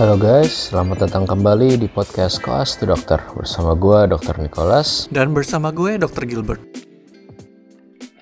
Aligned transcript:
Halo 0.00 0.16
guys, 0.16 0.72
selamat 0.72 1.04
datang 1.04 1.28
kembali 1.28 1.76
di 1.76 1.84
podcast 1.84 2.40
Koas 2.40 2.72
to 2.80 2.88
Dokter 2.88 3.20
bersama 3.36 3.76
gue 3.76 4.08
Dr. 4.08 4.40
Nicholas. 4.40 5.04
Dan 5.12 5.36
bersama 5.36 5.68
gue 5.68 6.00
Dr. 6.00 6.24
Gilbert. 6.24 6.64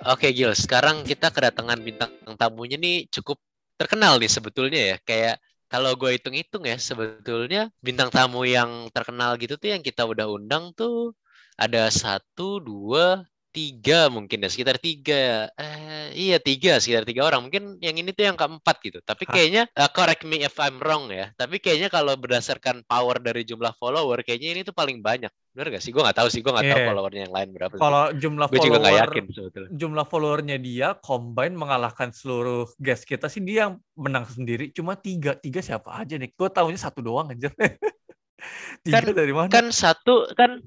Oke 0.02 0.34
Gil, 0.34 0.58
sekarang 0.58 1.06
kita 1.06 1.30
kedatangan 1.30 1.78
bintang 1.78 2.10
tamunya 2.34 2.74
nih 2.82 3.06
cukup 3.14 3.38
terkenal 3.78 4.18
nih 4.18 4.26
sebetulnya 4.26 4.80
ya. 4.90 4.96
Kayak 5.06 5.38
kalau 5.70 5.94
gue 5.94 6.18
hitung-hitung 6.18 6.66
ya 6.66 6.74
sebetulnya 6.82 7.70
bintang 7.78 8.10
tamu 8.10 8.42
yang 8.42 8.90
terkenal 8.90 9.38
gitu 9.38 9.54
tuh 9.54 9.70
yang 9.70 9.82
kita 9.86 10.02
udah 10.02 10.26
undang 10.26 10.74
tuh 10.74 11.14
ada 11.54 11.94
satu, 11.94 12.58
dua, 12.58 13.22
tiga 13.48 14.12
mungkin 14.12 14.44
ya 14.44 14.48
sekitar 14.52 14.76
tiga. 14.78 15.48
Eh 15.56 16.12
iya 16.14 16.36
tiga 16.38 16.78
sekitar 16.78 17.08
tiga 17.08 17.26
orang. 17.26 17.48
Mungkin 17.48 17.80
yang 17.80 17.96
ini 17.96 18.12
tuh 18.12 18.28
yang 18.28 18.36
keempat 18.38 18.76
gitu. 18.84 18.98
Tapi 19.02 19.24
kayaknya 19.24 19.66
uh, 19.74 19.90
correct 19.90 20.22
me 20.28 20.44
if 20.44 20.54
I'm 20.60 20.78
wrong 20.78 21.08
ya. 21.08 21.32
Tapi 21.34 21.58
kayaknya 21.58 21.88
kalau 21.88 22.14
berdasarkan 22.14 22.84
power 22.84 23.18
dari 23.18 23.42
jumlah 23.42 23.74
follower 23.80 24.20
kayaknya 24.22 24.48
ini 24.58 24.60
tuh 24.62 24.76
paling 24.76 25.00
banyak. 25.00 25.32
Benar 25.56 25.74
gak 25.74 25.82
sih? 25.82 25.90
Gue 25.90 26.06
nggak 26.06 26.18
tahu 26.22 26.28
sih 26.30 26.40
gue 26.44 26.52
nggak 26.54 26.66
yeah. 26.68 26.74
tahu 26.76 26.80
iya. 26.80 26.88
followernya 26.92 27.22
yang 27.26 27.34
lain 27.34 27.48
berapa 27.50 27.74
kalau 27.74 28.04
jumlah 28.14 28.46
gue 28.46 28.52
follower 28.54 28.68
juga 28.68 28.78
gak 28.78 28.98
yakin 29.02 29.24
sebetulnya. 29.34 29.70
jumlah 29.74 30.06
followernya 30.06 30.56
dia 30.62 30.88
combine 31.02 31.54
mengalahkan 31.58 32.08
seluruh 32.14 32.70
guest 32.78 33.02
kita 33.08 33.26
sih 33.26 33.42
dia 33.42 33.66
yang 33.66 33.82
menang 33.98 34.28
sendiri. 34.28 34.70
Cuma 34.70 34.94
tiga 34.94 35.34
tiga 35.34 35.58
siapa 35.58 35.98
aja 35.98 36.14
nih? 36.14 36.30
Gue 36.36 36.46
tahunya 36.46 36.78
satu 36.78 37.02
doang 37.02 37.34
aja 37.34 37.50
tiga 38.86 39.02
kan, 39.02 39.14
dari 39.14 39.32
mana? 39.34 39.50
kan 39.50 39.66
satu 39.74 40.30
kan 40.38 40.62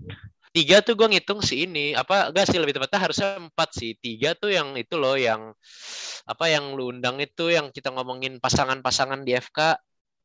tiga 0.52 0.84
tuh 0.84 1.00
gue 1.00 1.08
ngitung 1.16 1.40
si 1.40 1.64
ini 1.64 1.96
apa 1.96 2.30
gak 2.36 2.52
sih 2.52 2.60
lebih 2.60 2.76
tepatnya 2.76 3.00
harusnya 3.00 3.30
empat 3.40 3.70
sih 3.72 3.96
tiga 4.00 4.36
tuh 4.36 4.52
yang 4.52 4.76
itu 4.76 4.99
loh 4.99 5.16
yang 5.16 5.55
apa 6.27 6.46
yang 6.52 6.76
lu 6.76 6.91
undang 6.91 7.18
itu 7.24 7.52
yang 7.52 7.71
kita 7.71 7.90
ngomongin 7.91 8.38
pasangan-pasangan 8.43 9.24
di 9.24 9.35
FK 9.40 9.80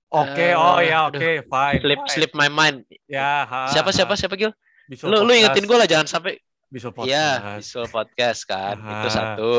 Oke, 0.07 0.39
okay, 0.39 0.51
uh, 0.55 0.79
oh 0.79 0.79
ya 0.79 1.11
oke, 1.11 1.19
okay, 1.19 1.43
fine. 1.43 1.83
Slip 1.83 1.99
fine. 1.99 2.13
slip 2.15 2.33
my 2.39 2.47
mind. 2.47 2.87
Ya, 3.11 3.43
ha, 3.43 3.67
siapa 3.75 3.91
siapa 3.91 4.15
siapa 4.15 4.39
Gil? 4.39 4.55
lu 5.03 5.27
lu 5.27 5.35
ingetin 5.35 5.67
gue 5.67 5.75
lah 5.75 5.83
jangan 5.91 6.07
sampai 6.07 6.39
Visual 6.67 6.91
podcast. 6.91 7.15
Iya, 7.15 7.29
visual 7.63 7.87
podcast 7.87 8.41
kan. 8.43 8.77
Aha. 8.83 8.91
Itu 8.99 9.09
satu. 9.09 9.53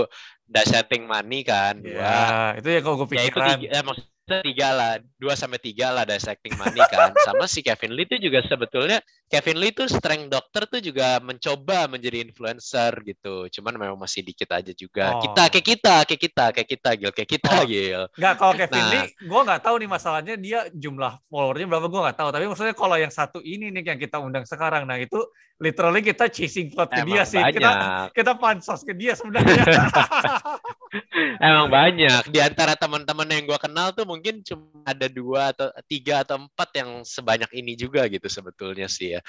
Dashing 0.48 1.04
money 1.08 1.44
kan. 1.44 1.80
Dua. 1.80 2.00
Ya, 2.00 2.28
itu 2.60 2.68
ya 2.68 2.80
kalau 2.84 2.96
gue 3.04 3.08
pikiran. 3.16 3.24
Ya, 3.24 3.32
itu 3.32 3.40
tiga, 3.64 3.68
eh, 3.72 3.84
tiga 4.28 4.70
lah, 4.76 4.94
dua 5.16 5.40
sampai 5.40 5.56
tiga 5.64 5.96
lah 5.96 6.04
dissecting 6.04 6.52
money 6.60 6.84
kan. 6.92 7.16
Sama 7.26 7.48
si 7.48 7.64
Kevin 7.64 7.96
Lee 7.96 8.04
itu 8.04 8.20
juga 8.20 8.44
sebetulnya 8.44 9.00
Kevin 9.32 9.58
Lee 9.64 9.72
itu 9.72 9.88
strength 9.88 10.28
doctor 10.28 10.68
tuh 10.68 10.84
juga 10.84 11.24
mencoba 11.24 11.88
menjadi 11.88 12.20
influencer 12.28 12.92
gitu. 13.08 13.48
Cuman 13.48 13.80
memang 13.80 13.96
masih 13.96 14.28
dikit 14.28 14.52
aja 14.52 14.76
juga. 14.76 15.16
Oh. 15.16 15.24
Kita 15.24 15.44
kayak 15.48 15.66
kita, 15.66 15.96
kayak 16.04 16.22
kita, 16.22 16.46
kayak 16.52 16.70
kita, 16.70 16.90
Gil, 17.00 17.12
kayak 17.16 17.30
kita, 17.40 17.56
oh. 17.56 17.64
Gil. 17.64 18.04
Enggak, 18.20 18.34
kalau 18.36 18.54
Kevin 18.60 18.84
nah. 18.84 18.92
Lee, 18.92 19.08
gue 19.16 19.42
nggak 19.48 19.62
tahu 19.64 19.76
nih 19.80 19.90
masalahnya 19.90 20.36
dia 20.36 20.60
jumlah 20.76 21.14
followernya 21.32 21.66
berapa 21.72 21.88
gue 21.88 22.02
nggak 22.12 22.18
tahu. 22.20 22.30
Tapi 22.36 22.46
maksudnya 22.52 22.76
kalau 22.76 22.98
yang 23.00 23.14
satu 23.14 23.40
ini 23.40 23.72
nih 23.72 23.96
yang 23.96 24.00
kita 24.00 24.20
undang 24.20 24.44
sekarang, 24.44 24.84
nah 24.84 25.00
itu 25.00 25.24
literally 25.58 26.06
kita 26.06 26.30
chasing 26.30 26.70
cloud 26.70 26.92
ke 26.92 27.02
dia 27.08 27.24
sih. 27.24 27.40
Banyak. 27.40 27.56
Kita 27.56 27.72
kita 28.14 28.32
pansos 28.36 28.84
ke 28.84 28.92
dia 28.92 29.16
sebenarnya. 29.16 29.64
Emang 31.44 31.68
banyak. 31.70 32.30
Di 32.32 32.40
antara 32.42 32.74
teman-teman 32.74 33.28
yang 33.30 33.44
gue 33.46 33.60
kenal 33.60 33.94
tuh 33.94 34.06
mungkin 34.08 34.42
cuma 34.42 34.66
ada 34.84 35.08
dua 35.10 35.52
atau 35.54 35.70
tiga 35.86 36.24
atau 36.24 36.46
empat 36.46 36.70
yang 36.78 36.90
sebanyak 37.04 37.52
ini 37.56 37.74
juga 37.76 38.06
gitu 38.08 38.26
sebetulnya 38.28 38.88
sih 38.90 39.18
ya. 39.18 39.22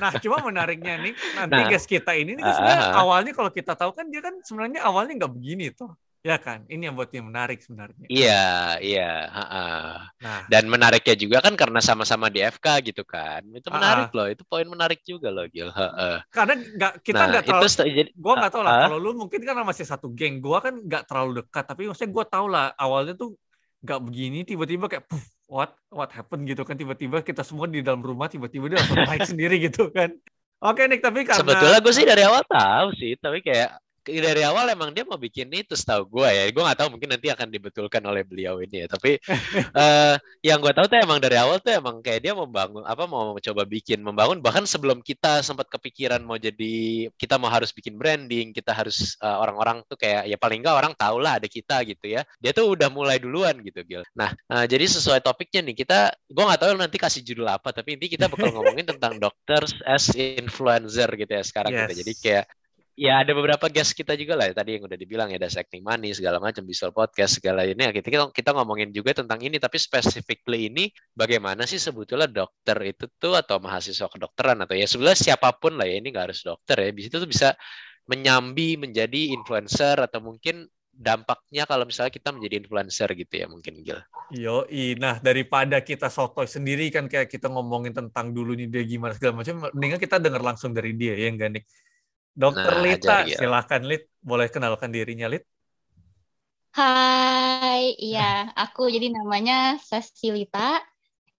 Nah, 0.00 0.14
cuma 0.18 0.42
menariknya 0.48 1.00
nih 1.00 1.12
nanti 1.36 1.60
nah, 1.60 1.68
guys 1.68 1.86
kita 1.86 2.12
ini 2.16 2.38
nih 2.38 2.44
uh, 2.44 2.98
awalnya 2.98 3.32
kalau 3.36 3.50
kita 3.50 3.76
tahu 3.76 3.92
kan 3.94 4.08
dia 4.08 4.20
kan 4.24 4.34
sebenarnya 4.42 4.80
awalnya 4.84 5.24
nggak 5.24 5.32
begini 5.34 5.70
tuh. 5.74 5.90
Ya 6.24 6.40
kan, 6.40 6.64
ini 6.72 6.88
yang 6.88 6.96
buat 6.96 7.12
dia 7.12 7.20
menarik 7.20 7.60
sebenarnya. 7.60 8.08
Iya, 8.08 8.80
iya. 8.80 9.28
Nah. 10.24 10.48
Dan 10.48 10.72
menariknya 10.72 11.20
juga 11.20 11.44
kan 11.44 11.52
karena 11.52 11.84
sama-sama 11.84 12.32
di 12.32 12.40
FK 12.40 12.80
gitu 12.80 13.04
kan. 13.04 13.44
Itu 13.52 13.68
menarik 13.68 14.08
uh, 14.08 14.16
loh, 14.16 14.26
itu 14.32 14.40
poin 14.48 14.64
menarik 14.64 15.04
juga 15.04 15.28
loh, 15.28 15.44
Gil. 15.52 15.68
Karena 16.32 16.56
nggak 16.56 17.04
kita 17.04 17.20
nah, 17.20 17.28
nggak 17.28 17.44
terlalu. 17.44 17.68
Itu, 17.68 18.10
gue 18.16 18.34
nggak 18.40 18.52
tahu 18.56 18.62
lah. 18.64 18.88
Kalau 18.88 18.96
lu 18.96 19.12
mungkin 19.12 19.44
kan 19.44 19.68
masih 19.68 19.84
satu 19.84 20.08
geng. 20.16 20.40
Gue 20.40 20.56
kan 20.64 20.72
nggak 20.80 21.04
terlalu 21.04 21.44
dekat, 21.44 21.64
tapi 21.68 21.92
maksudnya 21.92 22.10
gue 22.16 22.24
tahu 22.24 22.46
lah 22.48 22.72
awalnya 22.80 23.12
tuh 23.20 23.36
nggak 23.84 24.00
begini, 24.00 24.48
tiba-tiba 24.48 24.88
kayak 24.88 25.04
puff, 25.04 25.28
what 25.44 25.76
what 25.92 26.08
happened 26.08 26.48
gitu 26.48 26.64
kan 26.64 26.72
tiba-tiba 26.80 27.20
kita 27.20 27.44
semua 27.44 27.68
di 27.68 27.84
dalam 27.84 28.00
rumah 28.00 28.32
tiba-tiba 28.32 28.72
dia 28.72 28.80
langsung 28.80 29.04
naik 29.04 29.28
sendiri 29.36 29.60
gitu 29.60 29.92
kan. 29.92 30.08
Oke 30.64 30.88
Nick, 30.88 31.04
tapi 31.04 31.28
karena 31.28 31.44
sebetulnya 31.44 31.84
gue 31.84 31.92
sih 31.92 32.08
dari 32.08 32.24
awal 32.24 32.40
tahu 32.48 32.96
sih, 32.96 33.12
tapi 33.20 33.44
kayak 33.44 33.76
dari 34.04 34.42
awal 34.44 34.68
emang 34.68 34.92
dia 34.92 35.02
mau 35.08 35.16
bikin 35.16 35.48
itu 35.50 35.72
setahu 35.72 36.20
gue 36.20 36.28
ya. 36.28 36.44
Gue 36.52 36.62
nggak 36.62 36.78
tahu 36.78 36.88
mungkin 36.94 37.16
nanti 37.16 37.32
akan 37.32 37.48
dibetulkan 37.48 38.02
oleh 38.04 38.22
beliau 38.22 38.60
ini 38.60 38.84
ya. 38.84 38.86
Tapi 38.92 39.16
uh, 39.72 40.14
yang 40.48 40.60
gue 40.60 40.72
tahu 40.76 40.86
tuh 40.86 41.00
emang 41.00 41.18
dari 41.18 41.40
awal 41.40 41.58
tuh 41.58 41.72
emang 41.72 42.04
kayak 42.04 42.20
dia 42.20 42.32
membangun 42.36 42.84
apa 42.84 43.04
mau 43.08 43.34
coba 43.40 43.62
bikin 43.64 44.04
membangun. 44.04 44.44
Bahkan 44.44 44.68
sebelum 44.68 45.00
kita 45.00 45.40
sempat 45.40 45.72
kepikiran 45.72 46.20
mau 46.20 46.36
jadi 46.36 47.08
kita 47.16 47.40
mau 47.40 47.48
harus 47.48 47.72
bikin 47.72 47.96
branding 47.96 48.52
kita 48.52 48.76
harus 48.76 49.16
uh, 49.24 49.40
orang-orang 49.40 49.80
tuh 49.88 49.96
kayak 49.96 50.28
ya 50.28 50.36
paling 50.36 50.60
nggak 50.60 50.76
orang 50.76 50.92
tahu 50.94 51.16
lah 51.18 51.40
ada 51.40 51.48
kita 51.48 51.80
gitu 51.88 52.06
ya. 52.12 52.22
Dia 52.38 52.52
tuh 52.52 52.76
udah 52.76 52.92
mulai 52.92 53.16
duluan 53.16 53.56
gitu 53.64 53.80
Gil. 53.82 54.04
Nah 54.12 54.36
uh, 54.52 54.64
jadi 54.68 54.84
sesuai 54.84 55.24
topiknya 55.24 55.64
nih 55.64 55.76
kita 55.84 56.12
gue 56.28 56.44
nggak 56.44 56.60
tahu 56.60 56.70
nanti 56.76 56.96
kasih 57.00 57.22
judul 57.24 57.48
apa 57.48 57.70
tapi 57.70 57.96
inti 57.96 58.10
kita 58.12 58.26
bakal 58.28 58.50
ngomongin 58.52 58.86
tentang 58.86 59.16
doctors 59.24 59.74
as 59.86 60.10
influencer 60.14 61.08
gitu 61.14 61.32
ya 61.32 61.42
sekarang 61.42 61.72
yes. 61.72 61.80
gitu 61.86 61.94
jadi 62.04 62.12
kayak 62.20 62.44
ya 62.94 63.26
ada 63.26 63.34
beberapa 63.34 63.66
guest 63.66 63.94
kita 63.98 64.14
juga 64.14 64.38
lah 64.38 64.54
tadi 64.54 64.78
yang 64.78 64.86
udah 64.86 64.98
dibilang 64.98 65.28
ya 65.30 65.38
ada 65.42 65.50
acting 65.50 65.82
money 65.82 66.14
segala 66.14 66.38
macam 66.38 66.62
visual 66.62 66.94
podcast 66.94 67.42
segala 67.42 67.66
ini 67.66 67.90
kita 67.90 68.30
kita 68.30 68.50
ngomongin 68.54 68.94
juga 68.94 69.10
tentang 69.18 69.42
ini 69.42 69.58
tapi 69.58 69.82
specifically 69.82 70.70
ini 70.70 70.90
bagaimana 71.10 71.66
sih 71.66 71.82
sebetulnya 71.82 72.30
dokter 72.30 72.78
itu 72.86 73.10
tuh 73.18 73.34
atau 73.34 73.58
mahasiswa 73.58 74.06
kedokteran 74.06 74.62
atau 74.62 74.78
ya 74.78 74.86
sebenarnya 74.86 75.34
siapa 75.34 75.50
pun 75.58 75.74
lah 75.74 75.90
ya 75.90 75.98
ini 75.98 76.14
nggak 76.14 76.30
harus 76.30 76.46
dokter 76.46 76.78
ya 76.86 76.90
bisa 76.94 77.18
tuh 77.18 77.26
bisa 77.26 77.58
menyambi 78.06 78.78
menjadi 78.78 79.34
influencer 79.34 79.98
atau 79.98 80.22
mungkin 80.22 80.68
dampaknya 80.94 81.66
kalau 81.66 81.82
misalnya 81.82 82.14
kita 82.14 82.30
menjadi 82.30 82.62
influencer 82.62 83.08
gitu 83.18 83.34
ya 83.34 83.46
mungkin 83.50 83.82
Gil. 83.82 83.98
Yo, 84.30 84.62
nah 84.96 85.18
daripada 85.18 85.82
kita 85.82 86.06
sotoy 86.06 86.46
sendiri 86.46 86.86
kan 86.94 87.10
kayak 87.10 87.26
kita 87.26 87.50
ngomongin 87.50 87.90
tentang 87.90 88.30
dulu 88.30 88.54
nih 88.54 88.70
dia 88.70 88.82
gimana 88.86 89.12
segala 89.18 89.42
macam, 89.42 89.66
mendingan 89.74 89.98
kita 89.98 90.16
dengar 90.22 90.42
langsung 90.42 90.70
dari 90.70 90.94
dia 90.94 91.18
ya 91.18 91.28
enggak 91.28 91.50
nih. 91.58 91.64
Dokter 92.34 92.66
nah, 92.66 92.82
Lita, 92.82 93.16
ajar, 93.22 93.38
silakan 93.38 93.82
Lit, 93.86 94.10
boleh 94.18 94.50
kenalkan 94.50 94.90
dirinya 94.90 95.30
Lit. 95.30 95.46
Hai, 96.74 97.94
iya, 97.94 98.50
aku 98.58 98.90
jadi 98.90 99.14
namanya 99.14 99.78
Cecilita. 99.78 100.82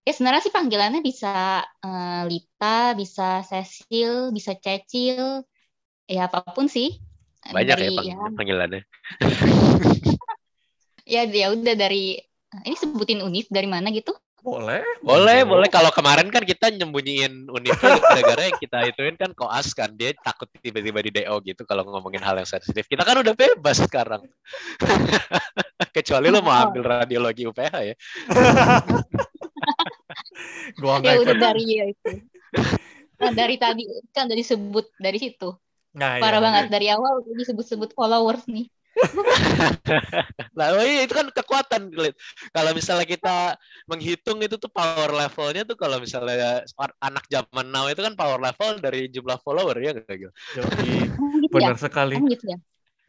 Ya 0.08 0.12
sebenarnya 0.16 0.48
sih 0.48 0.56
panggilannya 0.56 1.04
bisa 1.04 1.68
uh, 1.84 2.24
Lita, 2.24 2.96
bisa 2.96 3.44
Cecil, 3.44 4.32
bisa 4.32 4.56
Cecil, 4.56 5.44
ya 6.08 6.32
apa 6.32 6.48
pun 6.56 6.72
sih. 6.72 6.96
Banyak 7.52 7.76
dari, 7.76 7.92
ya, 7.92 7.98
pang 8.00 8.08
ya 8.08 8.18
panggilannya. 8.32 8.82
ya 11.20 11.22
ya 11.28 11.48
udah 11.52 11.76
dari 11.76 12.16
ini 12.64 12.76
sebutin 12.80 13.20
univ 13.20 13.52
dari 13.52 13.68
mana 13.68 13.92
gitu? 13.92 14.16
Boleh. 14.46 14.86
Boleh, 15.02 15.42
boleh. 15.42 15.66
Kalau 15.74 15.90
kemarin 15.90 16.30
kan 16.30 16.46
kita 16.46 16.70
nyembunyiin 16.70 17.50
Unifil 17.50 17.98
gara-gara 18.06 18.46
yang 18.46 18.58
kita 18.62 18.78
ituin 18.94 19.18
kan 19.18 19.34
koas 19.34 19.74
kan. 19.74 19.90
Dia 19.98 20.14
takut 20.22 20.46
tiba-tiba 20.62 21.02
di 21.02 21.10
DO 21.10 21.42
gitu 21.42 21.66
kalau 21.66 21.82
ngomongin 21.90 22.22
hal 22.22 22.38
yang 22.38 22.46
sensitif. 22.46 22.86
Kita 22.86 23.02
kan 23.02 23.26
udah 23.26 23.34
bebas 23.34 23.82
sekarang. 23.82 24.22
Kecuali 25.98 26.30
lo 26.30 26.46
mau 26.46 26.54
ambil 26.54 26.86
radiologi 26.86 27.50
UPH 27.50 27.74
ya. 27.82 27.96
Gua 30.78 31.02
ya 31.02 31.18
udah 31.18 31.36
dari 31.42 31.66
ya 31.66 31.86
itu. 31.90 32.22
Nah, 33.16 33.32
dari 33.34 33.56
tadi 33.58 33.82
kan 34.14 34.30
dari 34.30 34.46
sebut 34.46 34.94
dari 35.02 35.18
situ. 35.18 35.58
Nah, 35.96 36.20
Parah 36.22 36.38
iya, 36.38 36.46
banget 36.46 36.66
iya. 36.68 36.74
dari 36.76 36.88
awal 36.94 37.26
disebut-sebut 37.34 37.98
followers 37.98 38.46
nih. 38.46 38.70
nah 40.58 40.72
iya 40.82 41.04
itu 41.04 41.14
kan 41.14 41.28
kekuatan 41.32 41.92
kalau 42.56 42.72
misalnya 42.72 43.04
kita 43.04 43.60
menghitung 43.92 44.40
itu 44.40 44.56
tuh 44.56 44.72
power 44.72 45.12
levelnya 45.12 45.68
tuh 45.68 45.76
kalau 45.76 46.00
misalnya 46.00 46.64
anak 47.04 47.28
zaman 47.28 47.68
now 47.68 47.92
itu 47.92 48.00
kan 48.00 48.16
power 48.16 48.40
level 48.40 48.80
dari 48.80 49.12
jumlah 49.12 49.36
follower 49.44 49.76
ya 49.84 49.92
kayak 50.00 50.18
gitu. 50.26 50.32
Benar 51.52 51.76
ya? 51.76 51.82
sekali. 51.82 52.16
Gitu 52.24 52.46
ya? 52.48 52.60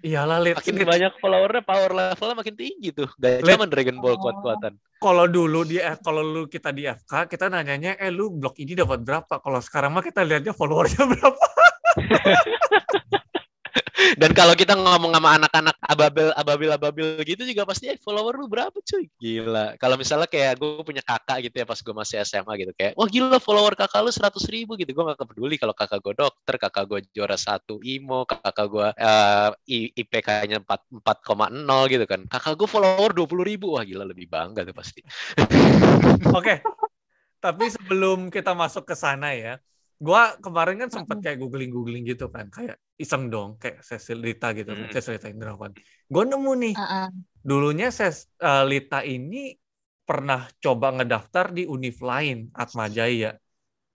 Iyalah, 0.05 0.39
Lid. 0.45 0.61
Makin 0.61 0.77
Lid. 0.77 0.87
banyak 0.87 1.13
followernya, 1.19 1.63
power 1.65 1.91
levelnya 1.97 2.37
makin 2.37 2.55
tinggi 2.55 2.89
tuh. 2.93 3.09
Gak 3.17 3.43
zaman 3.43 3.69
Dragon 3.73 3.97
Ball 3.99 4.21
kuat-kuatan. 4.21 4.77
Kalau 5.01 5.25
dulu 5.29 5.65
di 5.65 5.81
kalau 6.05 6.21
lu 6.21 6.43
kita 6.47 6.71
di 6.73 6.85
FK, 6.85 7.33
kita 7.33 7.49
nanyanya, 7.49 7.97
eh 7.97 8.13
lu 8.13 8.29
blok 8.33 8.61
ini 8.61 8.77
dapat 8.77 9.01
berapa? 9.01 9.41
Kalau 9.41 9.61
sekarang 9.65 9.97
mah 9.97 10.05
kita 10.05 10.21
lihatnya 10.23 10.53
followernya 10.53 11.03
berapa. 11.17 11.47
Dan 14.21 14.37
kalau 14.37 14.53
kita 14.53 14.77
ngomong 14.77 15.17
sama 15.17 15.41
anak-anak 15.41 15.77
ababil 15.81 16.29
ababil 16.37 16.71
ababil 16.73 17.07
gitu 17.25 17.43
juga 17.49 17.65
pasti 17.65 17.89
eh, 17.89 17.99
follower 18.01 18.37
lu 18.37 18.47
berapa 18.47 18.77
cuy? 18.77 19.09
Gila. 19.17 19.81
Kalau 19.81 19.97
misalnya 19.97 20.29
kayak 20.29 20.61
gue 20.61 20.85
punya 20.85 21.01
kakak 21.01 21.49
gitu 21.49 21.57
ya 21.63 21.67
pas 21.67 21.81
gue 21.81 21.95
masih 21.97 22.17
SMA 22.23 22.53
gitu 22.61 22.73
kayak, 22.77 22.93
wah 22.95 23.09
gila 23.09 23.41
follower 23.41 23.73
kakak 23.73 24.05
lu 24.05 24.13
seratus 24.13 24.45
ribu 24.53 24.77
gitu. 24.77 24.93
Gue 24.93 25.05
gak 25.09 25.25
peduli 25.25 25.57
kalau 25.57 25.73
kakak 25.73 26.05
gue 26.05 26.15
dokter, 26.17 26.55
kakak 26.61 26.85
gue 26.85 26.99
juara 27.17 27.41
satu 27.41 27.81
IMO, 27.81 28.29
kakak 28.29 28.67
gue 28.69 28.89
uh, 28.93 29.51
IPK-nya 29.69 30.61
empat 30.61 30.85
empat 30.93 31.17
koma 31.25 31.49
nol 31.49 31.89
gitu 31.89 32.05
kan. 32.05 32.29
Kakak 32.29 32.61
gue 32.61 32.69
follower 32.69 33.17
dua 33.17 33.27
puluh 33.27 33.45
ribu, 33.49 33.75
wah 33.75 33.85
gila 33.85 34.05
lebih 34.05 34.29
bangga 34.29 34.63
tuh 34.63 34.77
pasti. 34.77 35.01
Oke. 35.41 36.37
Okay. 36.37 36.59
Tapi 37.37 37.69
sebelum 37.71 38.33
kita 38.33 38.57
masuk 38.57 38.89
ke 38.89 38.97
sana 38.97 39.37
ya, 39.37 39.61
gua 40.01 40.35
kemarin 40.41 40.77
kan 40.83 40.91
sempat 40.93 41.21
kayak 41.23 41.41
googling 41.41 41.73
googling 41.73 42.05
gitu 42.05 42.29
kan 42.29 42.49
kayak 42.53 42.77
iseng 42.97 43.29
dong 43.29 43.61
kayak 43.61 43.85
Cecil 43.85 44.19
Lita 44.21 44.57
gitu 44.57 44.73
kan 44.73 44.89
hmm. 44.89 44.95
Cecil 44.95 45.21
Lita 45.21 45.29
Indrawan 45.29 45.73
gue 46.09 46.25
nemu 46.25 46.53
nih 46.65 46.75
uh 46.77 46.85
-uh. 46.85 47.07
dulunya 47.45 47.93
Ses 47.93 48.33
uh, 48.41 48.65
Lita 48.65 49.05
ini 49.05 49.53
pernah 50.07 50.49
coba 50.63 50.97
ngedaftar 50.97 51.53
di 51.53 51.69
univ 51.69 52.01
lain 52.01 52.49
Atma 52.57 52.89
Jaya 52.89 53.37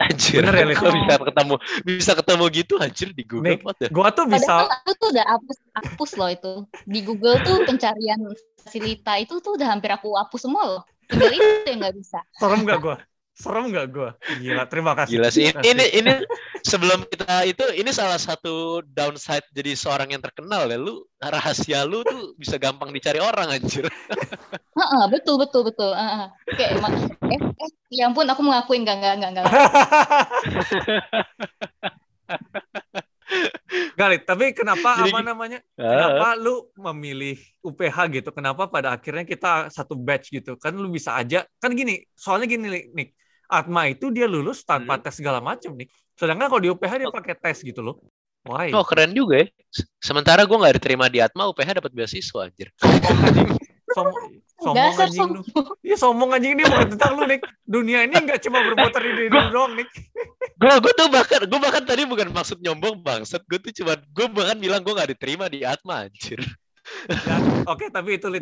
Anjir, 0.01 0.41
Bener 0.41 0.55
ya, 0.57 0.65
Lita? 0.65 0.89
bisa 0.89 1.15
ketemu 1.21 1.55
bisa 1.85 2.11
ketemu 2.17 2.43
gitu 2.49 2.73
anjir 2.81 3.09
di 3.13 3.21
Google. 3.21 3.53
Nih, 3.53 3.57
ya? 3.61 3.89
gua 3.93 4.09
tuh 4.09 4.25
bisa 4.25 4.65
Padahal 4.65 4.73
aku 4.81 4.91
tuh 4.97 5.07
udah 5.13 5.25
hapus 5.29 5.57
hapus 5.77 6.11
loh 6.17 6.29
itu. 6.33 6.53
Di 6.89 6.99
Google 7.05 7.37
tuh 7.45 7.57
pencarian 7.69 8.19
Lita 8.73 9.13
itu 9.21 9.37
tuh 9.37 9.61
udah 9.61 9.67
hampir 9.69 9.93
aku 9.93 10.09
hapus 10.17 10.41
semua 10.41 10.63
loh. 10.65 10.81
Tinggal 11.05 11.31
itu 11.37 11.47
yang 11.69 11.85
nggak 11.85 11.95
bisa. 12.01 12.19
Serem 12.33 12.65
gak 12.65 12.79
gua? 12.81 12.97
Serem 13.41 13.73
gak 13.73 13.89
gue? 13.89 14.09
Gila, 14.45 14.69
terima 14.69 14.93
kasih. 14.93 15.17
Gila 15.17 15.29
sih. 15.33 15.49
Ini, 15.49 15.65
ini, 15.65 15.85
ini 15.97 16.13
sebelum 16.61 17.09
kita 17.09 17.41
itu, 17.49 17.65
ini 17.73 17.89
salah 17.89 18.21
satu 18.21 18.85
downside 18.85 19.49
jadi 19.49 19.73
seorang 19.73 20.13
yang 20.13 20.21
terkenal 20.21 20.69
ya. 20.69 20.77
Lu, 20.77 21.01
rahasia 21.17 21.81
lu 21.89 22.05
tuh 22.05 22.37
bisa 22.37 22.61
gampang 22.61 22.93
dicari 22.93 23.17
orang 23.17 23.57
anjir. 23.57 23.89
Uh, 24.81 25.05
betul, 25.11 25.37
betul, 25.37 25.61
betul. 25.67 25.93
Uh, 25.93 26.31
kayak 26.57 26.79
emang, 26.79 27.05
eh, 27.27 27.37
eh, 27.37 27.69
ya 27.93 28.09
ampun 28.09 28.25
aku 28.25 28.41
mengakuin 28.41 28.81
gak, 28.81 28.97
gak, 28.97 29.13
gak, 29.19 29.31
gak. 29.35 29.45
Galit, 33.99 34.23
tapi 34.25 34.51
kenapa 34.57 35.05
Jadi, 35.05 35.11
apa 35.11 35.19
namanya? 35.21 35.59
Uh, 35.77 35.85
kenapa 35.85 36.27
lu 36.39 36.55
memilih 36.75 37.37
UPH 37.61 37.97
gitu? 38.15 38.29
Kenapa 38.33 38.65
pada 38.67 38.95
akhirnya 38.95 39.27
kita 39.27 39.69
satu 39.71 39.93
batch 39.95 40.33
gitu? 40.33 40.57
Kan 40.57 40.75
lu 40.75 40.89
bisa 40.91 41.15
aja, 41.15 41.45
kan 41.61 41.71
gini, 41.71 42.03
soalnya 42.15 42.47
gini 42.49 42.65
nih, 42.91 43.07
Atma 43.51 43.91
itu 43.91 44.07
dia 44.15 44.31
lulus 44.31 44.63
tanpa 44.63 44.95
hmm. 44.95 45.03
tes 45.03 45.19
segala 45.19 45.43
macam 45.43 45.75
nih. 45.75 45.91
Sedangkan 46.15 46.47
kalau 46.47 46.61
di 46.63 46.71
UPH 46.71 46.93
dia 47.03 47.09
oh. 47.11 47.13
pakai 47.13 47.35
tes 47.35 47.59
gitu 47.59 47.83
loh. 47.83 47.99
Why? 48.47 48.71
Oh 48.71 48.87
keren 48.87 49.11
juga 49.11 49.43
ya. 49.43 49.47
Sementara 49.99 50.47
gue 50.47 50.57
nggak 50.57 50.81
diterima 50.81 51.11
di 51.11 51.19
Atma, 51.19 51.51
UPH 51.51 51.83
dapat 51.83 51.91
beasiswa 51.91 52.47
anjir. 52.47 52.71
Sombong, 53.91 54.39
sombong 54.55 54.95
anjing 55.03 55.29
lu. 55.35 55.41
Iya 55.83 55.97
sombong 55.99 56.31
anjing 56.31 56.55
ini 56.55 56.63
bukan 56.63 56.87
tentang 56.95 57.11
lu 57.19 57.23
nih. 57.27 57.39
Dunia 57.67 57.99
ini 58.07 58.15
nggak 58.15 58.39
cuma 58.47 58.63
berputar 58.63 59.03
di 59.03 59.11
diri 59.13 59.29
doang 59.29 59.75
nih. 59.75 59.87
gue 60.61 60.73
gue 60.79 60.93
tuh 60.95 61.09
bahkan 61.11 61.41
gue 61.43 61.59
bahkan 61.59 61.83
tadi 61.83 62.07
bukan 62.07 62.31
maksud 62.31 62.63
nyombong 62.63 63.03
bangsat. 63.03 63.43
Gue 63.51 63.59
tuh 63.59 63.75
cuma 63.83 63.99
gue 63.99 64.25
bahkan 64.31 64.57
bilang 64.57 64.79
gue 64.79 64.95
nggak 64.95 65.11
diterima 65.11 65.51
di 65.51 65.67
Atma 65.67 66.07
anjir. 66.07 66.39
Ya, 67.05 67.37
Oke, 67.69 67.87
okay, 67.87 67.87
tapi 67.93 68.17
itu 68.17 68.25
Lid, 68.25 68.41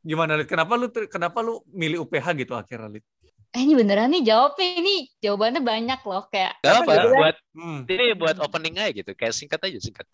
gimana 0.00 0.38
Lid? 0.38 0.46
Kenapa 0.46 0.78
lu 0.78 0.86
kenapa 1.10 1.42
lu 1.42 1.58
milih 1.74 2.06
UPH 2.06 2.26
gitu 2.38 2.54
akhirnya 2.54 3.00
Lid? 3.00 3.04
Eh 3.50 3.60
ini 3.66 3.74
beneran 3.74 4.10
nih 4.14 4.22
jawabnya. 4.22 4.68
Ini 4.78 4.94
jawabannya 5.18 5.62
banyak 5.62 6.00
loh 6.06 6.24
kayak 6.30 6.62
Gak 6.62 6.74
apa 6.86 6.92
gitu 6.94 7.08
buat 7.14 7.36
hmm. 7.58 7.80
ini 7.90 8.04
buat 8.14 8.36
opening 8.38 8.74
aja 8.78 8.90
gitu. 8.94 9.10
Kayak 9.18 9.34
singkat 9.34 9.60
aja 9.66 9.78
singkat. 9.82 10.06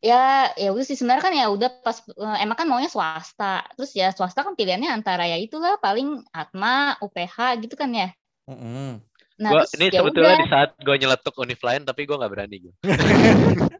Ya 0.00 0.52
ya 0.56 0.72
udah 0.72 0.84
sih. 0.86 0.96
Sebenarnya 0.96 1.24
kan 1.24 1.34
ya 1.36 1.46
udah 1.52 1.70
pas 1.84 2.00
eh, 2.00 2.36
emang 2.40 2.56
kan 2.56 2.66
maunya 2.66 2.88
swasta. 2.88 3.68
Terus 3.76 3.92
ya 3.92 4.08
swasta 4.16 4.40
kan 4.40 4.56
pilihannya 4.56 4.88
antara 4.88 5.28
ya 5.28 5.36
itulah 5.36 5.76
paling 5.78 6.24
Atma 6.32 6.96
UPH 7.04 7.64
gitu 7.68 7.76
kan 7.76 7.92
ya. 7.92 8.08
Mm-hmm. 8.48 9.04
nah 9.38 9.50
gua, 9.54 9.62
ini 9.76 9.86
ya 9.92 10.00
sebetulnya 10.02 10.34
udah. 10.34 10.40
di 10.40 10.48
saat 10.50 10.70
gue 10.82 10.96
nyeletuk 10.98 11.36
univ 11.36 11.60
lain 11.62 11.84
tapi 11.84 12.08
gue 12.08 12.16
nggak 12.16 12.32
berani 12.32 12.56
gue 12.58 12.74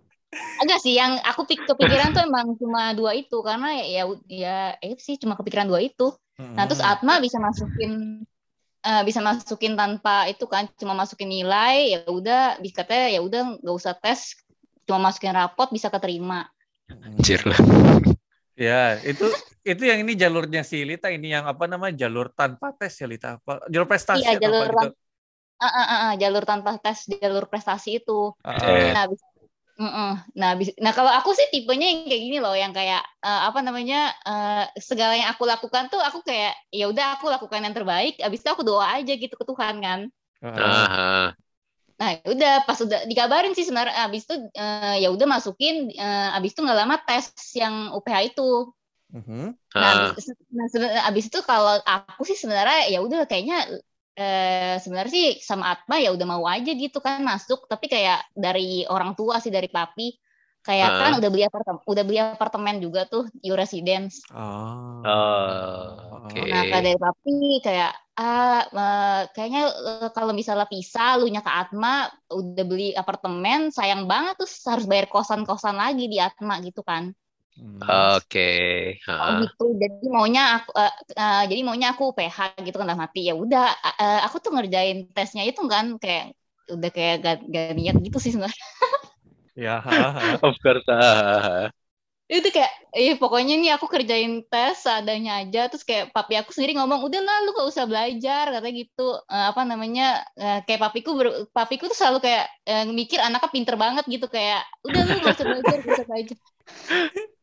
Enggak 0.61 0.81
sih, 0.85 0.93
yang 0.93 1.17
aku 1.25 1.49
pik 1.49 1.65
kepikiran 1.65 2.13
tuh 2.13 2.29
emang 2.29 2.53
cuma 2.61 2.93
dua 2.93 3.17
itu. 3.17 3.41
Karena 3.41 3.73
ya 3.81 3.85
ya, 3.89 4.03
ya 4.29 4.57
eh 4.77 4.95
sih 5.01 5.17
cuma 5.17 5.41
kepikiran 5.41 5.67
dua 5.67 5.81
itu. 5.81 6.13
Nah 6.39 6.69
terus 6.69 6.85
Atma 6.85 7.17
bisa 7.19 7.41
masukin 7.41 8.23
uh, 8.89 9.03
bisa 9.05 9.21
masukin 9.21 9.77
tanpa 9.77 10.25
itu 10.33 10.49
kan 10.49 10.65
cuma 10.81 10.97
masukin 10.97 11.29
nilai 11.29 11.93
ya 11.93 11.99
udah 12.09 12.57
bisa 12.65 12.81
katanya 12.81 13.13
ya 13.13 13.21
udah 13.21 13.61
nggak 13.61 13.77
usah 13.77 13.93
tes 14.01 14.41
cuma 14.89 15.13
masukin 15.13 15.37
rapot 15.37 15.69
bisa 15.69 15.93
keterima 15.93 16.49
anjir 16.89 17.45
lah 17.45 17.61
ya 18.57 18.97
itu 19.05 19.29
itu 19.69 19.83
yang 19.85 20.01
ini 20.01 20.17
jalurnya 20.17 20.65
si 20.65 20.81
Lita 20.81 21.13
ini 21.13 21.37
yang 21.37 21.45
apa 21.45 21.69
nama 21.69 21.93
jalur 21.93 22.33
tanpa 22.33 22.73
tes 22.73 22.97
ya 22.97 23.05
Lita 23.05 23.37
apa 23.37 23.69
jalur 23.69 23.85
prestasi 23.85 24.25
iya, 24.25 24.41
jalur 24.41 24.65
apa 24.73 24.89
gitu? 24.89 24.97
Uh, 25.59 25.67
uh, 25.67 25.75
uh, 25.75 25.99
uh, 26.07 26.13
jalur 26.15 26.47
tanpa 26.47 26.79
tes 26.79 27.11
jalur 27.19 27.51
prestasi 27.51 27.99
itu. 27.99 28.31
Uh, 28.47 28.95
nah, 28.95 29.11
Nah, 29.79 30.59
nah 30.59 30.93
kalau 30.93 31.13
aku 31.15 31.31
sih 31.39 31.47
tipenya 31.55 31.87
yang 31.87 32.11
kayak 32.11 32.23
gini 32.27 32.39
loh, 32.43 32.51
yang 32.51 32.75
kayak 32.75 32.99
uh, 33.23 33.47
apa 33.47 33.63
namanya 33.63 34.11
uh, 34.27 34.67
segala 34.75 35.15
yang 35.15 35.31
aku 35.31 35.47
lakukan 35.47 35.87
tuh 35.87 36.03
aku 36.03 36.27
kayak 36.27 36.59
ya 36.75 36.91
udah 36.91 37.15
aku 37.15 37.31
lakukan 37.31 37.63
yang 37.63 37.71
terbaik, 37.71 38.19
abis 38.19 38.43
itu 38.43 38.51
aku 38.51 38.67
doa 38.67 38.99
aja 38.99 39.15
gitu 39.15 39.39
ke 39.39 39.45
Tuhan 39.47 39.79
kan. 39.79 40.01
Uh-huh. 40.43 41.31
Nah, 41.99 42.09
ya 42.15 42.27
udah 42.27 42.53
pas 42.67 42.79
udah 42.83 43.07
dikabarin 43.07 43.55
sih 43.55 43.67
sebenarnya 43.67 44.11
abis 44.11 44.27
itu 44.27 44.35
uh, 44.59 44.99
ya 44.99 45.15
udah 45.15 45.27
masukin 45.31 45.95
uh, 45.95 46.35
abis 46.35 46.59
itu 46.59 46.61
nggak 46.67 46.79
lama 46.83 46.97
tes 47.07 47.31
yang 47.55 47.95
UPH 47.95 48.35
itu. 48.35 48.75
Uh-huh. 49.15 49.55
Nah, 49.79 50.11
abis, 50.11 50.27
nah 50.51 50.67
abis 51.07 51.31
itu 51.31 51.39
kalau 51.47 51.79
aku 51.87 52.27
sih 52.27 52.35
sebenarnya 52.35 52.91
ya 52.91 52.99
udah 52.99 53.31
kayaknya 53.31 53.63
eh, 54.19 54.77
sebenarnya 54.83 55.13
sih 55.15 55.29
sama 55.39 55.79
Atma 55.79 56.03
ya 56.03 56.11
udah 56.11 56.27
mau 56.27 56.45
aja 56.51 56.75
gitu 56.75 56.99
kan 56.99 57.23
masuk 57.23 57.71
tapi 57.71 57.87
kayak 57.87 58.27
dari 58.35 58.83
orang 58.91 59.15
tua 59.15 59.39
sih 59.39 59.55
dari 59.55 59.71
papi 59.71 60.11
kayak 60.67 60.91
uh. 60.91 60.99
kan 61.01 61.13
udah 61.23 61.31
beli 61.31 61.45
apartemen 61.47 61.81
udah 61.87 62.05
beli 62.05 62.19
apartemen 62.19 62.77
juga 62.83 63.07
tuh 63.07 63.25
U 63.47 63.55
Residence 63.55 64.21
oh, 64.35 65.01
uh, 65.07 66.27
okay. 66.27 66.51
nah 66.51 66.67
kayak 66.67 66.85
dari 66.85 66.99
papi 66.99 67.39
kayak 67.63 67.93
ah 68.19 68.67
uh, 68.67 69.21
kayaknya 69.31 69.71
uh, 69.71 70.11
kalau 70.11 70.35
misalnya 70.35 70.67
pisah 70.67 71.23
lu 71.23 71.31
nya 71.31 71.39
ke 71.39 71.49
Atma 71.49 72.11
udah 72.29 72.65
beli 72.67 72.91
apartemen 72.93 73.71
sayang 73.71 74.11
banget 74.11 74.43
tuh 74.43 74.51
harus 74.69 74.85
bayar 74.91 75.07
kosan 75.07 75.47
kosan 75.47 75.79
lagi 75.79 76.11
di 76.11 76.19
Atma 76.19 76.59
gitu 76.61 76.83
kan 76.83 77.15
Hmm. 77.59 77.83
Oke. 77.83 79.03
Okay. 79.03 79.11
Oh 79.11 79.43
gitu. 79.43 79.65
Jadi 79.75 80.07
maunya 80.07 80.63
aku 80.63 80.71
uh, 80.79 80.95
uh, 81.19 81.43
jadi 81.51 81.61
maunya 81.67 81.91
aku 81.91 82.15
PH 82.15 82.63
gitu 82.63 82.79
kan 82.79 82.95
mati 82.95 83.27
ya 83.27 83.35
udah 83.35 83.67
uh, 83.99 84.21
aku 84.31 84.39
tuh 84.39 84.55
ngerjain 84.55 85.11
tesnya 85.11 85.43
itu 85.43 85.59
kan 85.67 85.99
kayak 85.99 86.39
udah 86.71 86.91
kayak 86.95 87.17
gak, 87.25 87.37
gak 87.51 87.75
niat 87.75 87.97
gitu 87.99 88.19
sih 88.23 88.31
sebenarnya. 88.31 88.67
ya. 89.67 89.83
of 90.47 90.55
course. 90.63 90.87
itu 92.29 92.53
kayak 92.53 92.69
eh 92.93 93.17
pokoknya 93.17 93.57
nih 93.57 93.73
aku 93.73 93.89
kerjain 93.89 94.45
tes 94.53 94.85
seadanya 94.85 95.41
aja 95.41 95.73
terus 95.73 95.81
kayak 95.81 96.13
papi 96.13 96.37
aku 96.37 96.53
sendiri 96.53 96.77
ngomong 96.77 97.01
udah 97.09 97.25
lah 97.25 97.41
lu 97.49 97.57
gak 97.57 97.73
usah 97.73 97.89
belajar 97.89 98.53
katanya 98.53 98.85
gitu 98.85 99.17
uh, 99.17 99.47
apa 99.49 99.65
namanya 99.65 100.29
uh, 100.37 100.61
kayak 100.69 100.77
papiku 100.77 101.17
ber, 101.17 101.49
papiku 101.57 101.89
tuh 101.89 101.97
selalu 101.97 102.29
kayak 102.29 102.53
uh, 102.69 102.85
mikir 102.93 103.17
anaknya 103.17 103.49
pinter 103.49 103.81
banget 103.81 104.05
gitu 104.05 104.29
kayak 104.29 104.61
udah 104.85 105.01
lu 105.09 105.25
gak 105.25 105.41
usah 105.41 105.47
belajar 105.49 105.77
gak 105.81 105.89
usah 105.97 106.05
belajar 106.05 106.37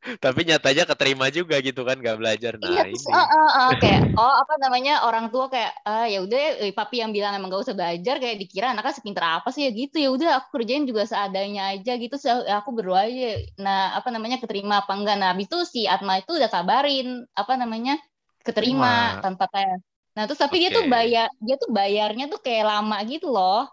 tapi 0.00 0.48
nyatanya 0.48 0.88
keterima 0.88 1.28
juga 1.28 1.60
gitu 1.60 1.84
kan 1.84 2.00
gak 2.00 2.16
belajar. 2.16 2.56
Nah 2.56 2.72
iya, 2.72 2.82
ini. 2.88 2.96
uh, 2.96 3.20
uh, 3.20 3.50
uh, 3.52 3.70
kayak 3.76 4.16
oh 4.16 4.34
apa 4.40 4.54
namanya 4.56 5.04
orang 5.04 5.28
tua 5.28 5.52
kayak 5.52 5.76
ah 5.84 6.08
ya 6.08 6.24
udah 6.24 6.72
papi 6.72 7.04
yang 7.04 7.12
bilang 7.12 7.36
emang 7.36 7.52
gak 7.52 7.68
usah 7.68 7.76
belajar 7.76 8.16
kayak 8.16 8.40
dikira 8.40 8.72
anaknya 8.72 8.96
sepinter 8.96 9.20
apa 9.20 9.52
sih 9.52 9.68
ya 9.68 9.70
gitu. 9.76 10.00
Ya 10.00 10.08
udah 10.08 10.30
aku 10.40 10.56
kerjain 10.56 10.88
juga 10.88 11.04
seadanya 11.04 11.76
aja 11.76 12.00
gitu 12.00 12.16
aku 12.48 12.68
berdoa 12.72 13.04
aja 13.04 13.44
nah 13.60 13.92
apa 13.92 14.08
namanya 14.08 14.40
keterima 14.40 14.80
apa 14.88 14.92
enggak. 14.96 15.16
Nah 15.20 15.36
habis 15.36 15.52
itu 15.52 15.58
si 15.68 15.80
Atma 15.84 16.16
itu 16.16 16.32
udah 16.32 16.48
kabarin 16.48 17.28
apa 17.36 17.52
namanya 17.60 18.00
keterima 18.40 19.20
Terima. 19.20 19.22
tanpa 19.22 19.44
tes. 19.52 19.78
Nah 20.16 20.24
terus 20.24 20.40
tapi 20.40 20.56
okay. 20.56 20.62
dia 20.64 20.70
tuh 20.80 20.84
bayar 20.88 21.28
dia 21.44 21.56
tuh 21.60 21.70
bayarnya 21.70 22.24
tuh 22.32 22.40
kayak 22.40 22.64
lama 22.64 22.96
gitu 23.04 23.28
loh. 23.28 23.68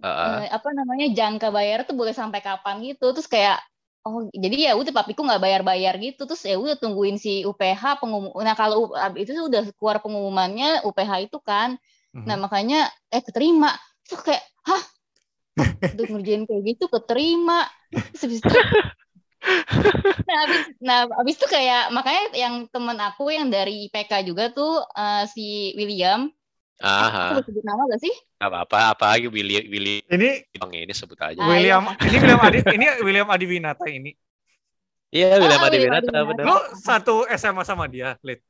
Uh, 0.00 0.08
uh. 0.08 0.40
apa 0.48 0.72
namanya 0.72 1.12
jangka 1.12 1.52
bayar 1.52 1.84
tuh 1.88 1.96
boleh 1.96 2.12
sampai 2.12 2.44
kapan 2.44 2.84
gitu. 2.84 3.16
Terus 3.16 3.28
kayak 3.28 3.64
Oh, 4.00 4.24
jadi 4.32 4.72
ya 4.72 4.72
udah 4.80 4.96
papiku 4.96 5.20
nggak 5.20 5.44
bayar-bayar 5.44 6.00
gitu, 6.00 6.24
terus 6.24 6.40
ya 6.48 6.56
udah 6.56 6.72
tungguin 6.80 7.20
si 7.20 7.44
UPH 7.44 8.00
pengumum. 8.00 8.32
Nah 8.40 8.56
kalau 8.56 8.96
itu 9.12 9.36
udah 9.36 9.68
keluar 9.76 10.00
pengumumannya 10.00 10.80
UPH 10.88 11.28
itu 11.28 11.36
kan, 11.44 11.76
mm-hmm. 12.16 12.24
nah 12.24 12.40
makanya 12.40 12.88
eh 13.12 13.20
keterima, 13.20 13.76
tuh 14.08 14.24
kayak 14.24 14.40
hah, 14.64 14.82
udah 16.00 16.06
ngerjain 16.16 16.48
kayak 16.48 16.62
gitu 16.64 16.88
keterima, 16.88 17.68
terus 18.16 18.40
itu, 18.40 18.48
nah 20.28 20.38
abis, 20.48 20.60
nah 20.80 20.98
abis 21.20 21.36
itu 21.36 21.46
kayak 21.52 21.92
makanya 21.92 22.24
yang 22.32 22.54
temen 22.72 22.96
aku 23.04 23.28
yang 23.28 23.52
dari 23.52 23.84
IPK 23.92 24.24
juga 24.24 24.48
tuh 24.48 24.80
uh, 24.96 25.28
si 25.28 25.76
William, 25.76 26.32
Aha. 26.80 27.36
Aku 27.36 27.44
sebut 27.52 27.60
nama 27.60 27.84
gak 27.92 28.00
sih? 28.00 28.14
Apa-apa, 28.40 28.96
apa 28.96 29.04
lagi 29.12 29.28
Willy 29.28 29.68
Willy 29.68 30.00
ini 30.08 30.48
Bang 30.56 30.72
ini 30.72 30.92
sebut 30.96 31.20
aja. 31.20 31.36
William, 31.36 31.84
ah, 31.84 31.94
iya. 32.00 32.08
ini 32.08 32.16
William 32.24 32.40
Adi, 32.40 32.58
ini 32.72 32.86
William 33.04 33.28
Adi 33.28 33.44
Winata 33.44 33.86
ini. 33.92 34.10
Iya, 35.12 35.36
William 35.44 35.60
Adi 35.60 35.76
Winata 35.84 36.16
benar. 36.24 36.44
Lu 36.48 36.56
satu 36.80 37.28
SMA 37.36 37.62
sama 37.68 37.84
dia, 37.84 38.16
Lid? 38.24 38.40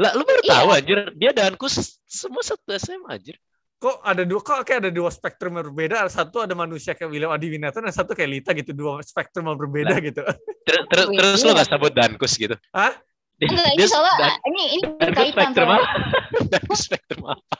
Lah, 0.00 0.16
lu 0.16 0.24
baru 0.24 0.42
iya. 0.42 0.52
tahu 0.56 0.68
anjir, 0.72 0.98
dia 1.12 1.30
danku 1.36 1.68
semua 2.08 2.40
satu 2.40 2.72
SMA 2.80 3.20
anjir. 3.20 3.36
Kok 3.76 4.00
ada 4.00 4.24
dua 4.24 4.40
kok 4.40 4.64
kayak 4.64 4.88
ada 4.88 4.90
dua 4.90 5.12
spektrum 5.12 5.60
yang 5.60 5.68
berbeda, 5.68 6.08
satu 6.08 6.40
ada 6.40 6.56
manusia 6.56 6.96
kayak 6.96 7.12
William 7.12 7.36
Adi 7.36 7.52
Winata 7.52 7.84
dan 7.84 7.92
satu 7.92 8.16
kayak 8.16 8.30
Lita 8.32 8.50
gitu, 8.56 8.72
dua 8.72 9.04
spektrum 9.04 9.44
yang 9.44 9.60
berbeda 9.60 9.92
nah, 9.92 10.00
gitu. 10.00 10.24
Ter 10.64 10.88
ter 10.88 11.00
terus 11.04 11.44
lu 11.44 11.52
gak 11.52 11.68
sebut 11.68 11.92
dankus 11.92 12.32
gitu? 12.40 12.56
Hah? 12.72 12.96
Enggak, 13.42 13.70
ini 13.74 13.84
soalnya 13.90 14.14
dan, 14.22 14.32
ini 14.46 14.62
ini 14.78 14.82
berkaitan 14.94 15.50
spektrum 15.50 15.70
apa? 15.74 15.86
dankus 16.46 16.80
spektrum 16.86 17.22
apa? 17.26 17.54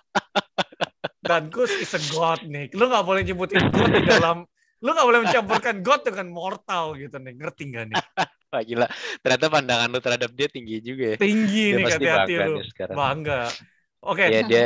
Dankus 1.24 1.72
is 1.80 1.92
a 1.96 2.00
god 2.14 2.40
nih. 2.46 2.70
Lu 2.76 2.86
gak 2.86 3.02
boleh 3.02 3.26
nyebutin 3.26 3.72
god 3.74 3.90
di 3.90 4.02
dalam 4.06 4.46
lu 4.84 4.90
gak 4.92 5.06
boleh 5.08 5.20
mencampurkan 5.24 5.80
God 5.80 6.04
dengan 6.04 6.28
mortal 6.28 6.92
gitu 7.00 7.16
nih 7.16 7.32
ngerti 7.40 7.72
gak 7.72 7.84
nih 7.88 7.96
Wah 8.52 8.62
gila. 8.62 8.86
Ternyata 9.18 9.46
pandangan 9.50 9.88
lu 9.90 9.98
terhadap 9.98 10.30
dia 10.30 10.46
tinggi 10.46 10.78
juga 10.78 11.04
ya. 11.14 11.18
Tinggi 11.18 11.66
dia 11.74 11.78
nih 11.80 11.84
hati-hati 11.90 12.34
lu. 12.46 12.54
bangga. 12.94 13.50
Oke. 14.04 14.28
Okay. 14.28 14.28
ya, 14.30 14.40
dia. 14.46 14.62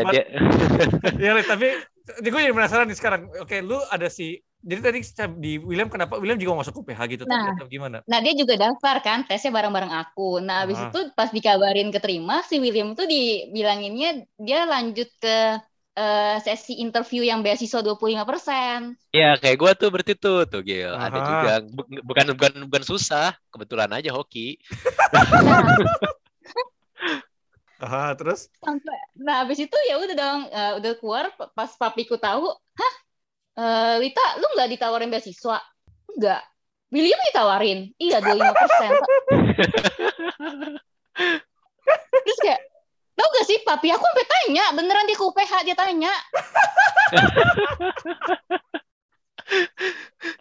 Dia 1.16 1.32
ya 1.32 1.44
tapi 1.46 1.72
gue 2.20 2.40
jadi 2.44 2.52
penasaran 2.52 2.84
nih 2.84 2.98
sekarang. 3.00 3.32
Oke 3.40 3.48
okay, 3.48 3.60
lu 3.64 3.80
ada 3.88 4.12
si 4.12 4.36
jadi 4.58 4.80
tadi 4.82 4.98
di 5.38 5.52
William 5.62 5.86
kenapa 5.86 6.18
William 6.18 6.38
juga 6.38 6.66
masuk 6.66 6.82
UPH 6.82 7.00
gitu 7.14 7.24
nah, 7.30 7.54
atau 7.54 7.70
gimana? 7.70 8.02
Nah 8.10 8.18
dia 8.18 8.34
juga 8.34 8.58
daftar 8.58 8.98
kan 9.00 9.18
tesnya 9.24 9.54
bareng-bareng 9.54 9.94
aku. 9.94 10.42
Nah 10.42 10.66
habis 10.66 10.82
ah. 10.82 10.90
itu 10.90 11.14
pas 11.14 11.30
dikabarin 11.30 11.94
keterima 11.94 12.42
si 12.42 12.58
William 12.58 12.98
tuh 12.98 13.06
dibilanginnya 13.06 14.26
dia 14.34 14.66
lanjut 14.66 15.06
ke 15.22 15.36
uh, 15.98 16.36
sesi 16.42 16.78
interview 16.78 17.26
yang 17.26 17.42
beasiswa 17.42 17.82
25%. 17.82 19.14
Iya, 19.14 19.38
kayak 19.42 19.56
gue 19.58 19.70
tuh 19.78 19.88
berarti 19.90 20.14
tuh, 20.14 20.46
tuh 20.46 20.62
Gil. 20.62 20.94
Aha. 20.94 21.10
Ada 21.10 21.18
juga 21.22 21.52
bukan 22.06 22.26
bukan 22.38 22.52
bukan 22.70 22.82
susah, 22.86 23.34
kebetulan 23.50 23.90
aja 23.90 24.14
hoki. 24.14 24.58
Aha, 27.78 28.10
terus? 28.18 28.50
Sampai, 28.58 28.98
nah 29.14 29.46
habis 29.46 29.62
itu 29.62 29.76
ya 29.86 30.02
udah 30.02 30.16
dong, 30.18 30.40
uh, 30.50 30.72
udah 30.82 30.92
keluar 30.98 31.30
pas 31.54 31.70
papiku 31.78 32.18
tahu, 32.18 32.50
hah, 32.50 32.94
uh, 33.58 33.98
Lita, 33.98 34.26
lu 34.38 34.46
nggak 34.54 34.70
ditawarin 34.78 35.10
beasiswa? 35.10 35.58
Enggak. 36.14 36.42
William 36.88 37.20
ditawarin, 37.28 37.92
iya 38.00 38.22
25 38.24 38.62
persen. 38.64 38.90
Terus 42.24 42.38
kayak, 42.40 42.60
Tahu 43.18 43.34
gak 43.34 43.46
sih, 43.50 43.58
papi 43.66 43.90
aku 43.90 43.98
sampai 43.98 44.26
tanya, 44.30 44.70
beneran 44.78 45.10
dia 45.10 45.18
ke 45.18 45.26
UPH 45.26 45.52
dia 45.66 45.74
tanya. 45.74 46.14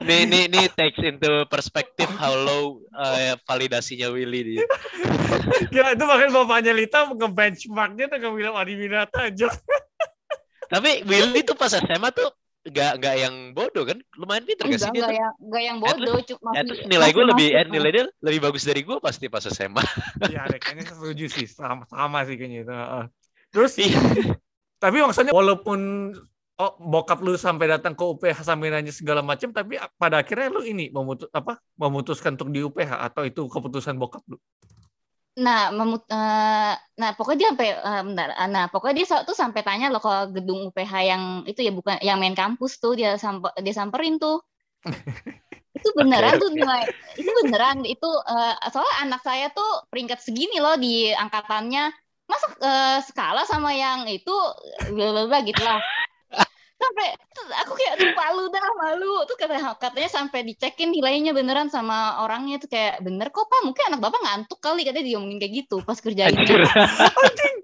nih, 0.06 0.30
nih, 0.30 0.46
nih 0.46 0.70
takes 0.78 1.02
into 1.02 1.42
perspective 1.50 2.06
how 2.22 2.38
low 2.38 2.86
uh, 2.94 3.34
validasinya 3.50 4.14
Willy 4.14 4.46
dia. 4.46 4.66
ya 5.74 5.98
itu 5.98 6.04
makanya 6.06 6.38
bapaknya 6.38 6.74
Lita 6.78 7.10
nge-benchmarknya 7.10 8.14
dengan 8.14 8.30
William 8.38 8.54
Adiwinata 8.54 9.26
aja. 9.26 9.50
Tapi 10.70 11.02
Willy 11.02 11.42
tuh 11.42 11.58
pas 11.58 11.74
SMA 11.74 12.14
tuh 12.14 12.30
nggak 12.72 12.92
nggak 13.00 13.16
yang 13.18 13.36
bodoh 13.56 13.84
kan? 13.88 13.98
Lumayan 14.20 14.44
pinter 14.44 14.66
gak 14.68 14.82
sih? 14.84 14.92
dia 14.92 15.04
nggak 15.04 15.16
yang 15.16 15.34
nggak 15.38 15.64
yang 15.64 15.78
bodoh 15.80 16.16
cuma 16.28 16.50
nilai 16.64 17.10
gue 17.16 17.26
lebih 17.26 17.48
eh, 17.56 17.66
nilai 17.68 17.90
dia 17.94 18.06
lebih 18.22 18.40
bagus 18.44 18.64
dari 18.68 18.82
gue 18.84 18.98
pasti 19.00 19.26
pas 19.32 19.44
SMA 19.46 19.82
iya 20.32 20.46
kayaknya 20.60 20.84
setuju 20.92 21.26
sih 21.32 21.48
sama 21.48 21.88
sama 21.88 22.28
sih 22.28 22.36
kayaknya 22.36 22.68
itu 22.68 22.74
terus 23.54 23.74
iya. 23.80 24.00
tapi 24.84 25.02
maksudnya 25.02 25.34
walaupun 25.34 26.12
oh 26.58 26.74
bokap 26.82 27.22
lu 27.22 27.38
sampai 27.38 27.70
datang 27.70 27.94
ke 27.94 28.02
UPH 28.02 28.42
sampai 28.42 28.74
nanya 28.74 28.90
segala 28.90 29.22
macam 29.22 29.54
tapi 29.54 29.78
pada 29.98 30.26
akhirnya 30.26 30.50
lu 30.50 30.66
ini 30.66 30.90
memutus 30.90 31.30
apa 31.30 31.62
memutuskan 31.78 32.34
untuk 32.34 32.50
di 32.50 32.66
UPH 32.66 32.98
atau 33.14 33.24
itu 33.26 33.46
keputusan 33.46 33.98
bokap 33.98 34.26
lu 34.26 34.38
Nah, 35.38 35.70
memut 35.70 36.02
uh, 36.10 36.74
nah 36.98 37.10
pokoknya 37.14 37.38
dia 37.38 37.50
sampai 37.54 37.70
uh, 37.78 38.02
bentar. 38.02 38.28
Nah, 38.50 38.66
pokoknya 38.74 38.96
dia 38.98 39.06
tuh 39.22 39.38
sampai 39.38 39.62
tanya 39.62 39.94
loh 39.94 40.02
ke 40.02 40.42
gedung 40.42 40.74
UPH 40.74 40.94
yang 41.06 41.24
itu 41.46 41.62
ya 41.62 41.70
bukan 41.70 42.02
yang 42.02 42.18
main 42.18 42.34
kampus 42.34 42.82
tuh 42.82 42.98
dia 42.98 43.22
sampai 43.22 43.54
dia 43.62 43.74
samperin 43.74 44.18
tuh. 44.18 44.42
itu 45.78 45.90
beneran 45.94 46.34
okay, 46.36 46.42
tuh 46.42 46.50
nilai 46.58 46.84
itu 47.22 47.30
beneran 47.46 47.78
itu 47.86 48.10
uh, 48.10 48.54
soalnya 48.74 48.96
anak 49.06 49.22
saya 49.22 49.54
tuh 49.54 49.86
peringkat 49.94 50.18
segini 50.26 50.58
loh 50.58 50.74
di 50.74 51.14
angkatannya 51.14 51.94
masa 52.28 52.48
uh, 52.60 53.00
skala 53.06 53.46
sama 53.46 53.72
yang 53.78 54.10
itu 54.10 54.34
bla 54.92 55.30
bla 55.30 55.40
gitu 55.46 55.62
lah 55.62 55.80
sampai 56.78 57.08
aku 57.66 57.74
kayak 57.74 57.98
malu 58.14 58.48
dah 58.54 58.62
malu. 58.78 59.26
Tuh 59.26 59.38
katanya 59.38 59.74
katanya 59.76 60.10
sampai 60.10 60.46
dicekin 60.46 60.94
nilainya 60.94 61.34
beneran 61.34 61.74
sama 61.74 62.22
orangnya. 62.22 62.62
Tuh 62.62 62.70
kayak 62.70 63.02
bener 63.02 63.34
kok 63.34 63.50
pak? 63.50 63.62
Mungkin 63.66 63.84
anak 63.90 64.02
bapak 64.06 64.22
ngantuk 64.22 64.60
kali 64.62 64.86
katanya 64.86 65.06
dia 65.06 65.16
ngomongin 65.18 65.40
kayak 65.42 65.54
gitu 65.66 65.82
pas 65.82 65.98
kerja 65.98 66.30
anjing. 66.30 66.62
Anjing. 66.62 67.56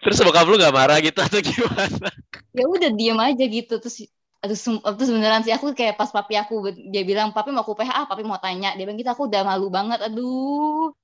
Terus 0.00 0.20
bokap 0.24 0.48
lu 0.48 0.56
gak 0.56 0.72
marah 0.72 0.96
gitu 1.00 1.20
atau 1.20 1.40
gimana? 1.44 2.08
Ya 2.56 2.64
udah 2.64 2.90
diem 2.92 3.20
aja 3.20 3.44
gitu. 3.44 3.74
Terus 3.76 4.08
aduh 4.44 4.56
terus 5.00 5.08
beneran 5.08 5.40
sih 5.40 5.52
aku 5.56 5.72
kayak 5.72 5.96
pas 5.96 6.12
papi 6.12 6.36
aku 6.36 6.68
dia 6.92 7.00
bilang 7.00 7.32
papi 7.32 7.48
mau 7.48 7.64
ke 7.64 7.72
PH 7.76 8.08
papi 8.08 8.24
mau 8.24 8.40
tanya. 8.40 8.72
Dia 8.76 8.88
bilang 8.88 8.96
gitu 8.96 9.12
aku 9.12 9.28
udah 9.28 9.44
malu 9.44 9.68
banget. 9.68 10.00
Aduh 10.00 10.96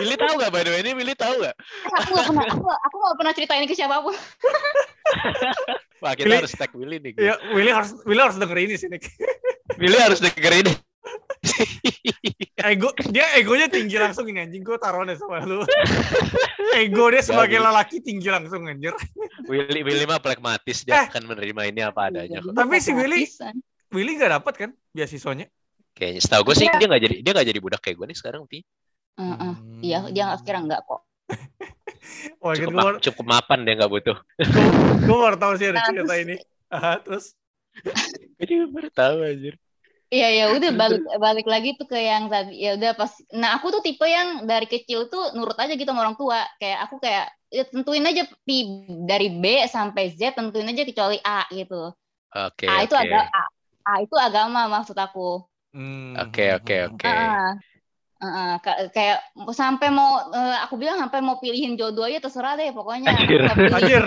Willy 0.00 0.16
tahu 0.16 0.34
gak 0.38 0.50
by 0.54 0.62
the 0.62 0.70
way 0.70 0.80
ini 0.80 0.92
Willy 0.94 1.14
tahu 1.18 1.42
gak? 1.42 1.56
aku 1.92 2.10
gak 2.14 2.26
pernah 2.30 2.46
aku, 2.46 2.66
aku 2.66 2.96
gak 2.96 3.16
pernah 3.18 3.32
cerita 3.34 3.52
ini 3.58 3.66
ke 3.66 3.74
siapa 3.76 4.00
pun. 4.00 4.14
Wah 6.02 6.12
kita 6.14 6.26
Willy, 6.28 6.38
harus 6.44 6.52
tag 6.54 6.72
Willy 6.72 6.96
nih. 7.00 7.12
Iya 7.18 7.34
Willy 7.52 7.70
harus 7.72 7.90
Willy 8.04 8.22
harus 8.22 8.36
denger 8.38 8.58
ini 8.58 8.74
sih 8.78 8.88
Nick. 8.88 9.08
Willy 9.80 9.98
harus 9.98 10.20
denger 10.22 10.52
ini. 10.64 10.72
ego 12.72 12.88
dia 13.12 13.36
egonya 13.36 13.68
tinggi 13.68 14.00
langsung 14.00 14.24
ini 14.24 14.40
anjing 14.40 14.64
gue 14.64 14.78
taruh 14.80 15.04
deh 15.04 15.16
sama 15.20 15.44
lu. 15.44 15.60
Ego 16.72 17.12
dia 17.12 17.20
sebagai 17.20 17.60
lelaki 17.60 18.00
tinggi 18.00 18.32
langsung 18.32 18.64
anjir. 18.64 18.96
Willy 19.44 19.84
Willy 19.84 20.04
mah 20.08 20.20
pragmatis 20.22 20.86
dia 20.86 21.04
eh. 21.04 21.06
akan 21.12 21.28
menerima 21.28 21.62
ini 21.68 21.80
apa 21.84 22.08
adanya. 22.08 22.40
Tapi 22.40 22.76
si 22.80 22.96
Willy 22.96 23.28
Willy 23.92 24.16
gak 24.16 24.32
dapat 24.40 24.54
kan 24.56 24.70
beasiswanya? 24.90 25.46
Kayaknya 25.94 26.20
setahu 26.26 26.42
gue 26.50 26.54
sih 26.58 26.66
dia 26.66 26.86
nggak 26.90 27.02
jadi 27.06 27.16
dia 27.22 27.32
nggak 27.32 27.48
jadi 27.54 27.60
budak 27.62 27.80
kayak 27.80 27.96
gue 28.02 28.06
nih 28.10 28.18
sekarang 28.18 28.42
Pi. 28.50 28.66
Uh, 29.14 29.30
uh. 29.30 29.54
Iya, 29.78 30.10
dia 30.10 30.34
akhirnya 30.34 30.62
enggak 30.66 30.80
kok. 30.90 31.00
Wah, 32.42 32.52
cukup, 32.58 32.72
gitu, 32.74 32.74
ma 32.74 32.98
cukup 32.98 33.24
mapan 33.30 33.58
dia 33.62 33.74
nggak 33.78 33.92
butuh. 33.94 34.16
gue 35.06 35.16
baru 35.16 35.36
tahu 35.38 35.52
sih 35.56 35.70
ada 35.70 35.80
nah, 35.80 35.86
cerita 35.86 36.14
ini. 36.18 36.36
Aha, 36.68 36.92
terus? 37.00 37.38
gue 38.36 38.46
juga 38.46 38.66
baru 38.74 38.90
tahu 38.90 39.16
aja. 39.22 39.52
Iya 40.12 40.28
ya 40.30 40.44
udah 40.54 40.70
balik 40.82 41.02
balik 41.18 41.46
lagi 41.48 41.70
tuh 41.74 41.86
ke 41.90 41.98
yang 41.98 42.30
tadi 42.30 42.54
ya 42.60 42.78
udah 42.78 42.92
pas 42.94 43.10
nah 43.34 43.58
aku 43.58 43.74
tuh 43.74 43.82
tipe 43.82 44.04
yang 44.06 44.46
dari 44.46 44.70
kecil 44.70 45.10
tuh 45.10 45.34
nurut 45.34 45.58
aja 45.58 45.74
gitu 45.74 45.90
sama 45.90 46.06
orang 46.06 46.18
tua 46.18 46.44
kayak 46.62 46.86
aku 46.86 47.02
kayak 47.02 47.34
ya 47.50 47.64
tentuin 47.66 48.04
aja 48.06 48.22
pi 48.46 48.86
dari 49.06 49.30
B 49.30 49.66
sampai 49.66 50.14
Z 50.14 50.38
tentuin 50.38 50.70
aja 50.70 50.86
kecuali 50.86 51.18
A 51.22 51.46
gitu. 51.50 51.90
Oke. 52.34 52.66
Okay, 52.66 52.68
A 52.70 52.82
itu 52.86 52.94
okay. 52.94 53.10
ada 53.10 53.20
A, 53.30 53.44
A 53.86 53.92
itu 54.02 54.14
agama 54.18 54.66
maksud 54.70 54.94
aku. 54.98 55.42
Hmm. 55.74 56.14
Oke 56.22 56.54
oke 56.54 56.76
oke. 56.94 57.04
Uh, 58.24 58.56
kayak 58.94 59.20
sampai 59.52 59.90
mau 59.90 60.30
uh, 60.30 60.56
aku 60.64 60.78
bilang 60.78 60.96
sampai 61.02 61.20
mau 61.20 61.36
pilihin 61.42 61.74
jodoh 61.74 62.06
aja 62.06 62.22
terserah 62.22 62.54
deh 62.54 62.70
pokoknya. 62.70 63.10
Anjir. 63.10 63.42
Anjir. 63.74 64.04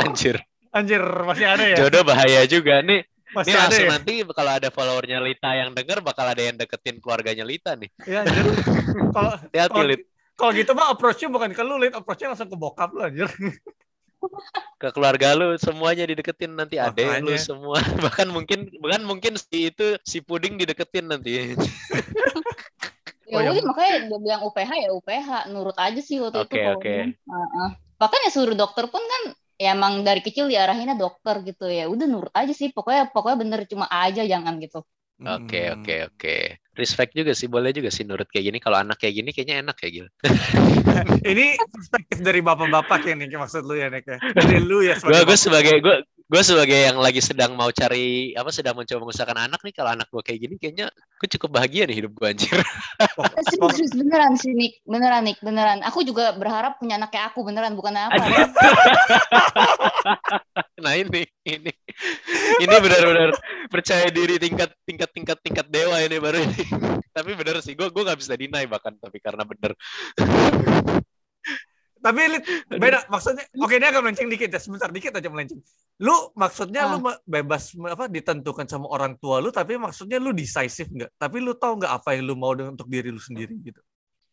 Anjir. 0.00 0.36
Anjir 0.72 1.02
masih 1.28 1.46
ada 1.46 1.64
ya. 1.68 1.76
Jodoh 1.86 2.02
bahaya 2.02 2.42
juga 2.48 2.80
nih. 2.80 3.04
Masih 3.30 3.54
ini 3.54 3.62
ada 3.62 3.76
ya? 3.78 3.88
nanti 3.94 4.14
kalau 4.26 4.52
ada 4.58 4.68
followernya 4.74 5.22
Lita 5.22 5.54
yang 5.54 5.70
denger 5.70 6.02
bakal 6.02 6.26
ada 6.26 6.42
yang 6.42 6.58
deketin 6.58 6.98
keluarganya 6.98 7.46
Lita 7.46 7.78
nih. 7.78 7.86
Iya 8.08 8.26
anjir. 8.26 8.44
Kalau. 9.14 9.32
Kalau 10.40 10.56
gitu 10.56 10.72
mah 10.72 10.88
approach-nya 10.96 11.28
bukan 11.28 11.52
ke 11.52 11.60
lu, 11.60 11.76
Lit. 11.76 11.92
Approach-nya 11.92 12.32
langsung 12.32 12.48
ke 12.48 12.56
bokap 12.56 12.96
lu 12.96 13.04
anjir. 13.04 13.28
Ke 14.80 14.88
keluarga 14.92 15.36
lu 15.36 15.56
semuanya 15.56 16.04
dideketin 16.08 16.52
nanti 16.56 16.76
adek 16.76 17.20
lu 17.24 17.36
semua 17.36 17.80
bahkan 18.04 18.28
mungkin 18.28 18.68
bahkan 18.80 19.02
mungkin 19.04 19.36
si 19.36 19.72
itu 19.72 19.96
si 20.04 20.20
puding 20.20 20.60
dideketin 20.60 21.08
nanti 21.08 21.30
ya 21.36 21.44
oh, 23.32 23.40
udah 23.40 23.64
makanya 23.64 23.96
dia 24.08 24.18
bilang 24.20 24.42
UPH 24.48 24.70
ya 24.76 24.88
UPH 24.92 25.28
nurut 25.52 25.76
aja 25.76 26.00
sih 26.00 26.20
waktu 26.20 26.44
okay, 26.44 26.64
itu 26.64 26.70
oke 26.72 26.80
okay. 26.80 27.00
uh, 27.28 27.36
uh. 27.36 27.70
bahkan 27.96 28.20
ya 28.24 28.30
suruh 28.32 28.56
dokter 28.56 28.88
pun 28.88 29.00
kan 29.00 29.22
ya 29.60 29.76
emang 29.76 30.00
dari 30.04 30.24
kecil 30.24 30.48
diarahinnya 30.48 30.96
dokter 30.96 31.44
gitu 31.44 31.68
ya 31.68 31.88
udah 31.88 32.06
nurut 32.08 32.32
aja 32.32 32.52
sih 32.56 32.72
pokoknya 32.72 33.12
pokoknya 33.12 33.36
bener 33.36 33.60
cuma 33.68 33.84
aja 33.88 34.24
jangan 34.24 34.56
gitu 34.60 34.80
Oke 35.20 35.68
hmm. 35.68 35.74
oke 35.76 35.96
oke. 36.08 36.36
Respect 36.80 37.12
juga 37.12 37.36
sih, 37.36 37.46
boleh 37.46 37.76
juga 37.76 37.92
sih 37.92 38.08
nurut 38.08 38.24
kayak 38.32 38.48
gini. 38.48 38.58
Kalau 38.58 38.80
anak 38.80 38.96
kayak 38.96 39.20
gini 39.20 39.30
kayaknya 39.36 39.60
enak 39.60 39.76
kayak 39.76 39.92
gitu. 40.00 40.08
ini 41.30 41.60
perspektif 41.60 42.18
dari 42.24 42.40
bapak-bapak 42.40 43.04
ya 43.04 43.14
nih 43.14 43.36
maksud 43.36 43.68
lu 43.68 43.76
ya 43.76 43.92
Nek 43.92 44.04
ya. 44.08 44.16
Dari 44.16 44.58
lu 44.64 44.80
ya 44.80 44.96
sebagai 44.96 45.28
Gue 45.28 45.36
sebagai 45.36 45.76
gue 45.84 45.96
gue 46.30 46.42
sebagai 46.46 46.78
yang 46.78 47.02
lagi 47.02 47.18
sedang 47.18 47.58
mau 47.58 47.74
cari 47.74 48.30
apa 48.38 48.54
sedang 48.54 48.78
mencoba 48.78 49.02
mengusahakan 49.02 49.50
anak 49.50 49.66
nih 49.66 49.74
kalau 49.74 49.90
anak 49.90 50.06
gue 50.14 50.22
kayak 50.22 50.38
gini 50.46 50.54
kayaknya 50.62 50.86
gue 50.94 51.28
cukup 51.34 51.58
bahagia 51.58 51.90
nih 51.90 52.06
hidup 52.06 52.14
gue 52.14 52.26
anjir. 52.30 52.54
Serius 53.50 53.90
beneran 53.98 54.38
sih 54.38 54.54
Nick 54.54 54.78
beneran 54.86 55.26
Nick 55.26 55.42
beneran. 55.42 55.82
Aku 55.82 56.06
juga 56.06 56.30
berharap 56.38 56.78
punya 56.78 57.02
anak 57.02 57.10
kayak 57.10 57.34
aku 57.34 57.42
beneran 57.42 57.74
bukan 57.74 57.98
apa. 57.98 58.22
Nah 60.80 60.96
ini 60.96 61.28
ini. 61.44 61.72
Ini 62.64 62.74
benar-benar 62.80 63.36
percaya 63.68 64.08
diri 64.08 64.40
tingkat 64.40 64.72
tingkat 64.88 65.12
tingkat 65.12 65.38
tingkat 65.44 65.66
dewa 65.68 66.00
ini 66.00 66.16
baru 66.16 66.40
ini. 66.40 66.64
Tapi 67.16 67.36
bener 67.36 67.60
sih 67.60 67.76
gue 67.76 67.92
gue 67.92 68.02
nggak 68.06 68.16
bisa 68.16 68.32
deny 68.38 68.64
bahkan 68.64 68.94
tapi 68.96 69.18
karena 69.18 69.42
bener 69.42 69.74
tapi 72.00 72.40
beda 72.72 73.04
maksudnya 73.12 73.44
oke 73.60 73.76
ini 73.76 73.86
agak 73.86 74.00
melenceng 74.00 74.28
dikit 74.32 74.48
ya 74.50 74.60
sebentar 74.60 74.88
dikit 74.88 75.12
aja 75.14 75.28
melenceng. 75.28 75.60
Lu 76.00 76.32
maksudnya 76.32 76.88
ah. 76.88 76.96
lu 76.96 76.98
bebas 77.28 77.76
apa 77.84 78.08
ditentukan 78.08 78.64
sama 78.64 78.88
orang 78.88 79.20
tua 79.20 79.38
lu 79.38 79.52
tapi 79.52 79.76
maksudnya 79.76 80.16
lu 80.16 80.32
decisive 80.32 80.88
nggak? 80.88 81.10
Tapi 81.20 81.36
lu 81.44 81.52
tahu 81.54 81.84
nggak 81.84 81.92
apa 81.92 82.16
yang 82.16 82.24
lu 82.26 82.34
mau 82.34 82.56
untuk 82.56 82.88
diri 82.88 83.12
lu 83.12 83.20
sendiri 83.20 83.52
gitu? 83.60 83.80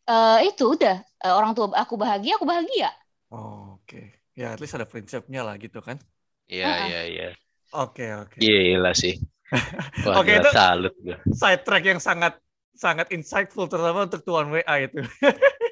Uh, 0.08 0.40
itu 0.40 0.64
udah. 0.64 1.04
Uh, 1.20 1.34
orang 1.36 1.52
tua 1.52 1.68
aku 1.76 2.00
bahagia 2.00 2.40
aku 2.40 2.48
bahagia. 2.48 2.88
Oh, 3.28 3.76
oke. 3.76 3.84
Okay. 3.84 4.16
ya 4.32 4.56
at 4.56 4.60
least 4.62 4.72
ada 4.72 4.88
prinsipnya 4.88 5.44
lah 5.44 5.60
gitu 5.60 5.84
kan? 5.84 6.00
Iya 6.48 6.88
iya 6.88 7.00
iya. 7.04 7.28
Oke 7.76 8.08
oke. 8.16 8.40
Iya 8.40 8.92
sih. 8.96 9.20
Oke 10.12 10.28
okay, 10.28 10.44
itu 10.44 10.50
salut 10.52 10.92
side 11.32 11.64
track 11.64 11.84
yang 11.88 11.96
sangat 11.96 12.36
sangat 12.76 13.08
insightful 13.16 13.64
terutama 13.64 14.04
untuk 14.04 14.20
tuan 14.20 14.52
WA 14.52 14.76
itu 14.84 15.00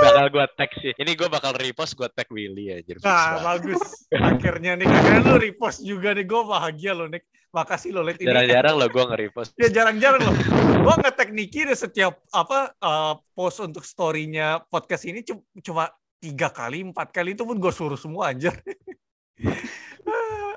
bakal 0.00 0.26
gue 0.32 0.46
tag 0.56 0.70
sih. 0.80 0.92
Ini 0.96 1.12
gue 1.12 1.28
bakal 1.28 1.52
repost 1.52 1.92
gue 1.92 2.08
tag 2.08 2.28
Willy 2.32 2.72
aja. 2.72 2.96
Nah, 3.04 3.44
bagus. 3.44 4.08
Akhirnya 4.08 4.72
nih, 4.80 4.88
akhirnya 4.88 5.20
lu 5.20 5.36
repost 5.36 5.84
juga 5.84 6.16
nih. 6.16 6.24
Gue 6.24 6.42
bahagia 6.48 6.96
lo, 6.96 7.12
Nick. 7.12 7.28
Makasih 7.52 7.92
lo, 7.92 8.00
Nick. 8.08 8.24
Jarang-jarang 8.24 8.74
lo 8.80 8.88
gue 8.88 9.04
nge-repost. 9.04 9.52
Ya 9.60 9.68
jarang-jarang 9.68 10.24
lo. 10.24 10.32
gue 10.80 10.94
nge-tag 11.04 11.28
Niki 11.36 11.68
di 11.68 11.76
setiap 11.76 12.24
apa 12.32 12.72
uh, 12.80 13.20
post 13.36 13.60
untuk 13.60 13.84
story-nya 13.84 14.64
podcast 14.72 15.04
ini 15.04 15.20
cuma 15.60 15.92
tiga 16.16 16.48
kali, 16.48 16.80
empat 16.80 17.12
kali 17.12 17.36
itu 17.36 17.44
pun 17.44 17.60
gue 17.60 17.72
suruh 17.72 18.00
semua 18.00 18.32
aja. 18.32 18.48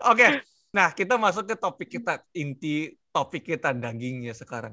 Oke, 0.07 0.15
okay. 0.15 0.31
nah 0.71 0.95
kita 0.95 1.19
masuk 1.19 1.43
ke 1.43 1.59
topik 1.59 1.89
kita 1.99 2.23
inti 2.31 2.95
topik 3.11 3.43
kita 3.43 3.75
dagingnya 3.75 4.31
sekarang. 4.31 4.71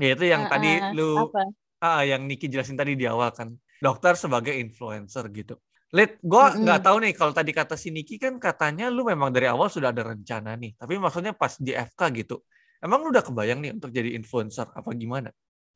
Ya 0.00 0.16
itu 0.16 0.24
yang 0.26 0.48
uh, 0.48 0.50
tadi 0.50 0.70
lu 0.96 1.28
uh, 1.28 2.02
yang 2.02 2.24
Niki 2.24 2.48
jelasin 2.48 2.74
tadi 2.74 2.96
di 2.96 3.04
awal 3.04 3.30
kan. 3.36 3.52
Dokter 3.80 4.16
sebagai 4.16 4.52
influencer 4.56 5.28
gitu. 5.32 5.56
Lid, 5.90 6.22
gue 6.22 6.44
nggak 6.62 6.62
mm 6.62 6.64
-hmm. 6.64 6.86
tahu 6.86 6.96
nih 7.02 7.12
kalau 7.16 7.32
tadi 7.34 7.50
kata 7.50 7.74
si 7.74 7.90
Niki 7.90 8.16
kan 8.16 8.38
katanya 8.38 8.88
lu 8.88 9.02
memang 9.04 9.34
dari 9.34 9.50
awal 9.50 9.68
sudah 9.68 9.90
ada 9.92 10.06
rencana 10.06 10.56
nih. 10.56 10.76
Tapi 10.76 10.96
maksudnya 10.96 11.36
pas 11.36 11.56
di 11.60 11.76
FK 11.76 12.00
gitu. 12.24 12.40
Emang 12.80 13.04
lu 13.04 13.12
udah 13.12 13.24
kebayang 13.24 13.60
nih 13.60 13.76
untuk 13.76 13.92
jadi 13.92 14.16
influencer 14.16 14.70
apa 14.72 14.88
gimana? 14.96 15.28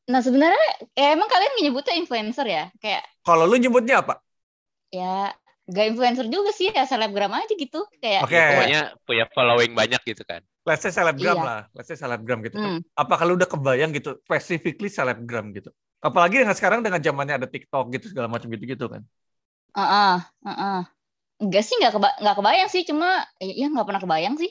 Nah 0.09 0.21
sebenarnya 0.21 0.88
ya 0.97 1.16
emang 1.16 1.28
kalian 1.28 1.52
nyebutnya 1.61 1.95
influencer 2.00 2.47
ya? 2.49 2.64
Kayak 2.81 3.04
Kalau 3.25 3.45
lu 3.45 3.57
nyebutnya 3.61 4.04
apa? 4.04 4.21
Ya 4.88 5.35
gak 5.64 5.87
influencer 5.97 6.26
juga 6.28 6.52
sih 6.52 6.69
ya 6.69 6.85
selebgram 6.85 7.33
aja 7.33 7.52
gitu 7.57 7.88
kayak 7.97 8.28
okay. 8.28 8.52
pokoknya 8.52 8.81
punya 9.09 9.25
following 9.33 9.73
banyak 9.73 10.00
gitu 10.04 10.21
kan 10.28 10.45
let's 10.64 10.83
say 10.83 10.92
selebgram 10.92 11.38
iya. 11.38 11.44
lah, 11.44 11.61
let's 11.76 11.88
say 11.88 11.97
selebgram 11.97 12.40
gitu. 12.40 12.56
Hmm. 12.56 12.80
Apakah 12.97 13.28
lu 13.28 13.37
udah 13.37 13.49
kebayang 13.49 13.92
gitu, 13.92 14.18
specifically 14.25 14.88
selebgram 14.88 15.52
gitu? 15.52 15.71
Apalagi 16.00 16.40
dengan 16.40 16.56
sekarang 16.56 16.80
dengan 16.80 17.00
zamannya 17.00 17.44
ada 17.44 17.49
TikTok 17.49 17.92
gitu 17.97 18.12
segala 18.12 18.28
macam 18.28 18.49
gitu-gitu 18.49 18.88
kan? 18.88 19.04
Ah, 19.76 19.80
uh 19.80 19.85
-uh, 19.85 20.16
uh 20.44 20.50
-uh. 20.50 20.80
enggak 21.40 21.62
sih, 21.64 21.76
enggak 21.80 21.97
keba 21.97 22.09
enggak 22.21 22.37
kebayang 22.40 22.68
sih, 22.73 22.83
cuma 22.88 23.09
ya 23.40 23.66
nggak 23.68 23.87
pernah 23.87 24.02
kebayang 24.02 24.35
sih. 24.40 24.50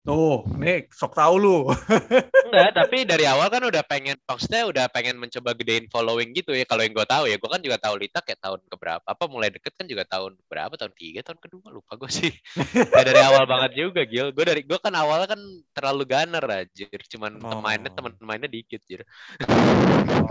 Tuh, 0.00 0.48
nih 0.56 0.88
sok 0.88 1.12
tahu 1.12 1.34
lu. 1.36 1.56
Enggak, 2.48 2.72
tapi 2.72 3.04
dari 3.04 3.28
awal 3.28 3.52
kan 3.52 3.60
udah 3.60 3.84
pengen, 3.84 4.16
maksudnya 4.24 4.64
udah 4.64 4.84
pengen 4.88 5.20
mencoba 5.20 5.52
gedein 5.52 5.92
following 5.92 6.32
gitu 6.32 6.56
ya. 6.56 6.64
Kalau 6.64 6.80
yang 6.80 6.96
gue 6.96 7.04
tahu 7.04 7.28
ya, 7.28 7.36
gue 7.36 7.50
kan 7.52 7.60
juga 7.60 7.76
tahu 7.76 8.00
Lita 8.00 8.24
kayak 8.24 8.40
tahun 8.40 8.60
keberapa. 8.64 9.04
Apa 9.04 9.24
mulai 9.28 9.52
deket 9.52 9.76
kan 9.76 9.84
juga 9.84 10.08
tahun 10.08 10.40
berapa? 10.48 10.72
Tahun 10.72 10.94
tiga, 10.96 11.20
tahun 11.20 11.36
kedua 11.44 11.68
lupa 11.68 12.00
gue 12.00 12.08
sih. 12.08 12.32
ya 12.96 13.02
dari 13.04 13.20
awal 13.20 13.44
banget 13.44 13.76
juga, 13.76 14.00
Gil. 14.08 14.32
Gue 14.32 14.44
dari 14.48 14.64
gue 14.64 14.78
kan 14.80 14.94
awalnya 14.96 15.36
kan 15.36 15.40
terlalu 15.76 16.08
gunner 16.08 16.44
aja. 16.48 16.88
Cuman 17.12 17.36
oh. 17.36 17.50
temannya 17.52 17.90
teman-temannya 17.92 18.48
dikit, 18.48 18.80
jir. 18.88 19.04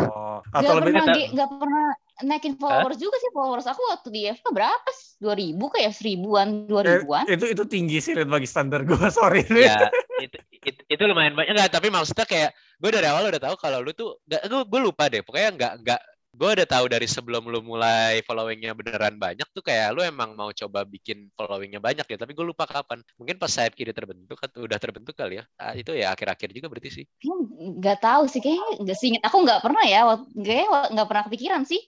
oh. 0.01 0.41
Atau 0.49 0.65
gak 0.65 0.77
lebih 0.81 0.93
pernah, 0.97 1.15
gak 1.29 1.49
pernah 1.61 1.87
naikin 2.23 2.55
followers 2.59 2.97
Hah? 2.99 3.03
juga 3.03 3.15
sih 3.19 3.31
followers 3.31 3.67
aku 3.67 3.81
waktu 3.91 4.07
di 4.11 4.21
FK 4.27 4.45
berapa 4.51 4.89
sih? 4.95 5.19
Dua 5.19 5.35
ribu 5.35 5.67
kayak 5.71 5.91
seribuan, 5.95 6.67
dua 6.67 6.81
ribuan. 6.83 7.23
Eh, 7.27 7.35
itu 7.35 7.45
itu 7.51 7.63
tinggi 7.67 7.97
sih 7.99 8.13
bagi 8.15 8.47
standar 8.47 8.83
gue, 8.83 8.95
sorry. 9.13 9.43
Ya, 9.51 9.91
itu, 10.19 10.37
itu, 10.63 10.81
itu 10.87 11.01
lumayan 11.03 11.35
banyak 11.35 11.55
nggak? 11.55 11.71
Tapi 11.71 11.87
maksudnya 11.91 12.25
kayak 12.27 12.51
gue 12.55 12.89
dari 12.91 13.07
awal 13.07 13.27
udah 13.27 13.41
tahu 13.41 13.55
kalau 13.59 13.79
lu 13.83 13.91
tuh, 13.95 14.19
gak, 14.27 14.47
gue, 14.47 14.61
gue 14.63 14.79
lupa 14.79 15.07
deh. 15.11 15.23
Pokoknya 15.23 15.49
nggak 15.55 15.73
nggak 15.83 16.01
gue 16.29 16.49
udah 16.61 16.67
tahu 16.69 16.85
dari 16.85 17.09
sebelum 17.09 17.49
lu 17.49 17.59
mulai 17.65 18.21
followingnya 18.21 18.77
beneran 18.77 19.17
banyak 19.17 19.49
tuh 19.49 19.65
kayak 19.65 19.97
lu 19.97 20.05
emang 20.05 20.37
mau 20.37 20.53
coba 20.53 20.85
bikin 20.85 21.27
followingnya 21.33 21.81
banyak 21.81 22.05
ya 22.05 22.17
tapi 22.21 22.37
gue 22.37 22.45
lupa 22.45 22.69
kapan 22.69 23.01
mungkin 23.17 23.41
pas 23.41 23.49
sayap 23.49 23.73
kiri 23.73 23.89
terbentuk 23.89 24.37
atau 24.37 24.61
udah 24.61 24.77
terbentuk 24.77 25.17
kali 25.17 25.41
ya 25.41 25.43
ah, 25.57 25.73
itu 25.73 25.89
ya 25.97 26.13
akhir-akhir 26.13 26.53
juga 26.53 26.69
berarti 26.69 27.01
sih 27.01 27.05
nggak 27.81 27.99
tahu 27.99 28.29
sih 28.29 28.45
kayaknya 28.45 28.65
nggak 28.85 28.97
sih 28.97 29.09
aku 29.19 29.37
nggak 29.41 29.61
pernah 29.65 29.83
ya 29.89 30.01
nggak 30.93 31.07
pernah 31.09 31.23
kepikiran 31.25 31.65
sih 31.65 31.81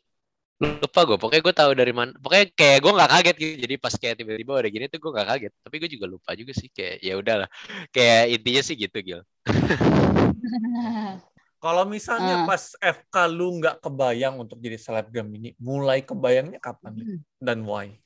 lupa 0.62 1.02
gue 1.10 1.18
pokoknya 1.18 1.42
gue 1.42 1.56
tahu 1.58 1.72
dari 1.74 1.90
mana 1.90 2.14
pokoknya 2.22 2.54
kayak 2.54 2.78
gue 2.86 2.92
nggak 2.94 3.12
kaget 3.18 3.36
gitu. 3.42 3.56
Jadi 3.66 3.76
pas 3.82 3.94
kayak 3.98 4.16
tiba-tiba 4.22 4.52
udah 4.62 4.70
gini 4.70 4.86
tuh 4.86 5.00
gue 5.02 5.12
nggak 5.12 5.28
kaget. 5.34 5.54
Tapi 5.58 5.76
gue 5.82 5.90
juga 5.90 6.06
lupa 6.06 6.30
juga 6.38 6.54
sih 6.54 6.70
kayak 6.70 6.96
ya 7.02 7.14
udahlah. 7.18 7.50
Kayak 7.90 8.22
intinya 8.38 8.62
sih 8.62 8.76
gitu 8.78 8.98
Gil. 9.02 9.22
Kalau 11.62 11.84
misalnya 11.86 12.42
hmm. 12.42 12.48
pas 12.50 12.64
FK 12.78 13.16
lu 13.30 13.58
nggak 13.62 13.86
kebayang 13.86 14.38
untuk 14.38 14.58
jadi 14.62 14.78
selebgram 14.82 15.30
ini 15.34 15.54
mulai 15.62 16.02
kebayangnya 16.02 16.58
kapan 16.62 16.94
hmm. 16.98 17.20
dan 17.42 17.66
why? 17.66 17.98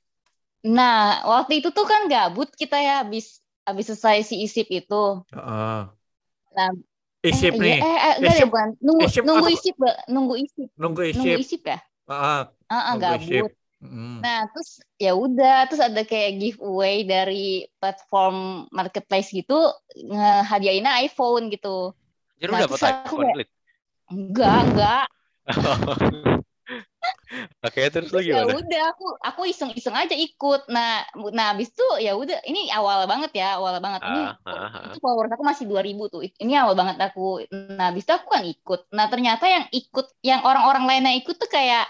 Nah 0.63 1.27
waktu 1.27 1.59
itu 1.59 1.71
tuh 1.75 1.87
kan 1.87 2.07
gabut 2.07 2.51
kita 2.55 2.79
ya 2.79 3.03
habis 3.03 3.39
habis 3.67 3.91
selesai 3.91 4.31
si 4.31 4.43
isip 4.43 4.67
itu. 4.71 5.23
Uh. 5.35 5.87
nah 6.55 6.71
isip 7.19 7.59
eh, 7.59 7.59
nih. 7.59 7.79
eh, 7.83 7.99
eh, 7.99 8.13
enggak 8.23 8.35
ya 8.39 8.45
bukan. 8.47 8.69
Nunggu 8.79 9.03
isip 9.07 9.23
nunggu 9.27 9.47
isip 9.51 9.75
nunggu 10.07 10.35
isip. 10.39 10.67
Nunggu 10.79 11.01
isip. 11.03 11.19
nunggu 11.19 11.39
isip 11.43 11.63
ya 11.67 11.79
Ah, 12.05 12.49
uh, 12.69 12.75
uh, 12.75 12.95
gabut. 12.97 13.53
Mm. 13.85 14.23
Nah, 14.23 14.49
terus 14.49 14.81
ya 14.97 15.13
udah, 15.13 15.69
terus 15.69 15.83
ada 15.83 16.01
kayak 16.01 16.41
giveaway 16.41 17.05
dari 17.05 17.69
platform 17.77 18.65
marketplace 18.73 19.29
gitu, 19.29 19.69
ngehadiahinnya 19.93 21.05
iPhone 21.05 21.53
gitu. 21.53 21.93
Jadi 22.41 22.51
nah, 22.51 22.61
dapat 22.65 22.79
iPhone 22.81 23.29
kayak, 23.35 23.49
Enggak, 24.09 24.59
enggak. 24.69 25.05
Oke, 27.65 27.81
terus 27.89 28.13
lagi 28.13 28.29
ya 28.29 28.45
udah 28.45 28.83
aku 28.93 29.07
aku 29.21 29.41
iseng-iseng 29.49 29.97
aja 29.97 30.13
ikut. 30.13 30.69
Nah, 30.69 31.01
nah 31.33 31.53
habis 31.53 31.73
itu 31.73 31.87
ya 31.97 32.13
udah 32.13 32.37
ini 32.45 32.69
awal 32.69 33.09
banget 33.09 33.33
ya, 33.33 33.57
awal 33.57 33.81
banget. 33.81 34.05
Ini 34.05 34.21
ah, 34.21 34.37
ah, 34.45 34.69
ah. 34.69 34.83
itu 34.93 34.97
followers 35.01 35.33
aku 35.33 35.43
masih 35.43 35.65
2000 35.65 36.05
tuh. 36.13 36.21
Ini 36.21 36.53
awal 36.61 36.77
banget 36.77 37.01
aku. 37.01 37.43
Nah, 37.49 37.89
habis 37.89 38.05
itu 38.05 38.13
aku 38.13 38.27
kan 38.29 38.43
ikut. 38.45 38.81
Nah, 38.93 39.05
ternyata 39.09 39.45
yang 39.49 39.65
ikut 39.73 40.07
yang 40.21 40.41
orang-orang 40.45 40.85
lainnya 40.85 41.17
ikut 41.17 41.35
tuh 41.35 41.49
kayak 41.49 41.89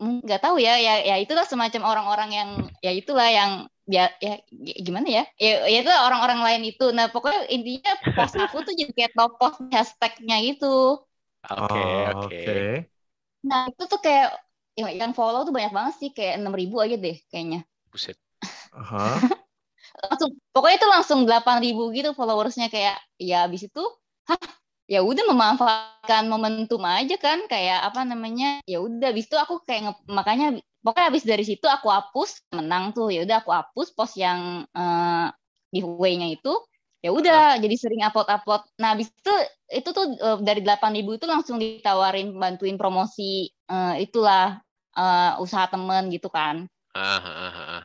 hmm, 0.00 0.24
nggak 0.24 0.40
tahu 0.40 0.56
ya, 0.56 0.80
ya 0.80 1.04
ya 1.04 1.16
itulah 1.20 1.44
semacam 1.44 1.82
orang-orang 1.84 2.30
yang 2.32 2.50
ya 2.80 2.92
itulah 2.96 3.28
yang 3.28 3.68
ya, 3.84 4.08
ya 4.22 4.40
gimana 4.80 5.06
ya? 5.06 5.24
Ya, 5.36 5.68
ya 5.68 5.78
itu 5.84 5.92
orang-orang 5.92 6.40
lain 6.40 6.62
itu. 6.72 6.88
Nah, 6.96 7.12
pokoknya 7.12 7.52
intinya 7.52 7.92
post 8.16 8.34
aku 8.40 8.64
tuh 8.64 8.72
jadi 8.72 8.92
kayak 8.96 9.12
top 9.12 9.36
post 9.36 9.60
hashtagnya 9.68 10.40
gitu. 10.46 11.04
Oke, 11.40 11.68
okay, 11.68 11.84
oke. 11.84 12.26
Okay. 12.28 12.44
Okay. 12.44 12.68
Nah, 13.40 13.72
itu 13.72 13.82
tuh 13.88 14.00
kayak 14.00 14.36
yang, 14.80 14.90
yang 14.96 15.12
follow 15.12 15.44
tuh 15.44 15.52
banyak 15.52 15.72
banget 15.72 15.94
sih 16.00 16.10
kayak 16.10 16.40
enam 16.40 16.56
ribu 16.56 16.80
aja 16.80 16.96
deh 16.96 17.16
kayaknya. 17.28 17.62
Buset. 17.92 18.16
Uh-huh. 18.72 19.20
langsung 20.08 20.30
pokoknya 20.56 20.76
itu 20.80 20.88
langsung 20.88 21.20
delapan 21.28 21.60
ribu 21.60 21.92
gitu 21.92 22.16
followersnya 22.16 22.72
kayak 22.72 22.96
ya 23.20 23.44
abis 23.44 23.68
itu 23.68 23.84
hah 24.24 24.40
ya 24.90 25.04
udah 25.04 25.24
memanfaatkan 25.30 26.26
momentum 26.26 26.82
aja 26.82 27.14
kan 27.20 27.46
kayak 27.46 27.84
apa 27.84 28.02
namanya 28.02 28.58
ya 28.64 28.80
udah 28.82 29.12
abis 29.12 29.28
itu 29.28 29.36
aku 29.38 29.62
kayak 29.62 29.94
makanya 30.08 30.58
pokoknya 30.82 31.06
abis 31.12 31.24
dari 31.28 31.44
situ 31.46 31.66
aku 31.68 31.86
hapus 31.92 32.42
menang 32.56 32.96
tuh 32.96 33.12
ya 33.12 33.22
udah 33.22 33.44
aku 33.44 33.50
hapus 33.54 33.92
post 33.94 34.18
yang 34.18 34.66
uh, 34.74 35.28
giveaway-nya 35.70 36.34
itu 36.34 36.52
ya 37.00 37.14
udah 37.14 37.56
jadi 37.62 37.76
sering 37.78 38.02
upload 38.04 38.28
upload 38.28 38.62
nah 38.76 38.98
abis 38.98 39.08
itu 39.08 39.34
itu 39.70 39.88
tuh 39.94 40.06
uh, 40.20 40.38
dari 40.42 40.60
delapan 40.60 40.92
ribu 40.96 41.16
itu 41.16 41.24
langsung 41.30 41.56
ditawarin 41.62 42.34
bantuin 42.34 42.74
promosi 42.74 43.48
uh, 43.70 43.94
itulah 43.94 44.58
uh, 45.00 45.40
usaha 45.40 45.64
temen 45.72 46.12
gitu 46.12 46.28
kan. 46.28 46.68
Uh, 46.92 47.00
uh, 47.00 47.48
uh. 47.48 47.80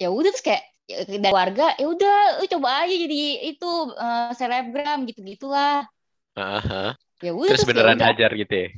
ya 0.00 0.08
udah 0.08 0.32
terus 0.32 0.42
kayak 0.42 0.64
ya, 0.88 1.04
dari 1.04 1.28
warga 1.30 1.76
ya 1.76 1.86
udah 1.86 2.16
coba 2.48 2.88
aja 2.88 2.94
jadi 2.96 3.22
itu 3.52 3.70
uh, 3.92 4.32
selebgram 4.32 5.04
gitu 5.04 5.20
gitulah 5.20 5.84
uh, 6.32 6.56
uh. 6.64 6.90
ya 7.20 7.36
udah 7.36 7.52
terus, 7.52 7.62
terus 7.62 7.68
beneran 7.68 8.00
hajar 8.00 8.32
gitu 8.32 8.54
ya? 8.56 8.68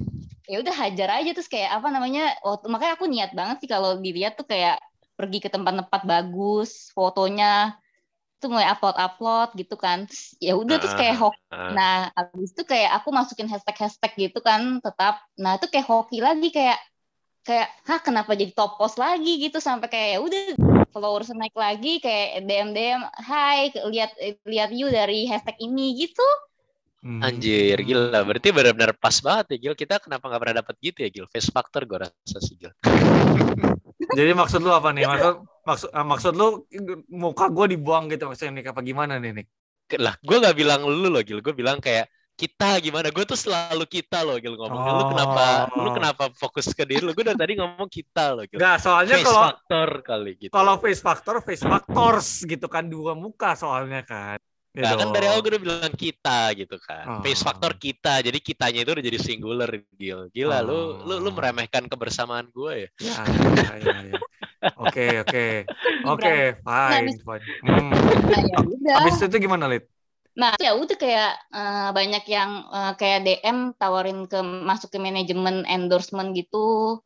Ya 0.50 0.56
udah 0.58 0.74
hajar 0.74 1.22
aja 1.22 1.30
terus 1.30 1.46
kayak 1.46 1.70
apa 1.70 1.94
namanya 1.94 2.34
waktu 2.42 2.66
makanya 2.66 2.92
aku 2.98 3.06
niat 3.06 3.30
banget 3.30 3.62
sih 3.62 3.70
kalau 3.70 4.02
dilihat 4.02 4.34
tuh 4.34 4.50
kayak 4.50 4.82
pergi 5.14 5.38
ke 5.38 5.46
tempat-tempat 5.46 6.02
bagus 6.02 6.90
fotonya 6.90 7.78
itu 8.40 8.48
mulai 8.48 8.72
upload 8.72 8.96
upload 8.96 9.48
gitu 9.54 9.76
kan. 9.76 10.08
Terus 10.08 10.34
ya 10.40 10.56
udah 10.56 10.80
terus 10.80 10.96
kayak 10.96 11.20
hoki. 11.20 11.38
nah 11.76 12.08
abis 12.16 12.56
itu 12.56 12.64
kayak 12.64 12.98
aku 12.98 13.12
masukin 13.12 13.46
hashtag 13.46 13.76
hashtag 13.78 14.12
gitu 14.16 14.40
kan 14.42 14.80
tetap. 14.82 15.22
Nah 15.38 15.60
itu 15.60 15.68
kayak 15.68 15.86
hoki 15.86 16.18
lagi 16.18 16.48
kayak 16.48 16.80
kayak 17.40 17.68
hah 17.88 18.00
kenapa 18.04 18.36
jadi 18.36 18.52
top 18.52 18.76
post 18.76 19.00
lagi 19.00 19.40
gitu 19.40 19.58
sampai 19.58 19.88
kayak 19.88 20.08
ya 20.14 20.18
udah 20.20 20.42
followers 20.92 21.32
naik 21.32 21.56
lagi 21.56 22.02
kayak 22.02 22.44
DM 22.44 22.76
DM 22.76 23.00
hai 23.24 23.72
lihat 23.88 24.12
lihat 24.44 24.70
you 24.74 24.92
dari 24.92 25.24
hashtag 25.24 25.56
ini 25.60 25.96
gitu 25.96 26.24
Hmm. 27.00 27.24
Anjir, 27.24 27.80
gila. 27.80 28.20
Berarti 28.28 28.52
benar-benar 28.52 28.92
pas 28.92 29.16
banget 29.24 29.56
ya, 29.56 29.72
Gil. 29.72 29.76
Kita 29.76 30.04
kenapa 30.04 30.28
nggak 30.28 30.40
pernah 30.44 30.56
dapat 30.60 30.74
gitu 30.84 30.98
ya, 31.00 31.08
Gil? 31.08 31.26
Face 31.32 31.48
factor 31.48 31.88
gue 31.88 31.96
rasa 31.96 32.38
sih, 32.44 32.60
Gil. 32.60 32.72
Jadi 34.20 34.30
maksud 34.36 34.60
lu 34.60 34.68
apa 34.68 34.92
nih? 34.92 35.08
Maksud 35.08 35.34
maksud 35.64 35.88
uh, 35.96 36.04
maksud 36.04 36.32
lu 36.36 36.68
muka 37.08 37.48
gue 37.48 37.72
dibuang 37.72 38.12
gitu 38.12 38.28
maksudnya 38.28 38.60
nih 38.60 38.64
apa 38.68 38.80
gimana 38.84 39.16
nih, 39.16 39.32
Nik? 39.32 39.48
Lah, 39.96 40.12
gue 40.20 40.36
nggak 40.44 40.56
bilang 40.60 40.84
lu 40.84 41.08
loh, 41.08 41.24
Gil. 41.24 41.40
Gue 41.40 41.56
bilang 41.56 41.80
kayak 41.80 42.04
kita 42.40 42.80
gimana? 42.80 43.12
Gue 43.12 43.28
tuh 43.28 43.36
selalu 43.36 43.84
kita 43.84 44.24
loh, 44.24 44.40
Gil 44.40 44.56
ngomong. 44.56 44.80
Oh. 44.80 44.96
Lu 44.96 45.04
kenapa 45.12 45.44
lu 45.76 45.88
oh. 45.92 45.94
kenapa 45.94 46.24
fokus 46.32 46.72
ke 46.72 46.88
diri 46.88 47.04
lu? 47.04 47.12
Gue 47.12 47.28
dari 47.28 47.36
tadi 47.36 47.52
ngomong 47.60 47.88
kita 47.92 48.32
loh, 48.32 48.44
Gil. 48.48 48.56
Gak, 48.56 48.80
soalnya 48.80 49.20
face 49.20 49.26
kalau 49.28 49.42
factor 49.52 49.88
kali 50.00 50.32
gitu. 50.40 50.52
Kalau 50.56 50.74
face 50.80 51.02
factor, 51.04 51.34
face 51.44 51.64
factors 51.64 52.28
gitu 52.48 52.66
kan 52.72 52.88
dua 52.88 53.12
muka 53.12 53.52
soalnya 53.52 54.00
kan. 54.00 54.40
Ya 54.70 54.94
nah, 54.94 55.02
kan 55.02 55.10
dari 55.10 55.26
awal 55.26 55.42
gue 55.42 55.50
udah 55.50 55.62
bilang 55.66 55.94
kita 55.98 56.54
gitu 56.56 56.78
kan. 56.80 57.04
Oh. 57.04 57.20
Face 57.20 57.44
factor 57.44 57.76
kita. 57.76 58.24
Jadi 58.24 58.38
kitanya 58.40 58.80
itu 58.86 58.90
udah 58.96 59.04
jadi 59.04 59.18
singular 59.20 59.70
Gil. 60.00 60.32
Gila 60.32 60.62
oh. 60.62 60.64
lu 60.64 60.78
lu 61.04 61.14
lu 61.28 61.30
meremehkan 61.36 61.84
kebersamaan 61.90 62.48
gue 62.48 62.86
ya. 62.86 62.88
Ya, 63.02 63.20
ya, 63.76 63.96
ya. 64.08 64.18
Oke, 64.76 65.24
oke. 65.24 65.46
Oke, 66.04 66.60
fine, 66.60 67.16
fine. 67.16 67.44
Hmm. 67.64 67.90
Nah, 68.28 68.40
ya 68.52 68.58
udah. 68.60 68.94
Habis 69.00 69.24
itu 69.24 69.36
gimana, 69.40 69.64
Lid? 69.68 69.84
Nah, 70.40 70.56
ya 70.56 70.72
udah 70.72 70.96
kayak 70.96 71.32
uh, 71.52 71.90
banyak 71.92 72.24
yang 72.32 72.50
uh, 72.72 72.92
kayak 72.96 73.28
DM 73.28 73.76
tawarin 73.76 74.24
ke 74.24 74.40
masuk 74.40 74.88
ke 74.88 74.96
manajemen 74.96 75.68
endorsement 75.68 76.32
gitu. 76.32 76.96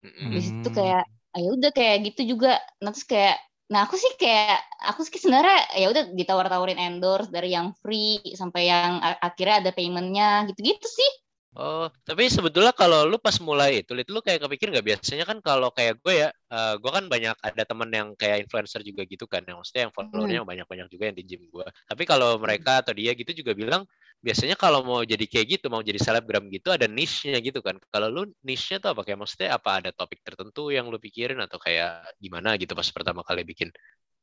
Mm. 0.00 0.32
Habis 0.32 0.46
itu 0.56 0.68
kayak 0.72 1.04
ah, 1.04 1.38
ya 1.38 1.48
udah 1.52 1.70
kayak 1.76 1.96
gitu 2.08 2.32
juga. 2.32 2.56
Nah, 2.80 2.90
terus 2.96 3.04
kayak 3.04 3.36
Nah 3.68 3.84
aku 3.84 4.00
sih 4.00 4.16
kayak 4.16 4.64
aku 4.80 5.04
sih 5.04 5.20
sebenarnya 5.20 5.76
ya 5.76 5.86
udah 5.92 6.04
ditawar-tawarin 6.16 6.80
endorse 6.80 7.28
dari 7.28 7.52
yang 7.52 7.76
free 7.84 8.16
sampai 8.32 8.72
yang 8.72 8.96
akhirnya 9.20 9.60
ada 9.60 9.70
paymentnya 9.76 10.48
gitu-gitu 10.48 10.88
sih. 10.88 11.10
Oh, 11.56 11.88
tapi 12.04 12.28
sebetulnya 12.28 12.76
kalau 12.76 13.08
lu 13.08 13.16
pas 13.16 13.34
mulai 13.40 13.80
itu, 13.80 13.96
lu 13.96 14.20
kayak 14.20 14.44
kepikir 14.44 14.68
nggak 14.68 14.86
biasanya 14.94 15.24
kan 15.24 15.40
kalau 15.40 15.72
kayak 15.72 15.96
gue 16.04 16.28
ya, 16.28 16.28
uh, 16.52 16.76
gue 16.76 16.90
kan 16.92 17.08
banyak 17.08 17.34
ada 17.40 17.62
temen 17.64 17.88
yang 17.88 18.08
kayak 18.14 18.44
influencer 18.46 18.84
juga 18.84 19.02
gitu 19.08 19.24
kan, 19.24 19.42
yang 19.48 19.58
maksudnya 19.58 19.88
yang 19.88 19.94
followernya 19.96 20.44
hmm. 20.44 20.50
banyak-banyak 20.54 20.86
juga 20.92 21.04
yang 21.08 21.16
di 21.16 21.24
gym 21.24 21.42
gue. 21.48 21.66
Tapi 21.88 22.02
kalau 22.04 22.36
mereka 22.38 22.84
atau 22.84 22.92
dia 22.92 23.16
gitu 23.16 23.32
juga 23.32 23.56
bilang, 23.56 23.82
biasanya 24.22 24.54
kalau 24.54 24.84
mau 24.84 25.00
jadi 25.02 25.24
kayak 25.24 25.58
gitu, 25.58 25.66
mau 25.72 25.80
jadi 25.82 25.98
selebgram 25.98 26.46
gitu 26.52 26.68
ada 26.70 26.86
niche-nya 26.86 27.40
gitu 27.42 27.58
kan. 27.64 27.80
Kalau 27.90 28.06
lu 28.12 28.22
niche-nya 28.44 28.78
tuh 28.78 28.92
apa? 28.94 29.02
Kayak 29.02 29.18
maksudnya 29.24 29.48
apa 29.56 29.70
ada 29.82 29.90
topik 29.90 30.20
tertentu 30.22 30.70
yang 30.70 30.86
lu 30.92 31.00
pikirin 31.00 31.40
atau 31.42 31.58
kayak 31.58 32.06
gimana 32.20 32.54
gitu 32.60 32.76
pas 32.76 32.86
pertama 32.92 33.24
kali 33.26 33.42
bikin? 33.42 33.72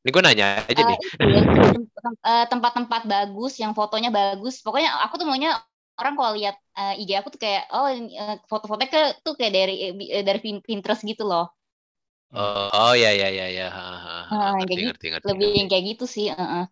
Ini 0.06 0.14
gue 0.14 0.22
nanya 0.22 0.62
aja 0.62 0.82
uh, 0.84 0.88
nih. 0.88 0.98
Ya, 2.22 2.46
tempat-tempat 2.46 3.10
bagus, 3.10 3.58
yang 3.58 3.74
fotonya 3.74 4.14
bagus. 4.14 4.62
Pokoknya 4.62 4.94
aku 5.02 5.18
tuh 5.18 5.26
maunya 5.26 5.58
orang 5.96 6.14
kalau 6.14 6.32
lihat 6.36 6.56
uh, 6.76 6.94
IG 6.96 7.10
aku 7.16 7.28
tuh 7.34 7.40
kayak 7.40 7.68
oh 7.72 7.88
foto-fotonya 8.46 8.90
ke 8.92 9.02
tuh 9.24 9.34
kayak 9.34 9.52
dari 9.52 9.74
dari 10.24 10.40
Pinterest 10.60 11.02
gitu 11.02 11.24
loh. 11.24 11.56
Oh, 12.34 12.68
oh 12.68 12.92
ya 12.92 13.14
ya 13.14 13.30
ya 13.30 13.46
ya. 13.48 13.68
Uh, 14.28 14.58
ngerti, 14.60 14.82
ngerti, 14.82 15.06
ngerti, 15.14 15.26
lebih 15.30 15.50
ngerti. 15.56 15.68
kayak 15.70 15.84
gitu 15.94 16.04
sih. 16.04 16.26
Uh 16.34 16.42
-uh. 16.42 16.64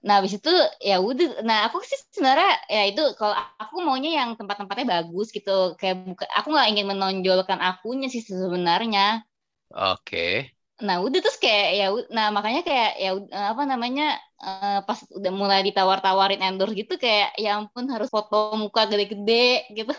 Nah, 0.00 0.20
habis 0.20 0.36
itu 0.36 0.52
ya 0.80 0.96
udah. 1.00 1.44
Nah, 1.44 1.68
aku 1.68 1.80
sih 1.84 1.96
sebenarnya 2.12 2.52
ya 2.68 2.82
itu 2.88 3.02
kalau 3.16 3.36
aku 3.56 3.80
maunya 3.84 4.22
yang 4.24 4.36
tempat-tempatnya 4.36 4.86
bagus 5.00 5.32
gitu. 5.32 5.76
Kayak 5.80 6.04
buka, 6.04 6.24
aku 6.36 6.48
nggak 6.52 6.68
ingin 6.72 6.86
menonjolkan 6.88 7.58
akunya 7.60 8.08
sih 8.12 8.24
sebenarnya. 8.24 9.24
Oke. 9.72 10.04
Okay. 10.04 10.34
Nah, 10.80 11.04
udah 11.04 11.18
terus 11.20 11.36
kayak 11.36 11.68
ya 11.76 11.86
nah 12.08 12.32
makanya 12.32 12.64
kayak 12.64 12.90
ya 12.96 13.10
apa 13.52 13.62
namanya 13.68 14.16
uh, 14.40 14.80
pas 14.84 14.98
udah 15.12 15.32
mulai 15.32 15.60
ditawar-tawarin 15.68 16.40
endorse 16.40 16.74
gitu 16.74 16.96
kayak 16.96 17.36
ya 17.36 17.60
ampun 17.60 17.86
harus 17.92 18.08
foto 18.08 18.56
muka 18.56 18.88
gede-gede 18.88 19.68
gitu. 19.72 19.94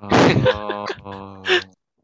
Oh. 0.00 1.36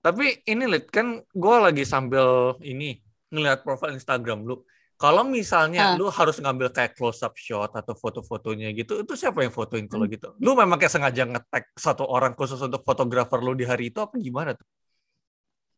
Tapi 0.05 0.45
ini 0.47 0.69
lihat 0.69 0.93
kan 0.93 1.25
gue 1.25 1.57
lagi 1.57 1.83
sambil 1.83 2.55
ini 2.63 3.01
ngeliat 3.33 3.67
profil 3.67 3.97
Instagram 3.97 4.47
lu 4.47 4.63
kalau 4.97 5.29
misalnya 5.29 5.93
uh. 5.93 5.97
lu 6.01 6.09
harus 6.09 6.41
ngambil 6.41 6.73
kayak 6.73 6.97
close 6.97 7.21
up 7.21 7.37
shot 7.37 7.69
atau 7.77 7.93
foto-fotonya 7.93 8.73
gitu, 8.73 9.05
itu 9.05 9.13
siapa 9.13 9.45
yang 9.45 9.53
fotoin 9.53 9.85
kalau 9.85 10.09
hmm. 10.09 10.15
gitu? 10.17 10.29
Lu 10.41 10.57
memang 10.57 10.81
kayak 10.81 10.89
sengaja 10.89 11.29
ngetek 11.29 11.69
satu 11.77 12.09
orang 12.09 12.33
khusus 12.33 12.57
untuk 12.65 12.81
fotografer 12.81 13.45
lu 13.45 13.53
di 13.53 13.69
hari 13.69 13.93
itu 13.93 14.01
apa 14.01 14.17
gimana 14.17 14.57
tuh? 14.57 14.65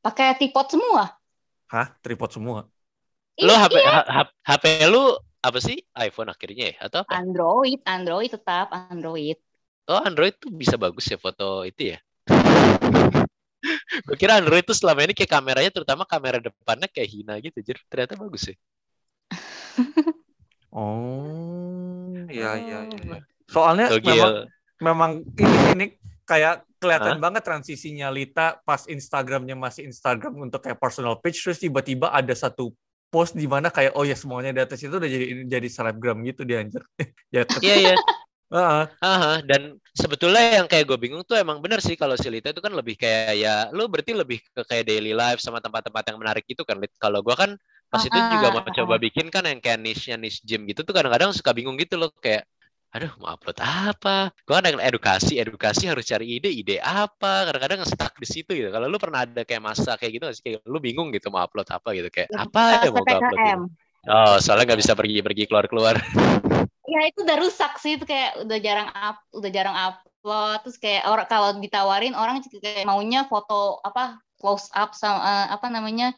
Pakai 0.06 0.38
tripod 0.38 0.70
semua. 0.70 1.18
Hah? 1.66 1.98
Tripod 1.98 2.30
semua? 2.30 2.70
Lu 3.42 3.50
HP, 3.50 3.74
iya. 3.82 4.26
HP 4.46 4.64
lu 4.86 5.18
apa 5.38 5.58
sih? 5.62 5.78
iPhone 5.94 6.30
akhirnya 6.30 6.74
ya 6.74 6.90
atau 6.90 7.06
apa? 7.06 7.10
Android, 7.14 7.80
Android 7.86 8.30
tetap 8.30 8.74
Android. 8.74 9.38
Oh, 9.88 10.02
Android 10.04 10.36
tuh 10.36 10.52
bisa 10.52 10.76
bagus 10.76 11.08
ya 11.08 11.16
foto 11.16 11.64
itu 11.64 11.94
ya? 11.94 11.98
Gue 14.06 14.16
kira 14.16 14.38
Android 14.38 14.62
tuh 14.62 14.76
selama 14.76 15.02
ini 15.02 15.14
kayak 15.16 15.32
kameranya 15.32 15.70
terutama 15.74 16.06
kamera 16.06 16.38
depannya 16.38 16.86
kayak 16.86 17.08
hina 17.10 17.34
gitu, 17.42 17.58
jadi 17.58 17.78
ternyata 17.90 18.14
bagus 18.14 18.54
ya 18.54 18.56
oh, 20.78 22.14
iya 22.30 22.58
iya 22.58 22.78
iya. 22.86 23.18
Soalnya 23.48 23.86
Togil. 23.90 24.10
memang 24.14 24.32
memang 24.78 25.10
ini 25.38 25.58
ini 25.74 25.86
kayak 26.26 26.66
kelihatan 26.78 27.18
huh? 27.18 27.22
banget 27.22 27.42
transisinya 27.42 28.08
Lita 28.12 28.60
pas 28.62 28.86
Instagramnya 28.86 29.58
masih 29.58 29.90
Instagram 29.90 30.50
untuk 30.50 30.62
kayak 30.62 30.78
personal 30.78 31.18
page 31.18 31.40
terus 31.42 31.58
tiba-tiba 31.58 32.10
ada 32.14 32.30
satu 32.34 32.70
post 33.08 33.32
di 33.34 33.48
mana 33.48 33.72
kayak 33.72 33.96
oh 33.96 34.04
ya 34.04 34.16
semuanya 34.16 34.52
di 34.52 34.60
atas 34.60 34.80
itu 34.84 34.92
udah 34.92 35.08
jadi 35.08 35.26
jadi 35.48 35.68
selebgram 35.68 36.20
gitu 36.24 36.44
dia 36.44 36.60
anjir. 36.64 36.82
ya 37.34 37.42
Iya 37.60 37.76
iya. 37.76 37.94
-huh. 39.04 39.36
Dan 39.44 39.76
sebetulnya 39.92 40.60
yang 40.62 40.66
kayak 40.68 40.88
gue 40.88 40.98
bingung 41.00 41.20
tuh 41.24 41.36
emang 41.36 41.60
bener 41.60 41.84
sih 41.84 42.00
kalau 42.00 42.16
si 42.16 42.32
Lita 42.32 42.48
itu 42.48 42.64
kan 42.64 42.72
lebih 42.72 42.96
kayak 42.96 43.36
ya 43.36 43.68
lu 43.76 43.88
berarti 43.92 44.16
lebih 44.16 44.40
ke 44.40 44.64
kayak 44.64 44.88
daily 44.88 45.12
life 45.12 45.40
sama 45.40 45.60
tempat-tempat 45.60 46.04
yang 46.08 46.18
menarik 46.20 46.44
itu 46.48 46.64
kan. 46.64 46.80
Kalau 46.96 47.20
gue 47.20 47.36
kan 47.36 47.56
pas 47.88 48.04
itu 48.04 48.16
juga 48.16 48.52
mau 48.52 48.64
coba 48.64 48.94
bikin 49.00 49.32
kan 49.32 49.48
yang 49.48 49.60
kayak 49.64 49.80
niche-nya 49.80 50.20
niche 50.20 50.44
gym 50.44 50.68
gitu 50.68 50.84
tuh 50.84 50.92
kadang-kadang 50.92 51.32
suka 51.32 51.56
bingung 51.56 51.76
gitu 51.80 51.96
loh 51.96 52.12
kayak 52.20 52.44
aduh 52.88 53.12
mau 53.20 53.36
upload 53.36 53.58
apa? 53.60 54.32
Gue 54.48 54.54
kan 54.56 54.64
dengan 54.64 54.80
edukasi 54.80 55.36
edukasi 55.36 55.92
harus 55.92 56.08
cari 56.08 56.40
ide 56.40 56.48
ide 56.48 56.80
apa? 56.80 57.44
Kadang-kadang 57.44 57.84
stuck 57.84 58.16
di 58.16 58.24
situ 58.24 58.56
gitu. 58.56 58.72
Kalau 58.72 58.88
lu 58.88 58.96
pernah 58.96 59.28
ada 59.28 59.44
kayak 59.44 59.60
masa 59.60 60.00
kayak 60.00 60.12
gitu 60.16 60.24
sih? 60.32 60.42
Kayak 60.44 60.64
lu 60.64 60.80
bingung 60.80 61.12
gitu 61.12 61.28
mau 61.28 61.44
upload 61.44 61.68
apa 61.68 61.92
gitu. 61.92 62.08
Kayak 62.08 62.32
apa 62.32 62.88
ya 62.88 62.88
mau 62.88 63.04
upload 63.04 63.24
gitu. 63.28 63.64
oh 64.08 64.36
soalnya 64.40 64.72
nggak 64.72 64.80
bisa 64.80 64.92
pergi-pergi 64.96 65.44
keluar-keluar. 65.48 65.96
Ya 66.88 67.04
itu 67.04 67.20
udah 67.20 67.36
rusak 67.36 67.76
sih. 67.84 68.00
Itu 68.00 68.08
kayak 68.08 68.48
udah 68.48 68.58
jarang 68.64 68.88
up 68.96 69.20
udah 69.36 69.50
jarang 69.52 69.76
upload. 69.76 70.64
Terus 70.64 70.76
kayak 70.80 71.04
orang 71.04 71.28
kalau 71.28 71.48
ditawarin 71.60 72.16
orang 72.16 72.40
kayak 72.40 72.88
maunya 72.88 73.28
foto 73.28 73.76
apa 73.84 74.16
close 74.40 74.72
up 74.72 74.96
sama 74.96 75.20
uh, 75.20 75.46
apa 75.52 75.68
namanya? 75.68 76.16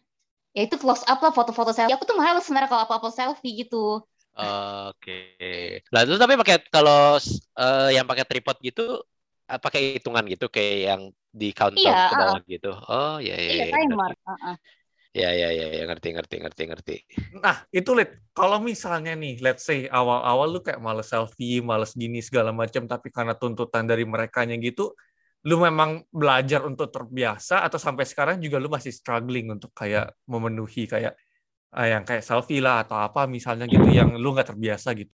Ya 0.55 0.71
itu 0.71 0.79
close 0.79 1.03
up 1.11 1.19
lah 1.27 1.35
foto-foto 1.35 1.75
selfie. 1.75 1.91
Aku 1.91 2.07
tuh 2.07 2.15
males 2.15 2.47
sebenarnya 2.47 2.71
kalau 2.71 2.87
apa-apa 2.87 3.11
selfie 3.11 3.67
gitu 3.67 4.07
Oke. 4.41 5.37
Okay. 5.37 5.65
Lah 5.93 6.03
itu 6.07 6.17
tapi 6.17 6.35
pakai 6.41 6.57
kalau 6.73 7.17
uh, 7.57 7.89
yang 7.93 8.07
pakai 8.09 8.25
tripod 8.25 8.57
gitu 8.65 9.01
uh, 9.51 9.61
pakai 9.61 9.99
hitungan 9.99 10.25
gitu 10.31 10.47
kayak 10.47 10.77
yang 10.95 11.03
di 11.31 11.55
counter 11.55 11.79
iya, 11.79 12.11
ke 12.11 12.15
bawah 12.15 12.41
uh, 12.41 12.47
gitu. 12.47 12.73
Oh 12.75 13.17
iya 13.23 13.37
iya. 13.39 13.51
Iya, 13.51 13.65
iya 13.67 13.75
timer. 13.75 14.13
Uh 14.27 14.33
-uh. 14.33 14.57
Ya 15.11 15.35
ya 15.35 15.51
ya 15.51 15.67
ya 15.75 15.85
ngerti 15.91 16.15
ngerti 16.15 16.37
ngerti 16.39 16.63
ngerti. 16.71 16.97
Nah, 17.43 17.67
itu 17.75 17.91
lihat 17.99 18.15
kalau 18.31 18.63
misalnya 18.63 19.19
nih 19.19 19.43
let's 19.43 19.67
say 19.67 19.91
awal-awal 19.91 20.47
lu 20.47 20.63
kayak 20.63 20.79
males 20.79 21.11
selfie, 21.11 21.59
males 21.59 21.99
gini 21.99 22.23
segala 22.23 22.55
macam 22.55 22.87
tapi 22.87 23.11
karena 23.11 23.35
tuntutan 23.35 23.91
dari 23.91 24.07
merekanya 24.07 24.55
gitu, 24.63 24.95
lu 25.51 25.57
memang 25.59 26.07
belajar 26.15 26.63
untuk 26.63 26.95
terbiasa 26.95 27.67
atau 27.67 27.75
sampai 27.75 28.07
sekarang 28.07 28.39
juga 28.39 28.63
lu 28.63 28.71
masih 28.71 28.95
struggling 28.95 29.51
untuk 29.51 29.75
kayak 29.75 30.15
memenuhi 30.31 30.87
kayak 30.87 31.19
uh, 31.75 31.87
yang 31.87 32.03
kayak 32.03 32.25
selfie 32.27 32.63
lah 32.63 32.83
atau 32.87 32.99
apa 32.99 33.27
misalnya 33.31 33.67
gitu 33.71 33.87
yang 33.91 34.15
lu 34.19 34.35
nggak 34.35 34.55
terbiasa 34.55 34.95
gitu. 34.99 35.11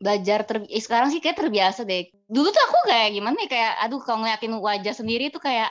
Belajar 0.00 0.48
ter 0.48 0.64
eh, 0.64 0.80
sekarang 0.80 1.12
sih 1.12 1.20
kayak 1.20 1.38
terbiasa 1.38 1.84
deh. 1.84 2.08
Dulu 2.24 2.48
tuh 2.48 2.62
aku 2.70 2.78
kayak 2.88 3.08
gimana 3.12 3.36
ya 3.44 3.48
kayak 3.48 3.72
aduh 3.84 4.00
kalau 4.00 4.24
ngeliatin 4.24 4.54
wajah 4.56 4.94
sendiri 4.96 5.28
tuh 5.28 5.42
kayak 5.44 5.68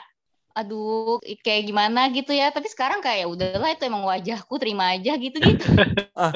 aduh 0.54 1.18
kayak 1.42 1.66
gimana 1.66 2.10
gitu 2.14 2.30
ya. 2.30 2.54
Tapi 2.54 2.70
sekarang 2.70 3.02
kayak 3.02 3.24
ya 3.24 3.26
udahlah 3.26 3.70
itu 3.74 3.82
emang 3.90 4.06
wajahku 4.06 4.54
terima 4.62 4.94
aja 4.94 5.18
gitu 5.18 5.36
gitu 5.42 5.66
ah, 6.20 6.30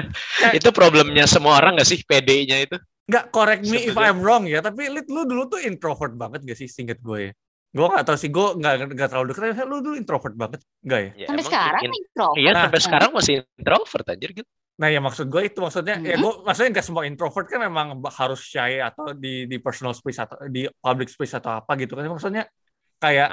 itu 0.50 0.68
problemnya 0.74 1.24
semua 1.30 1.62
orang 1.62 1.78
gak 1.78 1.86
sih 1.86 2.02
PD-nya 2.02 2.66
itu? 2.66 2.76
Nggak 3.04 3.30
correct 3.30 3.62
me 3.68 3.84
if 3.84 3.94
I'm 3.94 4.24
wrong 4.24 4.48
ya 4.50 4.58
tapi 4.58 4.90
lu 4.90 5.22
dulu 5.28 5.46
tuh 5.46 5.60
introvert 5.62 6.18
banget 6.18 6.42
gak 6.42 6.58
sih 6.58 6.66
singkat 6.66 6.98
gue 6.98 7.30
ya 7.30 7.32
Gue 7.74 7.86
gak 7.90 8.06
tau 8.06 8.14
sih, 8.14 8.30
gue 8.30 8.46
gak, 8.62 8.74
gak 8.94 9.08
terlalu 9.10 9.34
deket. 9.34 9.66
Lu 9.66 9.82
dulu 9.82 9.98
introvert 9.98 10.34
banget, 10.38 10.62
enggak 10.86 11.00
ya? 11.02 11.10
ya 11.18 11.26
sampai 11.26 11.44
sekarang 11.44 11.82
in, 11.82 11.92
introvert. 11.92 12.38
Iya, 12.38 12.50
nah, 12.54 12.62
sampai 12.62 12.80
sekarang 12.86 13.10
masih 13.10 13.34
introvert 13.58 14.06
aja 14.06 14.26
gitu. 14.30 14.50
Nah 14.74 14.88
ya 14.90 14.98
maksud 14.98 15.26
gue 15.30 15.42
itu 15.46 15.58
maksudnya 15.62 15.96
hmm. 15.98 16.06
ya 16.06 16.14
gue 16.18 16.32
maksudnya 16.42 16.70
nggak 16.74 16.86
semua 16.86 17.02
introvert 17.06 17.46
kan 17.46 17.62
memang 17.62 18.02
harus 18.10 18.42
shy 18.42 18.82
atau 18.82 19.14
di 19.14 19.46
di 19.46 19.62
personal 19.62 19.94
space 19.94 20.18
atau 20.26 20.36
di 20.50 20.66
public 20.66 21.06
space 21.06 21.38
atau 21.38 21.62
apa 21.62 21.78
gitu 21.78 21.94
kan 21.94 22.10
maksudnya 22.10 22.50
kayak 22.98 23.30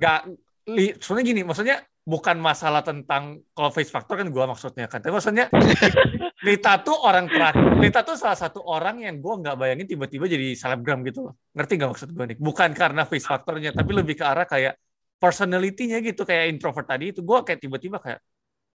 nggak 0.00 0.20
uh, 0.64 0.96
sebenarnya 0.96 1.26
gini 1.28 1.42
maksudnya 1.44 1.76
bukan 2.02 2.34
masalah 2.42 2.82
tentang 2.82 3.38
kalau 3.54 3.70
face 3.70 3.94
factor 3.94 4.18
kan 4.18 4.26
gue 4.26 4.44
maksudnya 4.44 4.90
kan. 4.90 4.98
Tapi 4.98 5.14
maksudnya 5.14 5.46
Lita 6.46 6.82
tuh 6.82 6.98
orang 6.98 7.30
terakhir 7.30 7.78
Lita 7.78 8.02
tuh 8.02 8.18
salah 8.18 8.34
satu 8.34 8.58
orang 8.66 9.06
yang 9.06 9.22
gue 9.22 9.34
nggak 9.38 9.54
bayangin 9.54 9.86
tiba-tiba 9.86 10.26
jadi 10.26 10.58
selebgram 10.58 11.06
gitu 11.06 11.30
loh. 11.30 11.34
Ngerti 11.54 11.72
nggak 11.78 11.90
maksud 11.94 12.08
gue 12.10 12.24
nih? 12.34 12.38
Bukan 12.42 12.70
karena 12.74 13.06
face 13.06 13.26
factornya 13.26 13.70
tapi 13.70 13.90
lebih 13.94 14.18
ke 14.18 14.24
arah 14.26 14.46
kayak 14.46 14.74
personality-nya 15.22 16.02
gitu. 16.02 16.26
Kayak 16.26 16.50
introvert 16.50 16.86
tadi 16.90 17.14
itu 17.14 17.22
gue 17.22 17.38
kayak 17.46 17.60
tiba-tiba 17.62 18.02
kayak 18.02 18.18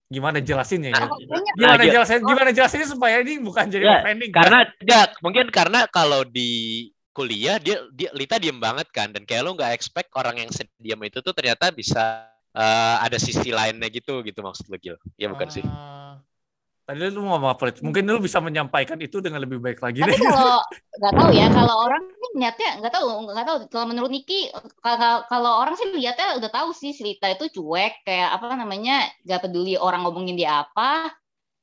gimana 0.06 0.38
jelasinnya 0.38 0.94
ya? 0.94 1.10
Gimana 1.58 1.82
nah, 1.82 1.90
jelasin 1.90 2.22
gimana 2.22 2.52
jelasinnya 2.54 2.88
supaya 2.94 3.26
ini 3.26 3.42
bukan 3.42 3.66
jadi 3.74 3.86
ya, 3.90 3.96
offending? 4.06 4.30
Karena 4.30 4.60
ya, 4.86 5.10
mungkin 5.26 5.50
karena 5.50 5.90
kalau 5.90 6.22
di 6.22 6.94
kuliah 7.10 7.58
dia 7.58 7.82
dia 7.90 8.14
Lita 8.14 8.38
diem 8.38 8.62
banget 8.62 8.86
kan. 8.94 9.10
Dan 9.10 9.26
kayak 9.26 9.42
lo 9.50 9.58
nggak 9.58 9.74
expect 9.74 10.14
orang 10.14 10.46
yang 10.46 10.50
diam 10.78 11.02
itu 11.02 11.26
tuh 11.26 11.34
ternyata 11.34 11.74
bisa 11.74 12.35
uh, 12.56 12.96
ada 13.04 13.20
sisi 13.20 13.52
lainnya 13.52 13.92
gitu 13.92 14.24
gitu 14.24 14.40
maksud 14.40 14.72
lo 14.72 14.80
Gil. 14.80 14.96
Ya 15.20 15.28
bukan 15.28 15.52
uh, 15.52 15.54
sih. 15.54 15.64
Ah. 15.68 16.18
Tadi 16.86 17.02
lu 17.10 17.26
mau 17.26 17.42
apa? 17.42 17.74
Mungkin 17.82 18.06
lu 18.06 18.22
bisa 18.22 18.38
menyampaikan 18.38 19.02
itu 19.02 19.18
dengan 19.18 19.42
lebih 19.42 19.58
baik 19.58 19.82
lagi. 19.82 20.06
Tapi 20.06 20.22
kalau 20.22 20.62
nggak 21.02 21.14
tahu 21.18 21.30
ya, 21.34 21.50
kalau 21.50 21.76
orang 21.82 22.04
sih 22.14 22.30
niatnya 22.38 22.70
nggak 22.78 22.94
tahu, 22.94 23.08
nggak 23.26 23.46
tahu. 23.50 23.58
Kalau 23.74 23.86
menurut 23.90 24.12
Niki, 24.14 24.54
kalau, 24.86 25.26
kalau 25.26 25.52
orang 25.66 25.74
sih 25.82 25.90
lihatnya 25.90 26.38
udah 26.38 26.50
tahu 26.54 26.78
sih 26.78 26.94
cerita 26.94 27.26
itu 27.34 27.50
cuek, 27.58 28.06
kayak 28.06 28.38
apa 28.38 28.54
namanya, 28.54 29.10
nggak 29.26 29.50
peduli 29.50 29.74
orang 29.82 30.06
ngomongin 30.06 30.38
dia 30.38 30.62
apa. 30.62 31.10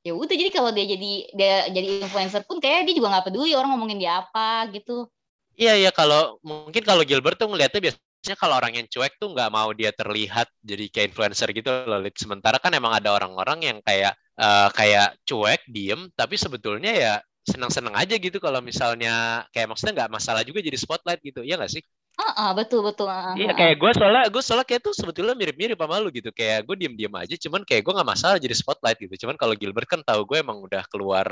Ya 0.02 0.18
udah, 0.18 0.34
jadi 0.34 0.50
kalau 0.50 0.74
dia 0.74 0.90
jadi 0.90 1.12
dia 1.38 1.54
jadi 1.70 2.02
influencer 2.02 2.42
pun 2.42 2.58
kayak 2.58 2.90
dia 2.90 2.98
juga 2.98 3.14
nggak 3.14 3.30
peduli 3.30 3.54
orang 3.54 3.78
ngomongin 3.78 4.02
dia 4.02 4.26
apa 4.26 4.66
gitu. 4.74 5.06
Iya 5.54 5.86
iya 5.86 5.90
kalau 5.94 6.42
mungkin 6.42 6.82
kalau 6.82 7.06
Gilbert 7.06 7.38
tuh 7.38 7.46
ngeliatnya 7.46 7.78
biasa 7.78 7.98
biasanya 8.22 8.38
kalau 8.38 8.54
orang 8.54 8.78
yang 8.78 8.86
cuek 8.86 9.18
tuh 9.18 9.34
nggak 9.34 9.50
mau 9.50 9.74
dia 9.74 9.90
terlihat 9.90 10.46
jadi 10.62 10.86
kayak 10.94 11.06
influencer 11.10 11.50
gitu 11.50 11.74
loh. 11.90 11.98
Sementara 12.14 12.62
kan 12.62 12.70
emang 12.70 12.94
ada 12.94 13.10
orang-orang 13.10 13.66
yang 13.66 13.78
kayak 13.82 14.14
uh, 14.38 14.70
kayak 14.70 15.18
cuek, 15.26 15.58
diem, 15.66 16.06
tapi 16.14 16.38
sebetulnya 16.38 16.94
ya 16.94 17.14
senang-senang 17.42 17.98
aja 17.98 18.14
gitu 18.14 18.38
kalau 18.38 18.62
misalnya 18.62 19.42
kayak 19.50 19.74
maksudnya 19.74 20.06
nggak 20.06 20.12
masalah 20.14 20.46
juga 20.46 20.62
jadi 20.62 20.78
spotlight 20.78 21.18
gitu, 21.26 21.42
ya 21.42 21.58
nggak 21.58 21.74
sih? 21.74 21.82
Ah, 22.14 22.22
uh, 22.22 22.30
uh, 22.30 22.50
betul 22.54 22.86
betul. 22.86 23.10
Uh, 23.10 23.34
iya 23.34 23.50
kayak 23.58 23.82
gue 23.82 23.90
soalnya 23.90 24.24
gue 24.30 24.42
soalnya 24.46 24.66
kayak 24.70 24.82
tuh 24.86 24.94
sebetulnya 24.94 25.34
mirip-mirip 25.34 25.74
sama 25.74 25.98
lu 25.98 26.14
gitu. 26.14 26.30
Kayak 26.30 26.62
gue 26.70 26.76
diem-diem 26.78 27.14
aja, 27.18 27.34
cuman 27.34 27.66
kayak 27.66 27.82
gue 27.82 27.92
nggak 27.98 28.06
masalah 28.06 28.38
jadi 28.38 28.54
spotlight 28.54 29.02
gitu. 29.02 29.26
Cuman 29.26 29.34
kalau 29.34 29.58
Gilbert 29.58 29.90
kan 29.90 29.98
tahu 30.06 30.22
gue 30.30 30.38
emang 30.38 30.62
udah 30.62 30.86
keluar 30.86 31.26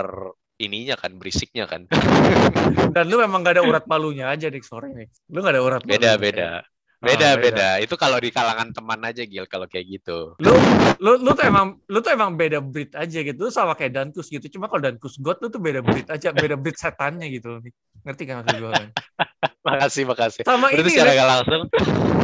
ininya 0.60 0.98
kan 0.98 1.14
berisiknya 1.16 1.70
kan. 1.70 1.88
Dan 2.92 3.04
lu 3.08 3.22
emang 3.24 3.40
gak 3.40 3.56
ada 3.56 3.64
urat 3.64 3.84
palunya 3.88 4.28
aja 4.28 4.52
nih 4.52 4.60
sore 4.60 4.92
nih. 4.92 5.08
Lu 5.32 5.40
gak 5.40 5.56
ada 5.56 5.62
urat. 5.64 5.80
Beda 5.88 6.20
beda. 6.20 6.60
Beda, 7.00 7.32
oh, 7.32 7.40
beda 7.40 7.44
beda. 7.48 7.68
Itu 7.80 7.96
kalau 7.96 8.20
di 8.20 8.28
kalangan 8.28 8.76
teman 8.76 9.00
aja 9.08 9.24
Gil 9.24 9.48
kalau 9.48 9.64
kayak 9.64 9.88
gitu. 9.88 10.36
Lu 10.36 10.52
lu 11.00 11.16
lu 11.16 11.32
tuh 11.32 11.48
emang 11.48 11.80
lu 11.88 11.98
tuh 12.04 12.12
emang 12.12 12.36
beda 12.36 12.60
breed 12.60 12.92
aja 12.92 13.18
gitu. 13.24 13.40
Lu 13.40 13.48
sama 13.48 13.72
kayak 13.72 13.96
Dankus 13.96 14.28
gitu. 14.28 14.44
Cuma 14.52 14.68
kalau 14.68 14.84
Dankus 14.84 15.16
God 15.16 15.40
lu 15.40 15.48
tuh 15.48 15.64
beda 15.64 15.80
breed 15.80 16.04
aja, 16.12 16.28
beda 16.36 16.60
breed 16.60 16.76
setannya 16.76 17.32
gitu. 17.32 17.64
Ngerti 18.04 18.22
kan 18.28 18.44
maksud 18.44 18.56
gue 18.60 18.70
kan? 18.76 18.88
makasih, 19.66 20.04
makasih. 20.04 20.42
Sama 20.44 20.68
Berarti 20.68 20.84
ini 20.84 20.90
secara 20.92 21.10
gak 21.16 21.28
langsung. 21.32 21.62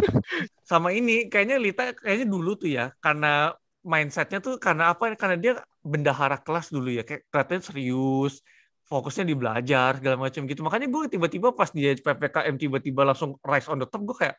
sama 0.71 0.89
ini 0.93 1.33
kayaknya 1.33 1.57
Lita 1.57 1.97
kayaknya 1.97 2.27
dulu 2.29 2.61
tuh 2.61 2.69
ya 2.69 2.93
karena 3.01 3.57
mindsetnya 3.81 4.45
tuh 4.45 4.61
karena 4.61 4.93
apa? 4.93 5.09
Karena 5.17 5.41
dia 5.41 5.53
bendahara 5.81 6.37
kelas 6.37 6.69
dulu 6.69 6.93
ya. 6.93 7.01
Kayak 7.01 7.25
kelihatannya 7.33 7.65
serius, 7.65 8.45
fokusnya 8.93 9.25
di 9.25 9.33
belajar 9.33 10.05
segala 10.05 10.21
macam 10.21 10.45
gitu. 10.45 10.61
Makanya 10.61 10.93
gue 10.93 11.17
tiba-tiba 11.17 11.57
pas 11.57 11.73
dia 11.73 11.97
PPKM 11.97 12.61
tiba-tiba 12.61 13.09
langsung 13.09 13.41
rise 13.41 13.73
on 13.73 13.81
the 13.81 13.89
top, 13.89 14.05
gue 14.05 14.17
kayak 14.21 14.37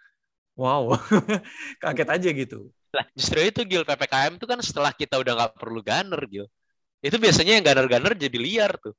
Wow, 0.57 0.97
kaget 1.85 2.09
aja 2.09 2.29
gitu. 2.33 2.73
Lah, 2.89 3.05
justru 3.13 3.45
itu 3.45 3.61
Gil 3.69 3.85
PPKM 3.85 4.41
itu 4.41 4.45
kan 4.49 4.57
setelah 4.65 4.89
kita 4.89 5.21
udah 5.21 5.33
nggak 5.37 5.53
perlu 5.53 5.85
gunner 5.85 6.21
Gil. 6.25 6.49
Itu 6.97 7.21
biasanya 7.21 7.61
yang 7.61 7.65
gunner-gunner 7.65 8.17
jadi 8.17 8.37
liar 8.41 8.73
tuh. 8.81 8.97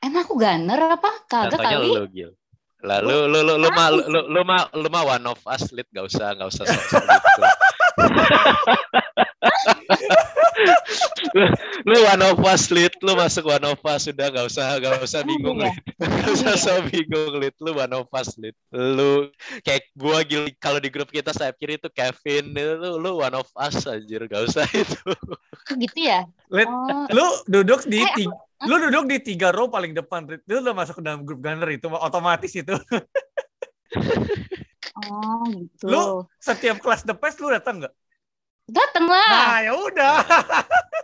Emang 0.00 0.24
aku 0.24 0.40
gunner 0.40 0.96
apa? 0.96 1.10
Kagak 1.28 1.60
kali. 1.60 1.84
Lu, 1.84 2.08
Gil. 2.08 2.32
Lalu 2.80 3.28
lu 3.28 3.40
lu 3.44 3.54
lu 3.60 3.68
mah 3.68 3.88
lu, 3.92 4.20
lu 4.24 4.40
mah 4.40 4.72
lu 4.72 4.88
mah 4.88 5.04
one 5.04 5.26
of 5.28 5.40
us 5.44 5.68
lead 5.68 5.84
gak 5.92 6.08
usah 6.08 6.32
gak 6.32 6.48
usah 6.48 6.64
sok 6.64 7.04
gitu. 7.04 7.42
lu 11.88 11.98
one 12.04 12.22
of 12.22 12.38
us 12.44 12.70
lead, 12.70 12.92
lu 13.02 13.16
masuk 13.16 13.46
one 13.46 13.64
of 13.64 13.78
us 13.86 14.04
sudah 14.08 14.30
gak 14.30 14.46
usah 14.50 14.78
gak 14.82 15.00
usah 15.00 15.22
bingung 15.24 15.58
lead. 15.60 15.76
Gak 16.00 16.32
usah 16.36 16.56
so 16.56 16.72
bingung 16.88 17.40
lead, 17.40 17.54
lu 17.62 17.74
one 17.76 17.92
of 17.94 18.08
us 18.12 18.36
lead. 18.36 18.54
Lu 18.72 19.30
kayak 19.64 19.84
gua 19.96 20.24
gil 20.26 20.50
kalau 20.58 20.80
di 20.82 20.90
grup 20.92 21.10
kita 21.12 21.32
saya 21.32 21.52
kiri 21.54 21.78
itu 21.78 21.88
Kevin 21.92 22.54
itu 22.54 22.98
lu 22.98 23.20
one 23.20 23.36
of 23.36 23.48
us 23.56 23.86
anjir 23.86 24.26
gak 24.26 24.48
usah 24.48 24.66
itu. 24.82 25.00
Gitu 25.76 25.98
ya? 25.98 26.24
Lead, 26.50 26.68
oh. 26.68 27.06
lu 27.14 27.26
duduk 27.46 27.86
di 27.86 28.02
eh, 28.02 28.12
tiga, 28.16 28.34
lu 28.66 28.76
duduk 28.88 29.04
di 29.08 29.18
tiga 29.22 29.48
row 29.54 29.70
paling 29.70 29.94
depan, 29.94 30.26
lu 30.26 30.56
udah 30.60 30.74
masuk 30.74 31.00
ke 31.00 31.02
dalam 31.04 31.24
grup 31.24 31.40
gunner 31.40 31.68
itu 31.70 31.86
otomatis 31.88 32.52
itu. 32.52 32.74
oh 35.06 35.44
gitu. 35.50 35.86
Lu 35.86 36.02
setiap 36.38 36.78
kelas 36.78 37.02
the 37.02 37.16
best 37.16 37.38
lu 37.42 37.50
datang 37.50 37.82
nggak? 37.82 37.94
Dateng 38.70 39.06
lah. 39.10 39.30
Nah, 39.34 39.58
ya 39.66 39.72
udah. 39.74 40.14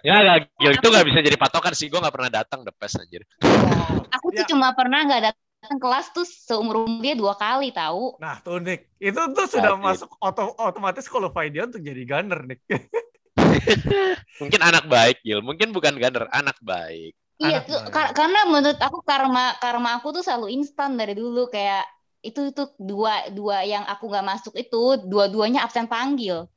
ya 0.07 0.14
gak, 0.22 0.75
itu 0.79 0.87
nggak 0.87 1.07
bisa 1.11 1.18
jadi 1.18 1.37
patokan 1.38 1.75
sih. 1.75 1.90
Gue 1.90 1.99
nggak 1.99 2.14
pernah 2.14 2.31
datang 2.31 2.62
the 2.62 2.70
best 2.79 3.03
anjir. 3.03 3.27
Oh, 3.42 4.07
aku 4.07 4.31
tuh 4.31 4.46
ya. 4.46 4.49
cuma 4.49 4.70
pernah 4.70 5.03
nggak 5.03 5.35
datang 5.35 5.79
kelas 5.83 6.14
tuh 6.14 6.22
seumur 6.22 6.87
umur 6.87 7.03
dia 7.03 7.18
dua 7.18 7.35
kali 7.35 7.75
tahu. 7.75 8.14
Nah, 8.22 8.38
tuh 8.38 8.62
Nick. 8.62 8.94
Itu 9.03 9.18
tuh 9.35 9.51
sudah 9.51 9.75
nah, 9.75 9.90
masuk 9.90 10.14
oto 10.22 10.55
otomatis 10.62 11.11
qualify 11.11 11.51
dia 11.51 11.66
untuk 11.66 11.83
jadi 11.83 12.03
gunner, 12.07 12.40
Nick. 12.46 12.62
Mungkin 14.40 14.61
anak 14.62 14.87
baik, 14.87 15.27
Gil. 15.27 15.42
Mungkin 15.42 15.75
bukan 15.75 15.99
gunner, 15.99 16.31
anak 16.31 16.55
baik. 16.62 17.18
Iya, 17.37 17.68
tuh, 17.68 17.92
kar 17.92 18.16
karena 18.16 18.49
menurut 18.49 18.81
aku 18.81 19.05
karma 19.05 19.53
karma 19.61 20.01
aku 20.01 20.09
tuh 20.09 20.25
selalu 20.25 20.57
instan 20.57 20.96
dari 20.96 21.12
dulu 21.12 21.53
kayak 21.53 21.85
itu 22.27 22.51
tuh 22.51 22.75
dua 22.77 23.31
dua 23.31 23.62
yang 23.62 23.87
aku 23.87 24.11
nggak 24.11 24.27
masuk 24.27 24.55
itu 24.59 24.99
dua-duanya 25.07 25.62
absen 25.62 25.87
panggil 25.87 26.51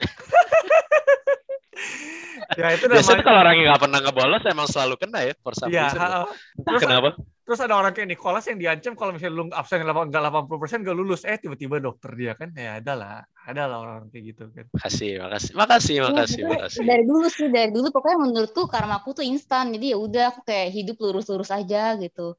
ya 2.58 2.74
itu 2.74 2.84
namanya... 2.86 3.02
Biasanya 3.02 3.22
kalau 3.22 3.40
orang 3.42 3.54
yang 3.58 3.66
nggak 3.70 3.82
pernah 3.82 4.00
ngebolos 4.02 4.42
emang 4.46 4.68
selalu 4.68 4.94
kena 4.98 5.20
ya 5.26 5.34
for 5.42 5.54
some 5.54 5.70
ya, 5.70 5.90
Terus, 6.60 6.82
Kenapa? 6.82 7.14
Terus 7.50 7.66
ada 7.66 7.74
orang 7.74 7.90
kayak 7.90 8.14
Nicholas 8.14 8.46
yang 8.46 8.62
diancam 8.62 8.94
kalau 8.94 9.10
misalnya 9.10 9.34
lu 9.34 9.44
absen 9.50 9.82
nggak 9.82 10.22
80 10.22 10.62
persen 10.62 10.86
gak 10.86 10.94
lulus, 10.94 11.26
eh 11.26 11.34
tiba-tiba 11.34 11.82
dokter 11.82 12.14
dia 12.14 12.38
kan, 12.38 12.54
ya 12.54 12.78
ada 12.78 12.94
lah, 12.94 13.26
ada 13.42 13.66
lah 13.66 13.78
orang 13.82 14.06
kayak 14.06 14.34
gitu 14.34 14.42
kan. 14.54 14.70
Makasih, 14.70 15.18
makasih, 15.18 15.52
makasih, 15.58 15.94
iya, 15.98 16.02
makasih, 16.06 16.42
makasih. 16.46 16.84
Dari 16.86 17.04
dulu 17.10 17.26
sih, 17.26 17.50
dari 17.50 17.70
dulu 17.74 17.90
pokoknya 17.90 18.18
menurutku 18.22 18.70
karma 18.70 19.02
aku 19.02 19.18
tuh 19.18 19.26
instan, 19.26 19.74
jadi 19.74 19.94
ya 19.94 19.98
udah 19.98 20.24
aku 20.30 20.46
kayak 20.46 20.70
hidup 20.70 20.96
lurus-lurus 21.02 21.50
aja 21.50 21.98
gitu. 21.98 22.38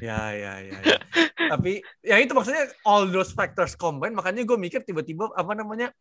Ya, 0.00 0.32
ya, 0.32 0.52
ya, 0.62 0.78
ya. 0.82 0.98
Tapi 1.52 1.84
ya 2.02 2.16
itu 2.18 2.32
maksudnya 2.32 2.66
all 2.82 3.06
those 3.08 3.32
factors 3.32 3.78
combine, 3.78 4.16
makanya 4.16 4.42
gue 4.42 4.58
mikir 4.58 4.82
tiba-tiba 4.82 5.30
apa 5.32 5.52
namanya 5.54 5.92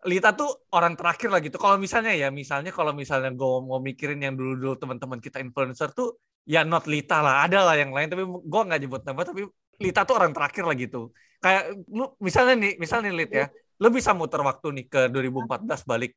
Lita 0.00 0.32
tuh 0.32 0.64
orang 0.72 0.96
terakhir 0.96 1.28
lah 1.28 1.44
gitu. 1.44 1.60
Kalau 1.60 1.76
misalnya 1.76 2.16
ya, 2.16 2.32
misalnya 2.32 2.72
kalau 2.72 2.96
misalnya 2.96 3.36
gue 3.36 3.52
mau 3.60 3.84
mikirin 3.84 4.16
yang 4.16 4.32
dulu-dulu 4.32 4.80
teman-teman 4.80 5.20
kita 5.20 5.44
influencer 5.44 5.92
tuh, 5.92 6.16
ya 6.48 6.64
not 6.64 6.88
Lita 6.88 7.20
lah, 7.20 7.44
ada 7.44 7.68
lah 7.68 7.76
yang 7.76 7.92
lain. 7.92 8.08
Tapi 8.08 8.24
gue 8.24 8.60
nggak 8.64 8.80
nyebut 8.80 9.02
nama, 9.04 9.20
tapi 9.28 9.44
Lita 9.76 10.08
tuh 10.08 10.16
orang 10.16 10.32
terakhir 10.32 10.64
lah 10.64 10.76
gitu. 10.76 11.12
Kayak 11.40 11.84
lu 11.88 12.16
misalnya 12.16 12.54
nih, 12.56 12.72
misalnya 12.80 13.12
nih 13.12 13.16
Lit 13.16 13.30
ya, 13.32 13.46
lu 13.80 13.88
bisa 13.92 14.16
muter 14.16 14.40
waktu 14.40 14.66
nih 14.72 14.86
ke 14.88 15.00
2014 15.12 15.84
balik. 15.84 16.16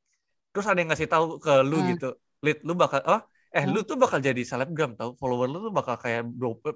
Terus 0.55 0.65
ada 0.67 0.79
yang 0.79 0.89
ngasih 0.91 1.09
tahu 1.11 1.25
ke 1.43 1.53
lu 1.67 1.79
hmm. 1.83 1.87
gitu, 1.95 2.09
Lit, 2.39 2.63
lu 2.63 2.79
bakal, 2.79 3.03
oh, 3.03 3.19
eh 3.53 3.63
hmm. 3.63 3.71
lu 3.71 3.85
tuh 3.85 4.01
bakal 4.01 4.17
jadi 4.17 4.41
selebgram 4.41 4.97
tau, 4.97 5.13
follower 5.13 5.45
lu 5.45 5.69
tuh 5.69 5.73
bakal 5.73 5.93
kayak 6.01 6.25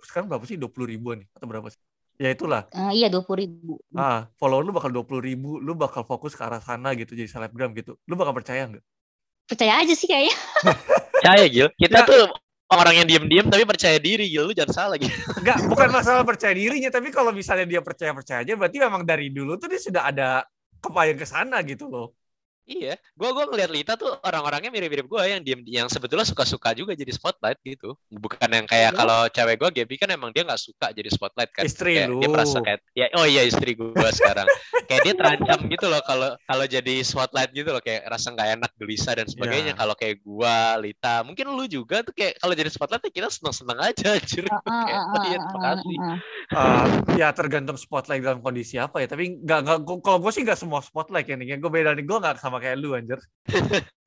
sekarang 0.05 0.29
berapa 0.29 0.45
sih 0.45 0.61
20 0.61 0.93
ribuan 0.93 1.25
nih 1.25 1.27
atau 1.33 1.49
berapa 1.49 1.67
sih? 1.73 1.81
Ya 2.17 2.33
itulah. 2.33 2.65
Uh, 2.73 2.89
iya 2.89 3.13
dua 3.13 3.21
puluh 3.21 3.45
ribu. 3.45 3.77
Ah, 3.93 4.25
follower 4.41 4.65
lu 4.65 4.73
bakal 4.73 4.89
dua 4.89 5.05
puluh 5.05 5.21
ribu, 5.21 5.61
lu 5.61 5.77
bakal 5.77 6.01
fokus 6.01 6.33
ke 6.33 6.41
arah 6.41 6.57
sana 6.57 6.97
gitu 6.97 7.13
jadi 7.13 7.29
selebgram 7.29 7.77
gitu. 7.77 7.93
Lu 8.09 8.17
bakal 8.17 8.33
percaya 8.33 8.65
nggak? 8.65 8.81
Percaya 9.45 9.73
aja 9.85 9.93
sih 9.93 10.09
kayaknya. 10.09 10.33
percaya 11.13 11.45
Gil. 11.53 11.69
Kita 11.77 12.03
ya. 12.03 12.09
tuh 12.09 12.21
orang 12.73 12.93
yang 12.99 13.07
diem-diem 13.07 13.47
tapi 13.53 13.63
percaya 13.69 14.01
diri 14.01 14.33
Gil. 14.33 14.49
Lu 14.49 14.53
jangan 14.57 14.73
salah 14.73 14.97
gitu. 14.97 15.13
Enggak, 15.45 15.57
bukan 15.69 15.89
masalah 15.93 16.25
percaya 16.25 16.57
dirinya, 16.57 16.89
tapi 16.89 17.13
kalau 17.13 17.29
misalnya 17.29 17.69
dia 17.69 17.81
percaya-percaya 17.85 18.41
aja, 18.41 18.53
berarti 18.57 18.77
memang 18.81 19.05
dari 19.05 19.29
dulu 19.29 19.53
tuh 19.61 19.69
dia 19.69 19.81
sudah 19.81 20.09
ada 20.09 20.41
kebayang 20.81 21.21
ke 21.21 21.25
sana 21.29 21.61
gitu 21.61 21.85
loh. 21.85 22.17
Iya, 22.67 22.99
gue 22.99 23.29
gua 23.31 23.47
ngeliat 23.47 23.71
Lita 23.71 23.95
tuh 23.95 24.19
orang-orangnya 24.27 24.67
mirip-mirip 24.67 25.07
gue 25.07 25.21
yang 25.23 25.39
diem 25.39 25.63
yang 25.63 25.87
sebetulnya 25.87 26.27
suka-suka 26.27 26.75
juga 26.75 26.91
jadi 26.99 27.15
spotlight 27.15 27.63
gitu. 27.63 27.95
Bukan 28.11 28.43
yang 28.43 28.67
kayak 28.67 28.91
oh. 28.91 28.97
kalau 28.99 29.19
cewek 29.31 29.55
gue 29.55 29.69
Gaby 29.81 29.95
kan 29.95 30.11
emang 30.11 30.35
dia 30.35 30.43
nggak 30.43 30.59
suka 30.59 30.91
jadi 30.91 31.07
spotlight 31.07 31.55
kan. 31.55 31.63
Istri 31.63 32.03
kayak 32.03 32.11
lu. 32.11 32.19
Dia 32.19 32.27
merasa 32.27 32.59
kayak 32.59 32.83
ya 32.91 33.07
oh 33.15 33.23
iya 33.23 33.47
istri 33.47 33.71
gue 33.71 34.09
sekarang. 34.11 34.43
kayak 34.87 35.01
dia 35.03 35.15
terancam 35.15 35.59
gitu 35.67 35.87
loh 35.87 35.99
kalau 36.03 36.35
kalau 36.43 36.65
jadi 36.67 36.95
spotlight 37.07 37.51
gitu 37.55 37.71
loh 37.71 37.79
kayak 37.79 38.07
rasa 38.07 38.35
nggak 38.35 38.49
enak 38.59 38.71
gelisah 38.75 39.15
dan 39.15 39.27
sebagainya. 39.31 39.71
Yeah. 39.71 39.79
Kalau 39.79 39.95
kayak 39.95 40.19
gue 40.19 40.55
Lita, 40.83 41.15
mungkin 41.23 41.45
lu 41.55 41.71
juga 41.71 42.03
tuh 42.03 42.11
kayak 42.11 42.35
kalau 42.43 42.51
jadi 42.51 42.67
spotlight 42.67 43.03
ya 43.07 43.11
kita 43.15 43.29
seneng-seneng 43.31 43.79
aja 43.79 44.07
anjir. 44.19 44.43
Uh, 44.43 44.59
uh, 44.59 44.83
kayak, 44.83 45.01
oh 45.07 45.23
iya 45.23 45.37
terima 45.39 45.59
kasih. 45.63 45.95
Uh, 46.51 46.85
ya 47.15 47.27
tergantung 47.31 47.79
spotlight 47.79 48.19
dalam 48.19 48.43
kondisi 48.43 48.75
apa 48.75 48.99
ya. 48.99 49.07
Tapi 49.07 49.39
nggak 49.39 49.59
nggak 49.63 49.77
kalau 50.03 50.19
gue 50.19 50.31
sih 50.35 50.43
nggak 50.43 50.59
semua 50.59 50.83
spotlight 50.83 51.31
ya 51.31 51.39
nih. 51.39 51.55
Gue 51.63 51.71
beda 51.71 51.95
nih 51.95 52.03
gue 52.03 52.17
nggak 52.19 52.43
sama 52.43 52.56
sama 52.57 52.65
kayak 52.65 52.77
lu 52.81 52.97
anjir. 52.97 53.21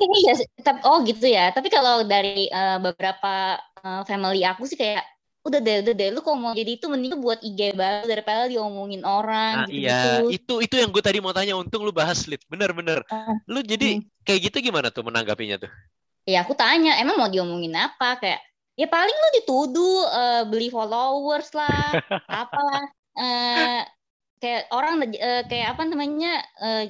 iya, 0.02 0.34
oh 0.82 0.98
gitu 1.06 1.26
ya. 1.30 1.54
Tapi 1.54 1.70
kalau 1.70 2.02
dari 2.02 2.50
uh, 2.50 2.82
beberapa 2.82 3.62
uh, 3.86 4.02
family 4.02 4.42
aku 4.42 4.66
sih 4.66 4.74
kayak 4.74 5.06
udah 5.46 5.62
deh, 5.62 5.86
udah 5.86 5.94
deh, 5.94 6.10
lu 6.10 6.20
kalau 6.20 6.36
mau 6.36 6.52
jadi 6.52 6.76
itu 6.76 6.90
mending 6.90 7.16
buat 7.22 7.38
IG 7.40 7.78
baru 7.78 8.10
daripada 8.10 8.50
diomongin 8.50 9.06
orang. 9.06 9.64
Nah, 9.64 9.68
gitu, 9.70 9.86
iya, 9.86 10.26
itu 10.28 10.54
itu 10.66 10.74
yang 10.82 10.90
gue 10.90 10.98
tadi 10.98 11.22
mau 11.22 11.30
tanya. 11.30 11.54
Untung 11.54 11.86
lu 11.86 11.94
bahas 11.94 12.26
lit, 12.26 12.42
bener-bener. 12.50 13.06
Uh, 13.06 13.38
lu 13.46 13.62
jadi 13.62 14.02
hmm. 14.02 14.26
kayak 14.26 14.50
gitu 14.50 14.74
gimana 14.74 14.90
tuh 14.90 15.06
menanggapinya 15.06 15.62
tuh? 15.62 15.70
Ya 16.26 16.42
aku 16.42 16.58
tanya, 16.58 16.98
emang 16.98 17.16
mau 17.16 17.30
diomongin 17.30 17.72
apa? 17.78 18.18
Kayak 18.18 18.42
ya 18.74 18.90
paling 18.90 19.14
lu 19.14 19.28
dituduh 19.38 19.96
uh, 20.10 20.42
beli 20.50 20.68
followers 20.74 21.54
lah, 21.54 22.02
apalah. 22.42 22.84
Uh, 23.14 23.80
kayak 24.40 24.66
orang 24.72 25.04
uh, 25.04 25.42
kayak 25.46 25.76
apa 25.76 25.82
namanya 25.86 26.32
uh, 26.58 26.84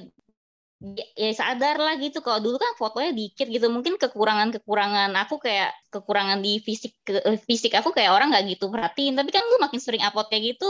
ya 1.13 1.29
sadar 1.37 1.77
lah 1.77 1.93
gitu 2.01 2.25
kalau 2.25 2.41
dulu 2.41 2.57
kan 2.57 2.73
fotonya 2.73 3.13
dikit 3.13 3.45
gitu 3.45 3.69
mungkin 3.69 4.01
kekurangan 4.01 4.49
kekurangan 4.49 5.13
aku 5.13 5.37
kayak 5.37 5.69
kekurangan 5.93 6.41
di 6.41 6.57
fisik 6.57 6.97
ke, 7.05 7.21
eh, 7.21 7.37
fisik 7.37 7.77
aku 7.77 7.93
kayak 7.93 8.09
orang 8.09 8.33
nggak 8.33 8.57
gitu 8.57 8.65
perhatiin 8.73 9.13
tapi 9.13 9.29
kan 9.29 9.45
gue 9.45 9.61
makin 9.61 9.77
sering 9.77 10.01
upload 10.01 10.25
kayak 10.33 10.57
gitu 10.57 10.65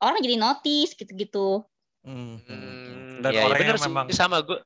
orang 0.00 0.24
jadi 0.24 0.40
notice 0.40 0.96
gitu 0.96 1.12
gitu 1.12 1.48
hmm. 2.08 3.20
dan 3.20 3.30
ya, 3.36 3.44
orang 3.44 3.60
ya 3.60 3.62
bener 3.68 3.76
yang 3.76 3.84
memang 3.92 4.06
sama 4.16 4.40
gue 4.40 4.56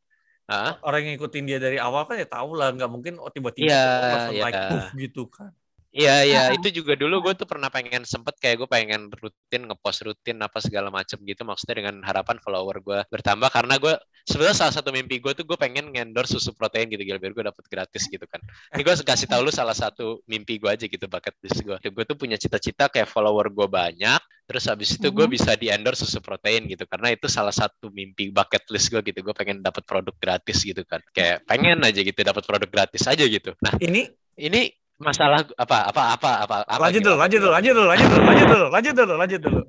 Hah? 0.50 0.78
orang 0.86 1.06
yang 1.06 1.12
ngikutin 1.18 1.44
dia 1.46 1.58
dari 1.58 1.78
awal 1.78 2.06
kan 2.06 2.18
ya 2.18 2.26
tahu 2.30 2.54
lah 2.54 2.70
nggak 2.70 2.90
mungkin 2.90 3.18
oh, 3.18 3.30
tiba-tiba 3.30 3.70
ya, 3.70 3.82
langsung 4.06 4.34
ya. 4.38 4.42
like 4.46 4.62
gitu 5.02 5.26
kan 5.30 5.50
Iya 5.90 6.22
iya. 6.22 6.42
Uh, 6.54 6.62
itu 6.62 6.82
juga 6.82 6.94
dulu 6.94 7.18
gue 7.26 7.34
tuh 7.34 7.50
pernah 7.50 7.66
pengen 7.66 8.06
sempet 8.06 8.38
kayak 8.38 8.62
gue 8.62 8.68
pengen 8.70 9.10
rutin 9.10 9.66
ngepost 9.66 10.06
rutin 10.06 10.38
apa 10.38 10.62
segala 10.62 10.86
macem 10.86 11.18
gitu 11.26 11.42
maksudnya 11.42 11.82
dengan 11.82 11.98
harapan 12.06 12.38
follower 12.38 12.78
gue 12.78 12.98
bertambah. 13.10 13.50
Karena 13.50 13.74
gue 13.74 13.98
sebenarnya 14.22 14.54
salah 14.54 14.74
satu 14.78 14.94
mimpi 14.94 15.18
gue 15.18 15.34
tuh 15.34 15.42
gue 15.42 15.58
pengen 15.58 15.90
ngendor 15.90 16.30
susu 16.30 16.54
protein 16.54 16.86
gitu 16.94 17.02
gitu 17.02 17.18
biar 17.18 17.34
gue 17.34 17.44
dapet 17.50 17.64
gratis 17.66 18.06
gitu 18.06 18.22
kan. 18.30 18.38
Ini 18.78 18.86
gue 18.86 18.94
kasih 19.02 19.26
tau 19.26 19.42
lu 19.42 19.50
salah 19.50 19.74
satu 19.74 20.22
mimpi 20.30 20.62
gue 20.62 20.70
aja 20.70 20.86
gitu 20.86 21.10
bucket 21.10 21.34
list 21.42 21.58
gue 21.66 21.76
gue 21.82 22.04
tuh 22.06 22.14
punya 22.14 22.38
cita-cita 22.38 22.86
kayak 22.86 23.10
follower 23.10 23.50
gue 23.50 23.66
banyak 23.66 24.22
terus 24.46 24.66
habis 24.66 24.98
itu 24.98 25.14
gue 25.14 25.26
mhm. 25.26 25.34
bisa 25.34 25.54
di 25.58 25.74
endorse 25.74 26.06
susu 26.06 26.22
protein 26.22 26.70
gitu. 26.70 26.86
Karena 26.86 27.10
itu 27.10 27.26
salah 27.26 27.54
satu 27.54 27.90
mimpi 27.90 28.30
bucket 28.30 28.62
list 28.70 28.94
gue 28.94 29.02
gitu 29.02 29.26
gue 29.26 29.34
pengen 29.34 29.58
dapat 29.58 29.82
produk 29.82 30.14
gratis 30.22 30.62
gitu 30.62 30.86
kan. 30.86 31.02
Kayak 31.10 31.42
pengen 31.50 31.82
aja 31.82 31.98
gitu 31.98 32.18
dapat 32.22 32.46
produk 32.46 32.70
gratis 32.70 33.02
aja 33.10 33.26
gitu. 33.26 33.58
Nah 33.58 33.74
ini 33.82 34.06
ini 34.38 34.70
masalah 35.00 35.40
apa 35.56 35.78
apa 35.88 36.02
apa 36.14 36.30
apa, 36.44 36.56
apa 36.68 36.82
lanjut 36.84 37.00
dulu 37.00 37.16
lanjut 37.16 37.40
dulu 37.40 37.52
lanjut 37.56 37.72
dulu 37.72 37.86
lanjut 37.88 38.06
dulu 38.06 38.20
lanjut 38.20 38.46
dulu 38.46 38.66
lanjut 38.68 38.94
dulu 38.94 39.14
lanjut 39.16 39.40
dulu. 39.40 39.62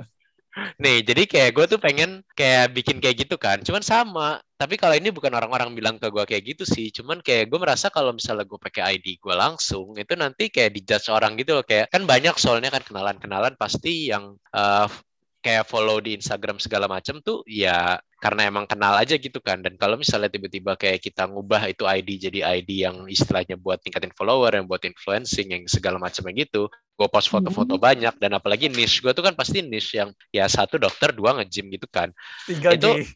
Nih 0.83 0.99
jadi 1.07 1.23
kayak 1.31 1.51
gue 1.55 1.65
tuh 1.71 1.79
pengen 1.79 2.19
kayak 2.35 2.75
bikin 2.75 2.99
kayak 2.99 3.23
gitu 3.23 3.39
kan 3.39 3.63
cuman 3.63 3.79
sama. 3.79 4.43
Tapi 4.59 4.75
kalau 4.75 4.93
ini 4.99 5.07
bukan 5.09 5.31
orang-orang 5.31 5.71
bilang 5.71 5.95
ke 5.95 6.11
gue 6.11 6.23
kayak 6.27 6.43
gitu 6.43 6.63
sih 6.67 6.91
cuman 6.91 7.23
kayak 7.23 7.47
gue 7.47 7.59
merasa 7.63 7.87
kalau 7.87 8.11
misalnya 8.11 8.43
gue 8.43 8.59
pakai 8.59 8.99
ID 8.99 9.23
gue 9.23 9.31
langsung 9.31 9.95
itu 9.95 10.13
nanti 10.19 10.51
kayak 10.51 10.75
dijudge 10.75 11.07
orang 11.07 11.39
gitu 11.39 11.55
loh. 11.55 11.63
Kayak 11.63 11.87
kan 11.87 12.03
banyak 12.03 12.35
soalnya 12.35 12.67
kan 12.67 12.83
kenalan-kenalan 12.83 13.55
pasti 13.55 14.11
yang 14.11 14.35
uh, 14.51 14.91
kayak 15.39 15.63
follow 15.65 16.03
di 16.03 16.19
Instagram 16.19 16.59
segala 16.59 16.91
macam 16.91 17.23
tuh 17.23 17.41
ya 17.47 17.95
karena 18.21 18.45
emang 18.45 18.69
kenal 18.69 18.93
aja 18.93 19.17
gitu 19.17 19.41
kan. 19.41 19.65
Dan 19.65 19.81
kalau 19.81 19.97
misalnya 19.97 20.29
tiba-tiba 20.29 20.77
kayak 20.77 21.01
kita 21.01 21.25
ngubah 21.25 21.65
itu 21.73 21.89
ID 21.89 22.29
jadi 22.29 22.39
ID 22.61 22.69
yang 22.85 22.97
istilahnya 23.09 23.57
buat 23.57 23.81
tingkatin 23.81 24.13
follower 24.13 24.53
yang 24.53 24.69
buat 24.69 24.85
influencing 24.85 25.57
yang 25.57 25.63
segala 25.65 25.97
macamnya 25.97 26.45
gitu 26.45 26.69
gue 26.69 27.07
post 27.09 27.33
foto-foto 27.33 27.81
hmm. 27.81 27.81
banyak. 27.81 28.13
Dan 28.21 28.37
apalagi 28.37 28.69
niche 28.69 29.01
gue 29.01 29.09
tuh 29.17 29.25
kan 29.25 29.33
pasti 29.33 29.65
niche 29.65 29.97
yang 29.97 30.13
ya 30.29 30.45
satu 30.45 30.77
dokter 30.77 31.09
dua 31.09 31.41
nge-gym 31.41 31.73
gitu 31.73 31.89
kan. 31.89 32.13
Tiga 32.45 32.77
itu 32.77 33.09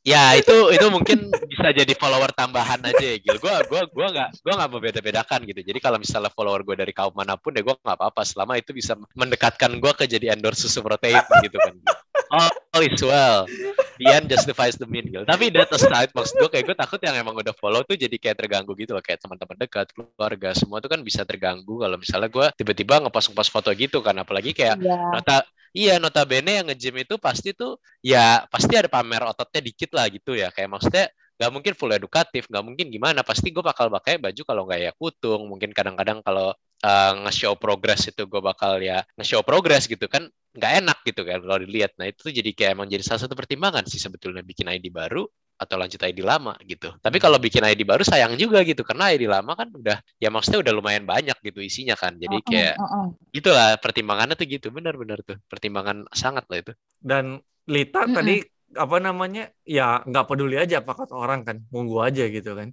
Ya 0.00 0.32
itu 0.32 0.72
itu 0.72 0.86
mungkin 0.88 1.28
bisa 1.28 1.76
jadi 1.76 1.92
follower 1.92 2.32
tambahan 2.32 2.80
aja 2.80 3.04
ya 3.04 3.20
Gil. 3.20 3.36
Gue 3.36 3.52
gua 3.68 3.84
gua 3.92 4.06
nggak 4.08 4.30
gua 4.40 4.54
nggak 4.56 4.70
membeda-bedakan 4.72 5.44
gitu. 5.44 5.60
Jadi 5.60 5.76
kalau 5.76 6.00
misalnya 6.00 6.32
follower 6.32 6.64
gue 6.64 6.72
dari 6.72 6.92
kaum 6.96 7.12
mana 7.12 7.36
pun 7.36 7.52
ya 7.52 7.60
gue 7.60 7.76
nggak 7.76 8.00
apa-apa 8.00 8.24
selama 8.24 8.56
itu 8.56 8.72
bisa 8.72 8.96
mendekatkan 9.12 9.76
gue 9.76 9.92
ke 9.92 10.08
jadi 10.08 10.32
endorse 10.32 10.64
susu 10.64 10.80
protein 10.80 11.20
gitu 11.44 11.60
kan. 11.60 11.76
Oh, 12.32 12.48
all 12.78 12.84
is 12.86 13.02
well. 13.04 13.44
The 14.00 14.08
end 14.08 14.32
justifies 14.32 14.80
the 14.80 14.88
mean 14.88 15.04
Gil. 15.12 15.28
Tapi 15.28 15.52
that 15.52 15.68
aside 15.68 16.08
maksud 16.16 16.32
gue 16.40 16.48
kayak 16.48 16.64
gue 16.72 16.76
takut 16.80 17.00
yang 17.04 17.20
emang 17.20 17.36
udah 17.36 17.52
follow 17.60 17.84
tuh 17.84 18.00
jadi 18.00 18.16
kayak 18.16 18.40
terganggu 18.40 18.72
gitu 18.80 18.96
loh 18.96 19.04
kayak 19.04 19.20
teman-teman 19.20 19.60
dekat, 19.60 19.92
keluarga 19.92 20.56
semua 20.56 20.80
tuh 20.80 20.88
kan 20.88 21.04
bisa 21.04 21.28
terganggu 21.28 21.76
kalau 21.76 22.00
misalnya 22.00 22.32
gue 22.32 22.46
tiba-tiba 22.56 23.04
ngepost-ngepost 23.04 23.52
foto 23.52 23.68
gitu 23.76 24.00
kan 24.00 24.16
apalagi 24.16 24.56
kayak 24.56 24.80
yeah. 24.80 25.44
Iya, 25.78 26.02
notabene 26.02 26.50
yang 26.58 26.66
nge-gym 26.66 26.96
itu 27.06 27.14
pasti 27.22 27.54
tuh 27.54 27.78
ya 28.02 28.42
pasti 28.50 28.74
ada 28.74 28.90
pamer 28.90 29.22
ototnya 29.30 29.60
dikit 29.62 29.90
lah 29.94 30.06
gitu 30.10 30.34
ya. 30.34 30.50
Kayak 30.50 30.70
maksudnya 30.74 31.04
nggak 31.38 31.50
mungkin 31.54 31.72
full 31.78 31.92
edukatif, 31.94 32.42
nggak 32.50 32.64
mungkin 32.66 32.86
gimana. 32.90 33.22
Pasti 33.22 33.54
gue 33.54 33.62
bakal 33.62 33.86
pakai 33.86 34.18
baju 34.18 34.42
kalau 34.42 34.62
nggak 34.66 34.80
ya 34.82 34.92
kutung. 34.98 35.46
Mungkin 35.46 35.70
kadang-kadang 35.70 36.18
kalau 36.26 36.50
uh, 36.82 37.12
nge-show 37.22 37.54
progress 37.54 38.10
itu 38.10 38.22
gue 38.26 38.40
bakal 38.42 38.82
ya 38.82 38.98
nge-show 39.14 39.46
progress 39.46 39.86
gitu 39.86 40.10
kan 40.10 40.26
nggak 40.58 40.72
enak 40.82 40.98
gitu 41.06 41.22
kan 41.22 41.38
kalau 41.38 41.58
dilihat. 41.62 41.94
Nah 42.02 42.06
itu 42.10 42.34
jadi 42.34 42.50
kayak 42.50 42.70
emang 42.74 42.88
jadi 42.90 43.02
salah 43.06 43.22
satu 43.22 43.38
pertimbangan 43.38 43.86
sih 43.86 44.02
sebetulnya 44.02 44.42
bikin 44.42 44.66
ID 44.66 44.90
baru 44.90 45.22
atau 45.60 45.76
lanjut 45.76 46.00
ID 46.00 46.24
lama 46.24 46.56
gitu. 46.64 46.88
Tapi 47.04 47.20
kalau 47.20 47.36
bikin 47.36 47.60
ID 47.60 47.84
baru 47.84 48.00
sayang 48.00 48.40
juga 48.40 48.64
gitu 48.64 48.80
karena 48.80 49.12
ID 49.12 49.28
lama 49.28 49.52
kan 49.52 49.68
udah 49.68 50.00
ya 50.16 50.32
maksudnya 50.32 50.64
udah 50.64 50.72
lumayan 50.72 51.04
banyak 51.04 51.36
gitu 51.44 51.60
isinya 51.60 51.92
kan. 52.00 52.16
Jadi 52.16 52.40
kayak 52.40 52.80
uh, 52.80 52.84
uh. 52.84 53.06
itulah 53.36 53.76
pertimbangannya 53.76 54.40
tuh 54.40 54.48
gitu 54.48 54.72
benar-benar 54.72 55.20
tuh 55.20 55.36
pertimbangan 55.52 56.08
sangat 56.16 56.48
lah 56.48 56.58
itu. 56.64 56.72
Dan 56.96 57.44
Lita 57.68 58.08
mm-hmm. 58.08 58.16
tadi 58.16 58.36
apa 58.80 58.96
namanya 59.02 59.52
ya 59.68 60.00
nggak 60.00 60.26
peduli 60.30 60.56
aja 60.56 60.80
apa 60.80 60.96
kata 60.96 61.12
orang 61.12 61.44
kan 61.44 61.60
monggo 61.68 62.00
aja 62.00 62.24
gitu 62.24 62.56
kan. 62.56 62.72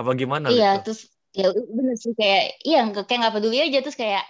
Apa 0.00 0.16
gimana? 0.16 0.48
Iya 0.48 0.80
gitu? 0.80 0.90
terus 0.90 1.00
ya 1.36 1.52
bener 1.52 1.96
sih 2.00 2.16
kayak 2.16 2.64
iya 2.64 2.88
kayak 2.88 3.18
nggak 3.20 3.34
peduli 3.36 3.58
aja 3.60 3.78
terus 3.84 3.98
kayak 3.98 4.24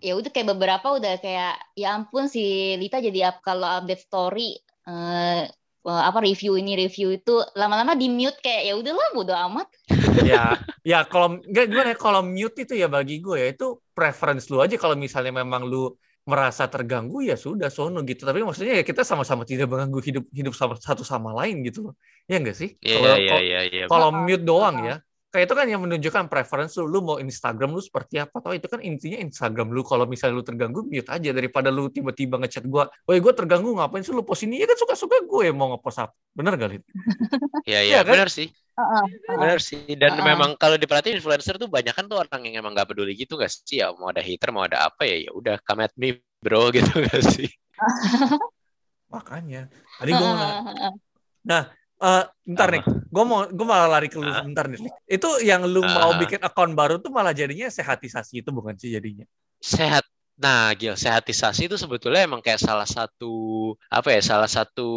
ya 0.00 0.16
udah 0.16 0.30
kayak 0.32 0.48
beberapa 0.56 0.86
udah 0.96 1.20
kayak 1.20 1.60
ya 1.76 1.92
ampun 1.92 2.28
si 2.28 2.76
Lita 2.80 3.04
jadi 3.04 3.32
up, 3.32 3.44
kalau 3.44 3.68
update 3.68 4.00
story 4.00 4.56
uh, 4.88 5.44
apa 5.86 6.20
review 6.20 6.60
ini 6.60 6.76
review 6.76 7.16
itu 7.16 7.40
lama-lama 7.56 7.96
di 7.96 8.12
mute 8.12 8.36
kayak 8.44 8.62
ya 8.68 8.74
udahlah 8.76 9.08
bodo 9.16 9.32
amat. 9.32 9.68
Ya 10.20 10.60
ya 10.84 11.08
kalau 11.08 11.40
nggak 11.40 11.66
gimana 11.70 11.88
ya 11.92 11.98
kalau 11.98 12.20
mute 12.20 12.68
itu 12.68 12.76
ya 12.76 12.88
bagi 12.92 13.24
gue 13.24 13.36
ya 13.40 13.48
itu 13.52 13.80
preference 13.96 14.52
lu 14.52 14.60
aja. 14.60 14.76
Kalau 14.76 14.92
misalnya 14.94 15.32
memang 15.40 15.64
lu 15.64 15.96
merasa 16.28 16.68
terganggu 16.68 17.24
ya 17.24 17.34
sudah 17.34 17.72
sono 17.72 18.04
gitu. 18.04 18.28
Tapi 18.28 18.44
maksudnya 18.44 18.80
ya 18.80 18.84
kita 18.84 19.02
sama-sama 19.02 19.48
tidak 19.48 19.72
mengganggu 19.72 20.00
hidup 20.04 20.24
hidup 20.30 20.52
sama 20.52 20.76
satu 20.76 21.00
sama 21.00 21.32
lain 21.32 21.64
gitu 21.64 21.90
loh. 21.90 21.94
Ya 22.28 22.36
enggak 22.36 22.60
sih? 22.60 22.76
Yeah, 22.84 23.00
kalau 23.00 23.16
yeah, 23.16 23.40
yeah, 23.40 23.62
yeah, 23.72 23.86
kalau 23.88 24.08
mute 24.12 24.44
doang 24.44 24.76
ya 24.84 24.96
kayak 25.30 25.46
itu 25.46 25.54
kan 25.54 25.66
yang 25.70 25.80
menunjukkan 25.86 26.26
preference 26.26 26.74
lu, 26.82 26.90
lu 26.90 26.98
mau 27.06 27.16
Instagram 27.22 27.70
lu 27.70 27.78
seperti 27.78 28.18
apa 28.18 28.42
atau 28.42 28.50
itu 28.50 28.66
kan 28.66 28.82
intinya 28.82 29.18
Instagram 29.22 29.70
lu 29.70 29.86
kalau 29.86 30.04
misalnya 30.04 30.42
lu 30.42 30.44
terganggu 30.44 30.82
mute 30.82 31.06
aja 31.06 31.30
daripada 31.30 31.70
lu 31.70 31.86
tiba-tiba 31.86 32.36
ngechat 32.42 32.66
gua, 32.66 32.90
"Woi, 33.06 33.22
gua 33.22 33.30
terganggu 33.30 33.70
ngapain 33.78 34.02
sih 34.02 34.10
lu 34.10 34.26
post 34.26 34.42
ini?" 34.42 34.58
Ya 34.58 34.66
kan 34.66 34.74
suka-suka 34.74 35.22
gue 35.22 35.54
mau 35.54 35.70
ngepost 35.74 36.02
apa. 36.02 36.14
Bener 36.34 36.58
gak, 36.58 36.70
Lid? 36.74 36.84
Iya, 37.70 37.80
iya, 37.86 37.94
ya, 37.94 38.00
kan? 38.02 38.18
bener 38.18 38.28
sih. 38.32 38.48
Bener 39.28 39.60
sih. 39.62 39.84
Dan 39.94 40.18
uh, 40.18 40.24
memang 40.24 40.58
kalau 40.58 40.74
diperhatiin 40.74 41.20
influencer 41.20 41.60
tuh 41.60 41.70
banyak 41.70 41.94
kan 41.94 42.10
tuh 42.10 42.18
orang 42.18 42.40
yang 42.48 42.64
emang 42.64 42.74
gak 42.74 42.90
peduli 42.90 43.14
gitu 43.14 43.38
gak 43.38 43.52
sih? 43.52 43.78
Ya 43.78 43.94
mau 43.94 44.10
ada 44.10 44.24
hater, 44.24 44.50
mau 44.50 44.66
ada 44.66 44.90
apa 44.90 45.06
ya, 45.06 45.28
ya 45.28 45.30
udah 45.30 45.62
come 45.62 45.86
at 45.86 45.94
me, 45.94 46.18
bro 46.42 46.70
gitu 46.76 46.90
gak 47.06 47.22
sih? 47.22 47.50
Makanya. 49.12 49.70
Tadi 50.00 50.10
gue 50.10 50.26
mau 50.26 50.50
Nah, 51.40 51.72
Uh, 52.00 52.24
bentar 52.48 52.72
nih, 52.72 52.82
gue 52.88 53.24
mau 53.28 53.44
gue 53.44 53.66
malah 53.68 54.00
lari 54.00 54.08
ke 54.08 54.16
lu 54.16 54.24
uh, 54.24 54.40
bentar 54.40 54.64
nih. 54.72 54.80
Itu 55.04 55.36
yang 55.44 55.68
lu 55.68 55.84
uh, 55.84 55.86
mau 55.86 56.16
bikin 56.16 56.40
akun 56.40 56.72
baru 56.72 56.96
tuh 56.96 57.12
malah 57.12 57.36
jadinya 57.36 57.68
sehatisasi 57.68 58.40
itu 58.40 58.48
bukan 58.48 58.72
sih 58.80 58.96
jadinya? 58.96 59.28
Sehat. 59.60 60.08
Nah, 60.40 60.72
Gil, 60.72 60.96
sehatisasi 60.96 61.68
itu 61.68 61.76
sebetulnya 61.76 62.24
emang 62.24 62.40
kayak 62.40 62.64
salah 62.64 62.88
satu 62.88 63.76
apa 63.92 64.16
ya? 64.16 64.24
Salah 64.24 64.48
satu 64.48 64.88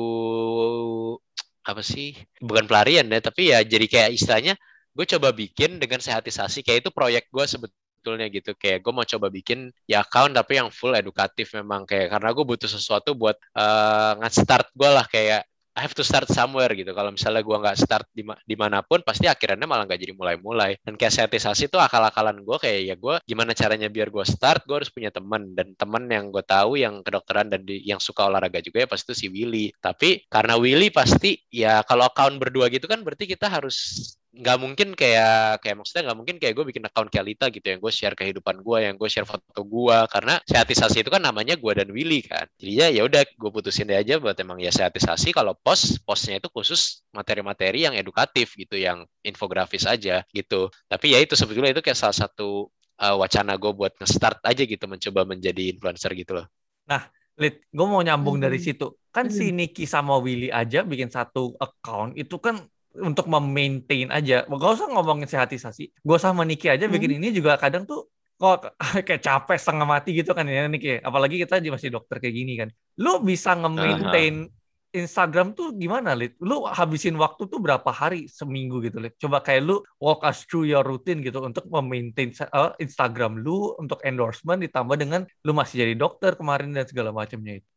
apa 1.68 1.84
sih? 1.84 2.16
Bukan 2.39 2.72
pelarian 2.72 3.04
ya, 3.12 3.20
tapi 3.20 3.52
ya 3.52 3.60
jadi 3.60 3.84
kayak 3.92 4.10
istilahnya 4.16 4.56
gue 4.94 5.06
coba 5.10 5.34
bikin 5.34 5.82
dengan 5.82 6.00
sehatisasi 6.00 6.62
kayak 6.62 6.88
itu 6.88 6.92
proyek 6.94 7.28
gue 7.34 7.46
sebetulnya 7.50 8.30
gitu 8.30 8.54
kayak 8.54 8.86
gue 8.86 8.94
mau 8.94 9.04
coba 9.04 9.28
bikin 9.34 9.74
ya 9.89 10.06
account 10.06 10.38
tapi 10.38 10.62
yang 10.62 10.70
full 10.70 10.94
edukatif 10.94 11.52
memang 11.58 11.84
kayak 11.89 12.13
karena 12.13 12.30
gue 12.30 12.46
butuh 12.46 12.70
sesuatu 12.70 13.18
buat 13.18 13.36
uh, 13.58 14.22
nge-start 14.22 14.70
gue 14.78 14.89
lah 14.94 15.06
kayak 15.10 15.50
I 15.74 15.82
have 15.82 15.98
to 15.98 16.06
start 16.06 16.30
somewhere 16.30 16.70
gitu. 16.78 16.94
Kalau 16.94 17.10
misalnya 17.10 17.42
gue 17.42 17.58
nggak 17.58 17.78
start 17.82 18.06
di 18.14 18.22
di 18.45 18.54
mana 18.54 18.86
pun, 18.86 19.02
pasti 19.02 19.26
akhirnya 19.26 19.66
malah 19.66 19.89
nggak 19.89 20.02
jadi 20.06 20.14
mulai-mulai. 20.14 20.78
Dan 20.86 20.93
kayak 20.93 21.14
setisasi 21.14 21.66
itu 21.66 21.82
akal-akalan 21.82 22.45
gue 22.45 22.58
kayak 22.62 22.80
ya 22.86 22.95
gue 22.95 23.16
gimana 23.26 23.58
caranya 23.58 23.89
biar 23.89 24.14
gue 24.14 24.22
start, 24.22 24.70
gue 24.70 24.76
harus 24.78 24.93
punya 24.93 25.10
teman 25.10 25.58
dan 25.58 25.74
teman 25.74 26.06
yang 26.06 26.30
gue 26.30 26.45
tahu 26.45 26.78
yang 26.78 27.02
kedokteran 27.02 27.50
dan 27.50 27.66
di, 27.66 27.82
yang 27.82 27.97
suka 27.97 28.30
olahraga 28.30 28.62
juga 28.62 28.86
ya 28.86 28.88
pasti 28.89 29.04
itu 29.10 29.14
si 29.18 29.28
Willy. 29.34 29.74
Tapi 29.82 30.30
karena 30.30 30.56
Willy 30.62 30.93
pasti 30.93 31.41
ya 31.50 31.82
kalau 31.82 32.06
account 32.06 32.38
berdua 32.38 32.70
gitu 32.70 32.86
kan 32.86 33.02
berarti 33.02 33.26
kita 33.26 33.50
harus 33.50 34.00
nggak 34.34 34.58
mungkin 34.58 34.98
kayak 34.98 35.62
kayak 35.62 35.78
maksudnya 35.78 36.10
nggak 36.10 36.18
mungkin 36.18 36.36
kayak 36.42 36.54
gue 36.58 36.66
bikin 36.66 36.84
account 36.90 37.14
Kalita 37.14 37.54
gitu 37.54 37.70
yang 37.70 37.78
gue 37.78 37.94
share 37.94 38.18
kehidupan 38.18 38.66
gue 38.66 38.78
yang 38.82 38.98
gue 38.98 39.06
share 39.06 39.30
foto 39.30 39.62
gue 39.62 39.98
karena 40.10 40.42
sehatisasi 40.50 41.06
itu 41.06 41.14
kan 41.14 41.22
namanya 41.22 41.54
gue 41.54 41.72
dan 41.78 41.86
Willy 41.94 42.26
kan 42.26 42.50
jadi 42.58 42.90
ya 42.98 43.06
udah 43.06 43.22
gue 43.30 43.50
putusin 43.54 43.86
deh 43.86 43.94
aja 43.94 44.18
buat 44.18 44.34
emang 44.42 44.58
ya 44.58 44.74
sehatisasi 44.74 45.38
kalau 45.38 45.54
post 45.62 46.02
postnya 46.02 46.42
itu 46.42 46.50
khusus 46.50 47.06
materi-materi 47.14 47.86
yang 47.86 47.94
edukatif 47.94 48.58
gitu 48.58 48.74
yang 48.74 49.06
infografis 49.22 49.86
aja 49.86 50.26
gitu 50.34 50.66
tapi 50.90 51.14
ya 51.14 51.22
itu 51.22 51.38
sebetulnya 51.38 51.70
itu 51.70 51.86
kayak 51.86 52.02
salah 52.02 52.18
satu 52.26 52.74
uh, 53.06 53.16
wacana 53.22 53.54
gue 53.54 53.70
buat 53.70 53.94
nge-start 54.02 54.42
aja 54.50 54.66
gitu 54.66 54.86
mencoba 54.90 55.30
menjadi 55.30 55.78
influencer 55.78 56.10
gitu 56.18 56.42
loh 56.42 56.50
nah 56.90 57.06
Lid, 57.34 57.66
gue 57.74 57.88
mau 57.90 57.98
nyambung 58.06 58.38
hmm. 58.38 58.46
dari 58.46 58.62
situ. 58.62 58.94
Kan 59.10 59.26
hmm. 59.26 59.34
si 59.34 59.50
Niki 59.50 59.86
sama 59.90 60.22
Willy 60.22 60.54
aja 60.54 60.86
bikin 60.86 61.10
satu 61.10 61.58
account, 61.58 62.14
itu 62.14 62.38
kan 62.38 62.62
untuk 62.98 63.26
memaintain 63.26 64.10
aja. 64.14 64.46
Gak 64.46 64.72
usah 64.78 64.88
ngomongin 64.94 65.26
sehatisasi. 65.26 65.89
Gue 66.06 66.18
sama 66.22 66.46
Niki 66.46 66.70
aja 66.70 66.86
hmm. 66.86 66.94
bikin 66.94 67.12
ini 67.18 67.34
juga 67.34 67.58
kadang 67.58 67.89
tuh 67.89 68.10
kok 68.38 68.76
kayak 69.08 69.22
capek 69.22 69.58
setengah 69.58 69.88
mati 69.88 70.14
gitu 70.14 70.32
kan 70.38 70.46
ya 70.46 70.70
Niki. 70.70 71.02
Apalagi 71.02 71.41
kita 71.41 71.58
masih 71.74 71.89
dokter 71.89 72.22
kayak 72.22 72.36
gini 72.36 72.54
kan. 72.60 72.70
Lu 73.02 73.22
bisa 73.24 73.58
nge-maintain 73.58 74.46
uh 74.46 74.50
-huh. 74.50 74.62
Instagram 74.94 75.58
tuh 75.58 75.74
gimana, 75.74 76.14
Lid? 76.14 76.38
Lu 76.38 76.70
habisin 76.70 77.18
waktu 77.18 77.50
tuh 77.50 77.58
berapa 77.58 77.89
hari 77.89 78.30
seminggu 78.30 78.78
gitu, 78.86 79.02
Lid? 79.02 79.18
Coba 79.18 79.41
kayak 79.41 79.66
lu 79.66 79.82
walk 79.98 80.22
us 80.22 80.46
through 80.46 80.70
your 80.70 80.86
routine 80.86 81.26
gitu 81.26 81.41
untuk 81.41 81.66
memaintain 81.66 82.30
uh, 82.54 82.78
Instagram 82.78 83.41
lu 83.41 83.74
untuk 83.82 83.98
endorsement 84.06 84.62
ditambah 84.62 84.94
dengan 84.94 85.26
lu 85.41 85.52
masih 85.58 85.82
jadi 85.82 85.98
dokter 85.98 86.38
kemarin 86.38 86.78
dan 86.78 86.86
segala 86.86 87.10
macamnya 87.10 87.58
itu. 87.58 87.72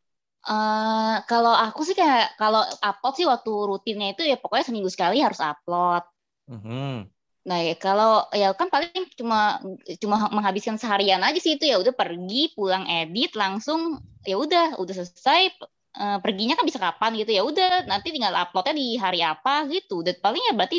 Uh, 0.46 1.26
kalau 1.26 1.50
aku 1.50 1.82
sih 1.82 1.98
kayak 1.98 2.38
kalau 2.38 2.62
upload 2.62 3.14
sih 3.18 3.26
waktu 3.26 3.50
rutinnya 3.50 4.14
itu 4.14 4.22
ya 4.22 4.38
pokoknya 4.38 4.70
seminggu 4.70 4.86
sekali 4.86 5.18
harus 5.18 5.42
upload. 5.42 6.06
Mm-hmm. 6.46 7.10
Nah 7.50 7.58
ya 7.66 7.74
kalau 7.74 8.30
ya 8.30 8.54
kan 8.54 8.70
paling 8.70 9.10
cuma 9.18 9.58
cuma 9.98 10.30
menghabiskan 10.30 10.78
seharian 10.78 11.18
aja 11.26 11.38
sih 11.42 11.58
itu 11.58 11.66
ya 11.66 11.82
udah 11.82 11.90
pergi 11.90 12.54
pulang 12.54 12.86
edit 12.86 13.34
langsung 13.34 13.98
ya 14.22 14.38
udah 14.38 14.78
udah 14.78 14.94
selesai 14.94 15.50
uh, 15.98 16.18
perginya 16.22 16.54
kan 16.54 16.62
bisa 16.62 16.78
kapan 16.78 17.18
gitu 17.18 17.34
ya 17.34 17.42
udah 17.42 17.82
nanti 17.90 18.14
tinggal 18.14 18.34
uploadnya 18.38 18.78
di 18.78 18.94
hari 19.02 19.26
apa 19.26 19.66
gitu. 19.66 20.06
Dan 20.06 20.14
paling 20.22 20.46
ya 20.46 20.54
berarti 20.54 20.78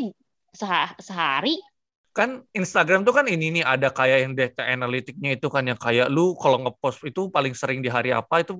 seh- 0.56 0.96
sehari 1.04 1.60
kan 2.16 2.42
Instagram 2.56 3.06
tuh 3.06 3.14
kan 3.14 3.28
ini 3.30 3.62
nih 3.62 3.64
ada 3.68 3.94
kayak 3.94 4.18
yang 4.26 4.34
data 4.34 4.66
analitiknya 4.66 5.38
itu 5.38 5.52
kan 5.54 5.62
yang 5.68 5.78
kayak 5.78 6.10
lu 6.10 6.34
kalau 6.40 6.66
ngepost 6.66 7.06
itu 7.06 7.30
paling 7.30 7.54
sering 7.54 7.84
di 7.84 7.92
hari 7.94 8.10
apa 8.10 8.42
itu 8.42 8.58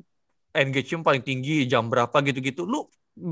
engagement 0.58 1.06
paling 1.06 1.24
tinggi 1.24 1.70
jam 1.70 1.86
berapa 1.88 2.14
gitu-gitu. 2.26 2.66
Lu 2.66 2.90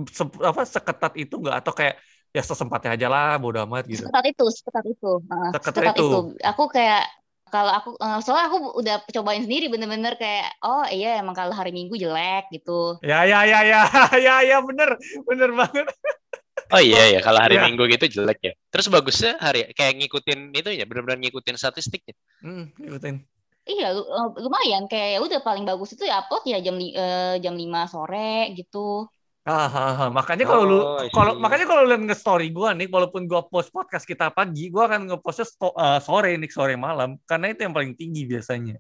se 0.09 0.23
apa 0.41 0.61
seketat 0.65 1.13
itu 1.17 1.35
nggak? 1.41 1.55
Atau 1.65 1.73
kayak 1.73 1.97
ya 2.35 2.43
sesempatnya 2.43 2.91
aja 2.99 3.07
lah 3.07 3.41
bodo 3.41 3.63
amat 3.65 3.87
gitu. 3.89 4.05
Seketat 4.05 4.25
itu 4.29 4.45
seketat 4.51 4.85
itu. 4.85 5.11
Uh, 5.25 5.49
seketat, 5.55 5.73
seketat 5.73 5.95
itu. 5.97 6.07
itu. 6.07 6.19
Aku 6.45 6.63
kayak 6.69 7.03
kalau 7.45 7.71
aku 7.71 7.89
uh, 8.01 8.19
soalnya 8.19 8.45
aku 8.51 8.57
udah 8.81 8.95
cobain 9.07 9.45
sendiri 9.45 9.69
bener-bener 9.69 10.17
kayak 10.17 10.49
oh 10.65 10.83
iya 10.89 11.21
emang 11.21 11.37
kalau 11.37 11.53
hari 11.55 11.71
minggu 11.71 11.95
jelek 11.95 12.51
gitu. 12.51 12.99
Ya 13.05 13.23
ya 13.23 13.47
ya 13.47 13.59
ya. 13.63 13.81
Ya 14.25 14.35
ya 14.43 14.57
bener. 14.61 14.99
Bener 15.23 15.49
banget. 15.53 15.87
Oh 16.73 16.81
iya 16.81 17.15
ya. 17.15 17.19
Kalau 17.21 17.39
hari 17.39 17.61
ya. 17.61 17.69
Minggu 17.69 17.85
gitu 17.87 18.05
jelek 18.19 18.39
ya. 18.41 18.53
Terus 18.73 18.89
bagusnya 18.91 19.39
hari 19.39 19.71
kayak 19.71 20.01
ngikutin 20.01 20.51
itu 20.51 20.69
ya 20.75 20.83
benar-benar 20.83 21.21
ngikutin 21.21 21.55
statistiknya. 21.55 22.15
Hmm, 22.43 22.73
ngikutin. 22.75 23.34
Iya, 23.65 23.97
eh, 23.97 24.27
lumayan 24.45 24.85
kayak 24.85 25.09
ya 25.17 25.19
udah 25.25 25.39
paling 25.41 25.65
bagus 25.65 25.97
itu 25.97 26.05
ya 26.05 26.21
upload 26.21 26.45
ya 26.45 26.61
jam 26.61 26.77
uh, 26.77 27.35
jam 27.41 27.57
5 27.57 27.89
sore 27.89 28.53
gitu. 28.53 29.09
Ah, 29.45 29.69
ah, 29.69 29.93
ah. 30.05 30.09
makanya 30.09 30.45
kalau 30.49 30.65
oh, 30.65 30.69
lu 30.69 30.77
kalau 31.13 31.37
makanya 31.37 31.69
kalau 31.69 31.85
lihat 31.85 32.01
nge-story 32.01 32.49
gua 32.49 32.73
nih 32.73 32.89
walaupun 32.89 33.29
gua 33.29 33.45
post 33.45 33.69
podcast 33.69 34.05
kita 34.05 34.33
pagi, 34.33 34.73
gua 34.73 34.89
akan 34.89 35.09
nge-postnya 35.09 35.45
uh, 35.69 36.01
sore 36.01 36.33
nih 36.37 36.49
sore 36.49 36.73
malam 36.77 37.17
karena 37.29 37.53
itu 37.53 37.61
yang 37.65 37.73
paling 37.73 37.93
tinggi 37.97 38.25
biasanya. 38.25 38.77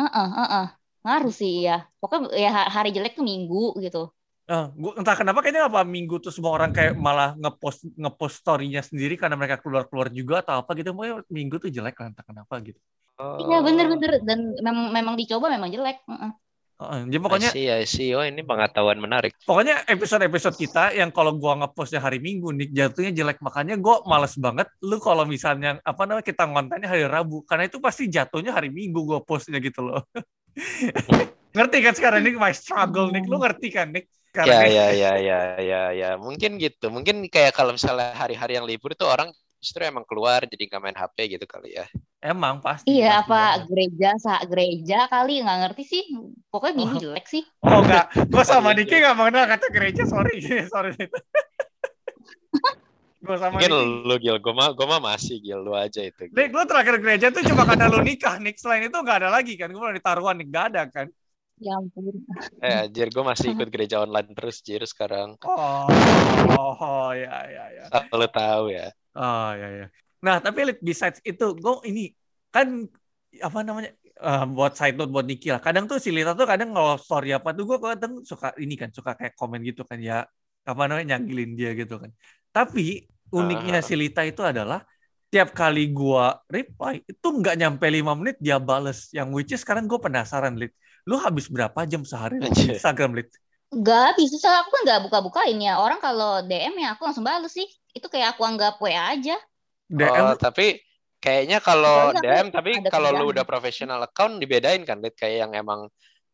Heeh, 0.00 0.08
uh 0.08 0.28
heeh. 0.32 0.48
Uh, 0.48 0.64
uh. 0.64 0.68
Ngaruh 1.04 1.32
sih 1.32 1.64
ya. 1.68 1.84
Pokoknya 2.00 2.28
ya 2.32 2.50
hari 2.72 2.92
jelek 2.92 3.16
tuh 3.16 3.24
minggu 3.24 3.76
gitu. 3.84 4.12
Uh, 4.48 4.68
gua, 4.76 4.92
entah 5.00 5.16
kenapa 5.16 5.44
kayaknya 5.44 5.68
apa 5.68 5.80
minggu 5.84 6.20
tuh 6.24 6.32
semua 6.32 6.56
orang 6.56 6.76
kayak 6.76 6.92
malah 6.96 7.36
ngepost 7.36 7.88
ngepost 7.96 8.44
story-nya 8.44 8.84
sendiri 8.84 9.16
karena 9.16 9.36
mereka 9.36 9.64
keluar-keluar 9.64 10.12
juga 10.12 10.40
atau 10.40 10.60
apa 10.60 10.76
gitu. 10.76 10.92
Pokoknya 10.92 11.24
minggu 11.28 11.56
tuh 11.56 11.68
jelek 11.72 11.96
lah 12.00 12.12
entah 12.12 12.24
kenapa 12.24 12.56
gitu. 12.60 12.80
Iya 13.20 13.58
bener-bener 13.60 14.24
dan 14.24 14.56
memang 14.58 14.90
memang 14.90 15.14
dicoba 15.14 15.52
memang 15.52 15.68
jelek. 15.68 16.00
Uh-uh. 16.08 16.32
Jadi 16.82 17.18
pokoknya 17.22 17.50
I 17.50 17.54
see, 17.54 17.66
I 17.70 17.84
see. 17.86 18.10
Oh 18.16 18.24
ini 18.24 18.42
pengetahuan 18.42 18.98
menarik. 18.98 19.38
Pokoknya 19.46 19.86
episode-episode 19.86 20.58
kita 20.58 20.90
yang 20.96 21.14
kalau 21.14 21.38
gua 21.38 21.54
ngepostnya 21.62 22.02
hari 22.02 22.18
Minggu 22.18 22.50
nih 22.50 22.68
jatuhnya 22.74 23.12
jelek 23.14 23.38
makanya 23.38 23.78
gua 23.78 24.02
males 24.02 24.34
banget. 24.34 24.66
Lu 24.82 24.98
kalau 24.98 25.22
misalnya 25.22 25.78
apa 25.86 26.02
namanya 26.08 26.26
kita 26.26 26.42
ngontennya 26.48 26.88
hari 26.90 27.06
Rabu 27.06 27.46
karena 27.46 27.70
itu 27.70 27.78
pasti 27.78 28.10
jatuhnya 28.10 28.50
hari 28.50 28.74
Minggu 28.74 28.98
gua 29.06 29.22
postnya 29.22 29.62
gitu 29.62 29.86
loh. 29.86 30.02
ngerti 31.56 31.76
kan 31.84 31.94
sekarang 31.94 32.26
ini 32.26 32.34
my 32.34 32.50
struggle 32.50 33.14
nih. 33.14 33.22
Lu 33.30 33.38
ngerti 33.38 33.68
kan 33.70 33.94
nih? 33.94 34.04
Karena 34.32 34.64
ya, 34.64 34.88
ya, 34.88 34.88
ya, 34.96 35.12
ya, 35.20 35.40
ya, 35.60 35.82
ya. 35.92 36.10
Mungkin 36.16 36.56
gitu. 36.56 36.88
Mungkin 36.88 37.28
kayak 37.28 37.52
kalau 37.52 37.76
misalnya 37.76 38.16
hari-hari 38.16 38.56
yang 38.56 38.64
libur 38.64 38.96
itu 38.96 39.04
orang 39.04 39.28
justru 39.60 39.84
emang 39.84 40.02
keluar 40.08 40.42
jadi 40.48 40.66
nggak 40.66 40.82
main 40.82 40.96
HP 40.96 41.38
gitu 41.38 41.46
kali 41.46 41.76
ya. 41.76 41.86
Emang 42.22 42.62
pasti. 42.62 42.86
Iya 42.86 43.18
pasti 43.18 43.26
apa 43.26 43.42
banget. 43.42 43.66
gereja 43.66 44.10
saat 44.22 44.46
gereja 44.46 45.10
kali 45.10 45.42
nggak 45.42 45.58
ngerti 45.66 45.82
sih. 45.82 46.02
Pokoknya 46.54 46.74
minggu 46.78 46.96
oh. 46.96 47.02
jelek 47.02 47.26
sih. 47.26 47.42
Oh 47.66 47.82
enggak, 47.82 48.14
gue 48.14 48.44
sama 48.46 48.70
Diki 48.78 48.94
nggak 49.02 49.18
mengenal 49.18 49.50
kata 49.50 49.66
gereja 49.74 50.06
sorry 50.06 50.38
sorry. 50.72 50.94
gue 53.22 53.36
sama 53.38 53.58
Mungkin 53.58 53.70
Niki. 53.70 54.06
lu 54.06 54.14
Gil, 54.18 54.38
gue 54.38 54.54
mah 54.54 54.70
gue 54.74 54.86
mah 54.86 55.02
masih 55.02 55.42
Gil 55.42 55.62
lu 55.66 55.74
aja 55.74 56.02
itu. 56.02 56.30
Nik, 56.30 56.50
lu 56.50 56.62
terakhir 56.66 56.98
gereja 57.02 57.30
tuh 57.30 57.42
cuma 57.46 57.66
karena 57.66 57.86
lu 57.86 58.02
nikah, 58.02 58.38
Nik. 58.38 58.58
Selain 58.58 58.82
itu 58.86 58.98
nggak 58.98 59.18
ada 59.22 59.30
lagi 59.30 59.54
kan? 59.54 59.70
Gue 59.70 59.78
mau 59.78 59.94
ditaruhan, 59.94 60.42
Nik. 60.42 60.50
Gak 60.50 60.66
ada 60.74 60.82
kan? 60.90 61.06
Ya 61.62 61.78
ampun. 61.78 62.10
Eh, 62.58 62.90
Jir, 62.90 63.14
gue 63.14 63.22
masih 63.22 63.54
ikut 63.54 63.70
gereja 63.70 64.02
online 64.02 64.34
terus, 64.34 64.58
Jir, 64.66 64.82
sekarang. 64.82 65.38
Oh, 65.46 65.86
oh, 66.58 66.74
oh 66.74 67.10
ya, 67.14 67.46
ya, 67.46 67.64
ya. 67.70 67.84
Lu 68.10 68.26
tahu 68.26 68.74
ya. 68.74 68.90
Oh, 69.14 69.54
ya, 69.54 69.68
ya. 69.70 69.86
Nah, 70.22 70.38
tapi 70.38 70.78
besides 70.78 71.18
itu, 71.26 71.46
gue 71.58 71.74
ini 71.90 72.14
kan 72.54 72.86
apa 73.42 73.58
namanya 73.64 73.90
uh, 74.22 74.46
buat 74.46 74.78
side 74.78 74.94
note 74.94 75.10
buat 75.10 75.26
Niki 75.26 75.50
lah. 75.50 75.58
Kadang 75.58 75.90
tuh 75.90 75.98
si 75.98 76.14
Lita 76.14 76.36
tuh 76.38 76.46
kadang 76.46 76.70
kalau 76.70 76.94
story 76.96 77.34
apa 77.34 77.50
tuh 77.56 77.64
gue 77.66 77.78
kadang 77.80 78.22
suka 78.22 78.54
ini 78.60 78.78
kan 78.78 78.94
suka 78.94 79.18
kayak 79.18 79.34
komen 79.34 79.64
gitu 79.66 79.82
kan 79.82 79.98
ya 79.98 80.22
apa 80.62 80.82
namanya 80.86 81.16
nyangilin 81.16 81.58
dia 81.58 81.74
gitu 81.74 81.98
kan. 81.98 82.10
Tapi 82.54 83.08
uniknya 83.34 83.80
uh. 83.80 83.84
si 83.84 83.94
Lita 83.98 84.22
itu 84.22 84.44
adalah 84.44 84.84
tiap 85.32 85.56
kali 85.56 85.88
gue 85.88 86.24
reply 86.52 87.00
itu 87.08 87.26
nggak 87.32 87.56
nyampe 87.56 87.86
lima 87.88 88.12
menit 88.12 88.36
dia 88.38 88.60
bales. 88.60 89.10
Yang 89.10 89.28
which 89.32 89.52
is 89.56 89.60
sekarang 89.64 89.88
gue 89.88 89.98
penasaran 89.98 90.54
Lit. 90.54 90.76
Lu 91.08 91.18
habis 91.18 91.50
berapa 91.50 91.82
jam 91.88 92.06
sehari 92.06 92.38
di 92.38 92.78
Instagram 92.78 93.18
Lit? 93.18 93.32
Gak 93.72 94.20
bisa, 94.20 94.60
aku 94.60 94.68
kan 94.68 94.80
nggak 94.84 95.00
buka-bukain 95.08 95.56
ya. 95.56 95.80
Orang 95.80 95.96
kalau 96.04 96.44
DM 96.44 96.76
ya 96.76 96.92
aku 96.92 97.08
langsung 97.08 97.24
bales 97.24 97.56
sih. 97.56 97.64
Itu 97.96 98.12
kayak 98.12 98.36
aku 98.36 98.44
anggap 98.44 98.76
WA 98.76 99.16
aja. 99.16 99.34
DM 99.92 100.26
oh, 100.32 100.36
tapi 100.40 100.80
kayaknya 101.20 101.60
kalau 101.60 102.16
DM 102.16 102.48
tapi 102.48 102.80
kalau 102.88 103.12
lu 103.12 103.30
udah 103.30 103.44
profesional 103.44 104.00
account 104.02 104.40
dibedain 104.40 104.82
kan 104.88 104.98
Lid 105.04 105.14
kayak 105.14 105.46
yang 105.46 105.52
emang 105.52 105.86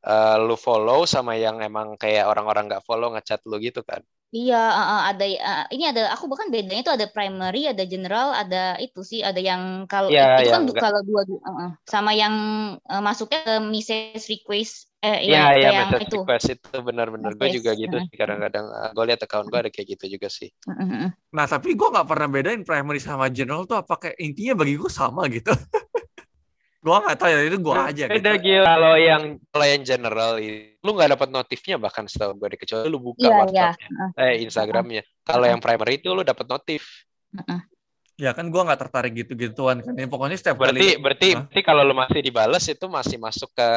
uh, 0.06 0.36
lu 0.38 0.54
follow 0.54 1.04
sama 1.04 1.34
yang 1.34 1.58
emang 1.58 1.98
kayak 1.98 2.30
orang-orang 2.30 2.70
nggak 2.70 2.84
follow 2.86 3.10
ngechat 3.12 3.42
lu 3.44 3.58
gitu 3.58 3.82
kan. 3.82 4.00
Iya, 4.28 4.60
uh, 4.60 5.02
ada 5.08 5.24
uh, 5.24 5.64
ini 5.72 5.88
ada 5.88 6.12
aku 6.12 6.28
bahkan 6.28 6.52
bedanya 6.52 6.84
itu 6.84 6.92
ada 6.92 7.08
primary, 7.08 7.64
ada 7.64 7.80
general, 7.88 8.36
ada 8.36 8.76
itu 8.76 9.00
sih, 9.00 9.24
ada 9.24 9.40
yang 9.40 9.88
kalau 9.88 10.12
ya, 10.12 10.36
itu 10.36 10.52
kan 10.52 10.68
kalau 10.76 11.00
dua 11.00 11.24
uh, 11.24 11.72
sama 11.88 12.12
yang 12.12 12.34
uh, 12.84 13.00
masuknya 13.00 13.40
ke 13.40 13.54
message 13.64 14.28
request 14.28 14.87
eh 14.98 15.30
ya, 15.30 15.54
ya, 15.54 15.62
ya 15.62 15.70
yang 15.70 15.90
itu. 16.02 16.26
request 16.26 16.58
itu 16.58 16.76
benar-benar 16.82 17.38
gue 17.38 17.48
juga 17.54 17.70
gitu 17.78 18.02
sih 18.02 18.16
kadang-kadang 18.18 18.66
uh, 18.66 18.90
gue 18.90 19.04
lihat 19.06 19.22
account 19.22 19.46
gue 19.46 19.58
ada 19.62 19.70
kayak 19.70 19.94
gitu 19.94 20.18
juga 20.18 20.26
sih. 20.26 20.50
Nah, 21.30 21.46
tapi 21.46 21.78
gue 21.78 21.88
nggak 21.88 22.08
pernah 22.08 22.26
bedain 22.26 22.66
primary 22.66 22.98
sama 22.98 23.30
general 23.30 23.62
tuh 23.62 23.78
apa 23.78 23.94
kayak 23.94 24.18
intinya 24.18 24.58
bagi 24.58 24.74
gue 24.74 24.90
sama 24.90 25.30
gitu. 25.30 25.54
Gua 26.78 27.02
nggak 27.02 27.18
tahu 27.18 27.30
ya 27.34 27.38
itu 27.42 27.58
gua 27.58 27.90
aja. 27.90 28.04
Beda 28.06 28.32
gitu. 28.38 28.62
Kalau 28.62 28.94
yang 28.94 29.22
kalau 29.50 29.66
yang 29.66 29.82
general 29.82 30.30
lu 30.78 30.90
nggak 30.94 31.10
dapat 31.18 31.28
notifnya 31.34 31.76
bahkan 31.76 32.06
setahun 32.06 32.38
gue 32.38 32.54
kecuali 32.54 32.86
lu 32.86 33.02
buka 33.02 33.26
yeah, 33.26 33.38
WhatsApp 33.42 33.76
yeah. 33.82 34.22
eh 34.22 34.34
Instagramnya. 34.46 35.02
Kalau 35.26 35.44
uh. 35.44 35.50
yang 35.50 35.60
primary 35.60 35.98
itu 35.98 36.14
lu 36.14 36.22
dapat 36.22 36.46
notif. 36.46 36.86
Uh. 37.34 37.60
Ya 38.18 38.30
kan 38.30 38.46
gua 38.54 38.62
nggak 38.70 38.80
tertarik 38.86 39.12
gitu-gituan 39.14 39.82
kan. 39.82 39.94
Pokoknya 40.06 40.38
setiap 40.38 40.62
berarti, 40.62 40.96
kali. 40.96 41.02
Berarti 41.02 41.28
huh? 41.34 41.44
berarti 41.50 41.60
kalau 41.66 41.82
lu 41.82 41.94
masih 41.98 42.20
dibales 42.22 42.64
itu 42.70 42.86
masih 42.86 43.16
masuk 43.18 43.50
ke 43.50 43.68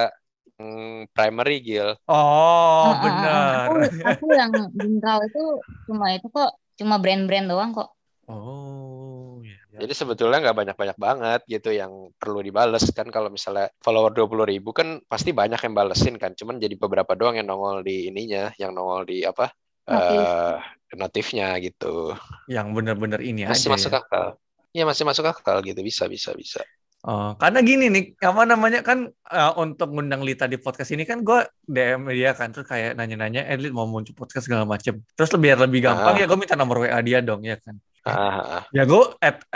primary 1.12 1.59
Gil. 1.62 1.95
Oh, 2.05 2.16
uh, 2.16 2.93
benar. 3.01 3.66
Aku, 3.68 3.74
aku 4.05 4.26
yang 4.34 4.51
general 4.74 5.20
itu 5.26 5.43
cuma 5.86 6.14
itu 6.14 6.28
kok, 6.30 6.51
cuma 6.78 6.95
brand-brand 6.97 7.47
doang 7.49 7.72
kok. 7.76 7.89
Oh, 8.32 9.41
ya. 9.43 9.59
ya. 9.76 9.84
Jadi 9.84 9.93
sebetulnya 9.97 10.39
nggak 10.39 10.57
banyak-banyak 10.64 10.97
banget 10.97 11.41
gitu 11.49 11.76
yang 11.76 12.14
perlu 12.16 12.39
dibales 12.39 12.88
kan 12.95 13.12
kalau 13.12 13.28
misalnya 13.28 13.68
follower 13.84 14.16
dua 14.16 14.28
puluh 14.30 14.47
ribu 14.47 14.72
kan 14.72 15.03
pasti 15.09 15.36
banyak 15.36 15.59
yang 15.59 15.74
balesin 15.76 16.16
kan. 16.16 16.32
Cuman 16.38 16.62
jadi 16.62 16.80
beberapa 16.80 17.12
doang 17.18 17.36
yang 17.36 17.51
nongol 17.51 17.84
di 17.84 18.07
ininya, 18.07 18.55
yang 18.55 18.72
nongol 18.72 19.03
di 19.03 19.28
apa 19.28 19.51
Notif. 19.82 20.24
uh, 20.24 20.55
notifnya 20.95 21.57
gitu. 21.59 22.16
Yang 22.47 22.68
benar-benar 22.72 23.20
ini 23.20 23.43
masih 23.43 23.68
aja 23.68 23.76
masuk 23.76 23.91
ya. 23.91 23.99
akal. 23.99 24.28
Iya 24.72 24.84
masih 24.88 25.03
masuk 25.03 25.26
akal 25.28 25.57
gitu 25.68 25.84
bisa 25.84 26.07
bisa 26.07 26.32
bisa. 26.32 26.64
Oh, 27.02 27.34
karena 27.34 27.66
gini 27.66 27.89
nih, 27.89 28.14
apa 28.22 28.45
namanya 28.45 28.86
kan 28.86 29.10
uh, 29.10 29.58
untuk 29.58 29.89
ngundang 29.89 30.22
Lita 30.22 30.45
di 30.45 30.62
podcast 30.62 30.93
ini 30.93 31.02
kan 31.02 31.26
gue 31.26 31.49
DM 31.66 32.06
dia 32.14 32.38
kan 32.38 32.54
terus 32.54 32.70
kayak 32.70 32.93
nanya-nanya, 32.93 33.49
eh 33.49 33.58
mau 33.74 33.89
muncul 33.89 34.14
podcast 34.14 34.45
segala 34.45 34.70
macem. 34.70 35.02
Terus 35.18 35.34
biar 35.34 35.58
lebih 35.58 35.82
gampang 35.82 36.14
ah. 36.14 36.20
ya 36.22 36.30
gue 36.30 36.38
minta 36.38 36.54
nomor 36.54 36.86
WA 36.86 37.02
dia 37.02 37.26
dong 37.26 37.41
ya 37.41 37.58
kan. 37.58 37.74
Ah. 38.06 38.70
Ya 38.70 38.86
gue 38.86 39.02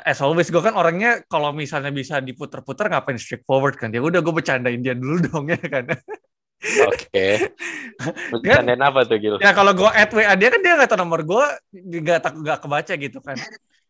as 0.01 0.25
always 0.25 0.49
gue 0.49 0.57
kan 0.57 0.73
orangnya 0.73 1.21
kalau 1.29 1.53
misalnya 1.53 1.93
bisa 1.93 2.17
diputer-puter 2.17 2.89
ngapain 2.89 3.21
straightforward 3.21 3.77
kan. 3.77 3.93
Ya 3.93 4.01
udah 4.01 4.25
gue 4.25 4.33
bercandain 4.33 4.81
dia 4.81 4.97
dulu 4.97 5.29
dong 5.29 5.45
ya 5.45 5.61
kan. 5.61 5.85
Oke. 5.85 7.13
Okay. 7.13 7.33
Bercandain 8.33 8.81
apa 8.81 9.05
tuh 9.05 9.21
Gil? 9.21 9.37
Ya 9.37 9.53
kalau 9.53 9.77
gue 9.77 9.89
add 9.93 10.09
WA 10.09 10.33
dia 10.33 10.49
kan 10.49 10.65
dia 10.65 10.81
nggak 10.81 10.89
tahu 10.89 10.97
nomor 10.97 11.21
gue, 11.21 11.45
nggak 11.77 12.25
nggak 12.41 12.57
kebaca 12.57 12.93
gitu 12.97 13.21
kan. 13.21 13.37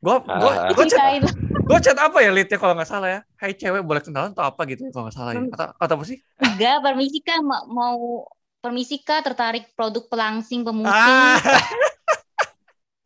Gue 0.04 0.16
gue 0.20 0.52
gue 0.76 0.86
chat 0.92 1.24
gue 1.66 1.78
chat 1.82 1.98
apa 1.98 2.22
ya 2.22 2.30
litnya 2.30 2.62
kalau 2.62 2.78
nggak 2.78 2.90
salah 2.90 3.10
ya. 3.10 3.20
Hai 3.42 3.58
cewek 3.58 3.82
boleh 3.82 4.02
kenalan 4.06 4.38
atau 4.38 4.46
apa 4.46 4.62
gitu 4.70 4.86
ya 4.86 4.92
kalau 4.94 5.10
nggak 5.10 5.18
salah 5.18 5.32
ya. 5.34 5.42
Atau, 5.50 5.68
atau 5.82 5.94
apa 5.98 6.06
sih? 6.06 6.18
Enggak, 6.38 6.78
permisi 6.86 7.20
kak 7.26 7.42
mau 7.70 8.30
permisi 8.62 9.02
kak 9.02 9.26
tertarik 9.26 9.74
produk 9.74 10.06
pelangsing 10.06 10.62
pemutih. 10.62 10.94
Ah. 10.94 11.42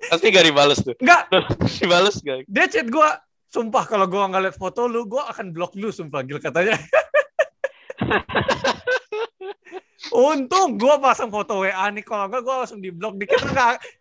Pasti 0.10 0.34
gak 0.34 0.45
dibales 0.47 0.80
tuh. 0.82 0.95
Enggak. 0.99 1.30
dibales 1.80 2.18
gak? 2.20 2.43
Dia 2.49 2.66
chat 2.68 2.88
gue, 2.89 3.10
sumpah 3.47 3.86
kalau 3.88 4.10
gue 4.10 4.20
nggak 4.20 4.41
liat 4.49 4.57
foto 4.57 4.89
lu, 4.89 5.05
gue 5.05 5.22
akan 5.22 5.53
blok 5.53 5.78
lu 5.78 5.93
sumpah 5.93 6.26
gil 6.26 6.41
katanya. 6.41 6.76
Untung 10.10 10.82
gue 10.82 10.95
pasang 10.97 11.30
foto 11.30 11.62
WA 11.62 11.86
nih, 11.93 12.01
kalau 12.01 12.26
enggak 12.26 12.41
gue 12.41 12.55
langsung 12.66 12.82
di 12.82 12.89
blok 12.89 13.22
dikit. 13.22 13.39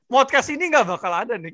Podcast 0.08 0.48
ini 0.48 0.72
nggak 0.72 0.88
bakal 0.88 1.12
ada 1.12 1.36
nih. 1.36 1.52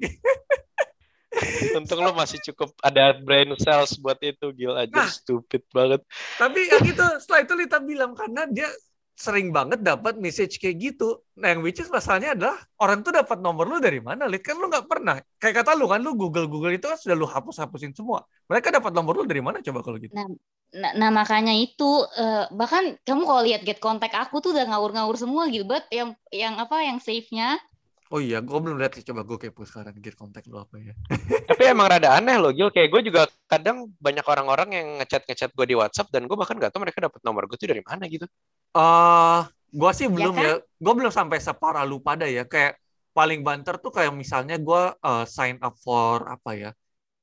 Untung 1.79 2.01
lo 2.01 2.15
masih 2.15 2.39
cukup 2.51 2.71
ada 2.81 3.17
brain 3.19 3.51
cells 3.59 3.99
buat 3.99 4.19
itu 4.23 4.55
gil 4.55 4.75
aja 4.75 4.95
nah, 4.95 5.11
stupid 5.11 5.63
banget. 5.75 6.01
Tapi 6.39 6.61
yang 6.71 6.85
itu 6.87 7.05
setelah 7.21 7.41
itu 7.43 7.55
Lita 7.59 7.79
bilang 7.83 8.13
karena 8.15 8.47
dia 8.47 8.71
sering 9.15 9.55
banget 9.55 9.79
dapat 9.79 10.19
message 10.19 10.59
kayak 10.59 10.77
gitu. 10.91 11.23
Nah 11.39 11.55
yang 11.55 11.63
which 11.63 11.79
is 11.79 11.87
masalahnya 11.87 12.35
adalah 12.35 12.59
orang 12.83 13.07
tuh 13.07 13.15
dapat 13.15 13.39
nomor 13.39 13.71
lu 13.71 13.79
dari 13.79 14.03
mana? 14.03 14.27
Lihat 14.27 14.43
kan 14.43 14.59
lu 14.59 14.67
nggak 14.67 14.91
pernah. 14.91 15.23
Kayak 15.39 15.63
kata 15.63 15.79
lu 15.79 15.87
kan 15.87 16.03
lu 16.03 16.19
Google 16.19 16.51
Google 16.51 16.75
itu 16.75 16.87
kan 16.91 16.99
sudah 16.99 17.15
lu 17.15 17.27
hapus 17.27 17.63
hapusin 17.63 17.95
semua. 17.95 18.27
Mereka 18.51 18.75
dapat 18.75 18.91
nomor 18.91 19.23
lu 19.23 19.25
dari 19.25 19.39
mana 19.39 19.63
coba 19.63 19.87
kalau 19.87 20.03
gitu? 20.03 20.13
Nah, 20.19 20.27
nah, 20.75 20.93
nah 20.99 21.11
makanya 21.15 21.55
itu 21.55 21.87
uh, 22.19 22.51
bahkan 22.51 22.99
kamu 23.07 23.23
kalau 23.23 23.43
lihat 23.47 23.63
get 23.63 23.79
contact 23.79 24.19
aku 24.19 24.43
tuh 24.43 24.51
udah 24.51 24.67
ngawur-ngawur 24.67 25.15
semua 25.15 25.47
gitu, 25.47 25.63
buat 25.63 25.87
yang 25.95 26.19
yang 26.35 26.59
apa 26.59 26.83
yang 26.83 26.99
save-nya 26.99 27.63
Oh 28.15 28.23
iya, 28.23 28.39
gue 28.39 28.55
belum 28.55 28.79
lihat 28.79 28.95
sih. 28.95 29.03
Coba 29.03 29.27
gue 29.27 29.35
kepo 29.43 29.67
sekarang 29.67 29.99
gear 29.99 30.15
kontak 30.15 30.47
lo 30.47 30.63
apa 30.63 30.79
ya. 30.79 30.95
Tapi 31.51 31.63
emang 31.67 31.91
rada 31.91 32.15
aneh 32.15 32.39
loh, 32.39 32.55
Gil. 32.55 32.71
Kayak 32.71 32.95
gue 32.95 33.11
juga 33.11 33.27
kadang 33.51 33.91
banyak 33.99 34.23
orang-orang 34.23 34.69
yang 34.71 34.89
ngechat-ngechat 35.03 35.51
gue 35.51 35.67
di 35.67 35.75
WhatsApp 35.75 36.15
dan 36.15 36.31
gue 36.31 36.37
bahkan 36.39 36.55
gak 36.55 36.71
tahu 36.71 36.87
mereka 36.87 37.11
dapat 37.11 37.19
nomor 37.27 37.51
gue 37.51 37.59
tuh 37.59 37.67
dari 37.67 37.83
mana 37.83 38.07
gitu. 38.07 38.31
Uh, 38.71 38.79
ah, 38.79 39.41
gue 39.51 39.91
sih 39.99 40.07
belum 40.07 40.31
ya. 40.31 40.39
Kan? 40.39 40.47
ya. 40.47 40.55
Gue 40.79 40.95
belum 40.95 41.11
sampai 41.11 41.43
separah 41.43 41.83
lu 41.83 41.99
pada 41.99 42.31
ya. 42.31 42.47
Kayak 42.47 42.79
paling 43.11 43.43
banter 43.43 43.83
tuh 43.83 43.91
kayak 43.91 44.15
misalnya 44.15 44.63
gue 44.63 44.83
uh, 44.95 45.25
sign 45.27 45.59
up 45.59 45.75
for 45.83 46.23
apa 46.31 46.51
ya. 46.55 46.71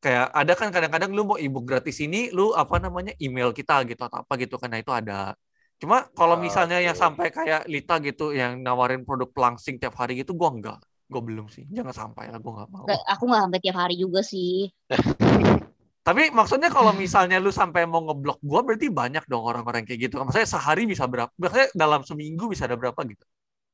Kayak 0.04 0.28
ada 0.36 0.54
kan 0.60 0.76
kadang-kadang 0.76 1.16
lu 1.16 1.24
mau 1.24 1.38
ebook 1.40 1.72
gratis 1.72 2.04
ini, 2.04 2.36
lu 2.36 2.52
apa 2.52 2.84
namanya 2.84 3.16
email 3.24 3.56
kita 3.56 3.88
gitu 3.88 4.02
atau 4.04 4.28
apa 4.28 4.34
gitu 4.36 4.60
karena 4.60 4.84
itu 4.84 4.92
ada 4.92 5.40
Cuma 5.82 6.06
kalau 6.14 6.38
misalnya 6.38 6.78
okay. 6.78 6.86
yang 6.86 6.98
sampai 6.98 7.28
kayak 7.34 7.66
Lita 7.66 7.98
gitu 8.06 8.30
yang 8.38 8.62
nawarin 8.62 9.02
produk 9.02 9.26
pelangsing 9.34 9.82
tiap 9.82 9.98
hari 9.98 10.22
gitu, 10.22 10.38
gue 10.38 10.46
enggak. 10.46 10.78
Gue 11.10 11.22
belum 11.26 11.50
sih. 11.50 11.66
Jangan 11.74 11.92
sampai 11.92 12.30
lah, 12.30 12.38
gue 12.38 12.54
nggak 12.54 12.70
mau. 12.70 12.86
Aku 12.86 13.26
nggak 13.26 13.42
sampai 13.50 13.60
tiap 13.66 13.78
hari 13.82 13.98
juga 13.98 14.22
sih. 14.22 14.70
Tapi 16.08 16.30
maksudnya 16.30 16.70
kalau 16.70 16.94
misalnya 16.94 17.42
lu 17.42 17.50
sampai 17.50 17.90
mau 17.90 18.06
ngeblok 18.06 18.38
gue, 18.46 18.60
berarti 18.62 18.88
banyak 18.94 19.26
dong 19.26 19.42
orang-orang 19.42 19.82
kayak 19.82 20.10
gitu. 20.10 20.22
Maksudnya 20.22 20.50
sehari 20.50 20.86
bisa 20.86 21.10
berapa? 21.10 21.34
Maksudnya 21.34 21.74
dalam 21.74 22.06
seminggu 22.06 22.46
bisa 22.46 22.70
ada 22.70 22.78
berapa 22.78 23.02
gitu? 23.10 23.26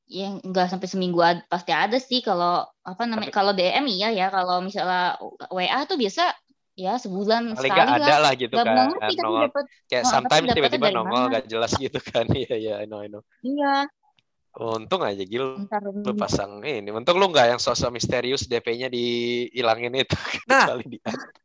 yang 0.08 0.40
enggak 0.40 0.72
sampai 0.72 0.88
seminggu 0.88 1.20
ad, 1.20 1.44
pasti 1.52 1.68
ada 1.68 2.00
sih 2.00 2.24
kalau 2.24 2.64
apa 2.80 3.04
namanya 3.04 3.28
kalau 3.28 3.52
DM 3.52 3.84
iya 3.92 4.08
ya 4.08 4.32
kalau 4.32 4.64
misalnya 4.64 5.20
WA 5.52 5.84
tuh 5.84 6.00
biasa 6.00 6.32
ya 6.78 6.94
sebulan 6.94 7.58
Paling 7.58 7.74
sekali 7.74 7.90
ada 7.98 8.14
lah, 8.22 8.32
gitu 8.38 8.54
gak 8.54 8.62
kan 8.62 8.94
ngerti, 8.94 9.14
nongol. 9.18 9.42
Dapet, 9.50 9.64
kayak 9.90 10.04
sometimes 10.06 10.46
tiba-tiba 10.54 10.88
nongol 10.94 11.22
mana? 11.26 11.34
gak 11.34 11.44
jelas 11.50 11.72
gitu 11.82 11.98
kan 11.98 12.24
iya 12.30 12.54
iya 12.54 12.74
I 12.78 12.86
know 12.86 13.02
I 13.02 13.10
know 13.10 13.26
iya 13.42 13.90
Untung 14.58 15.06
aja 15.06 15.22
Gil 15.22 15.70
lu 16.02 16.12
pasang 16.18 16.58
ini. 16.66 16.90
Untung 16.90 17.14
lu 17.22 17.30
nggak 17.30 17.54
yang 17.54 17.60
sosok 17.62 17.94
misterius 17.94 18.50
DP-nya 18.50 18.90
dihilangin 18.90 19.94
itu. 19.94 20.18
Nah, 20.50 20.80
di 20.82 20.98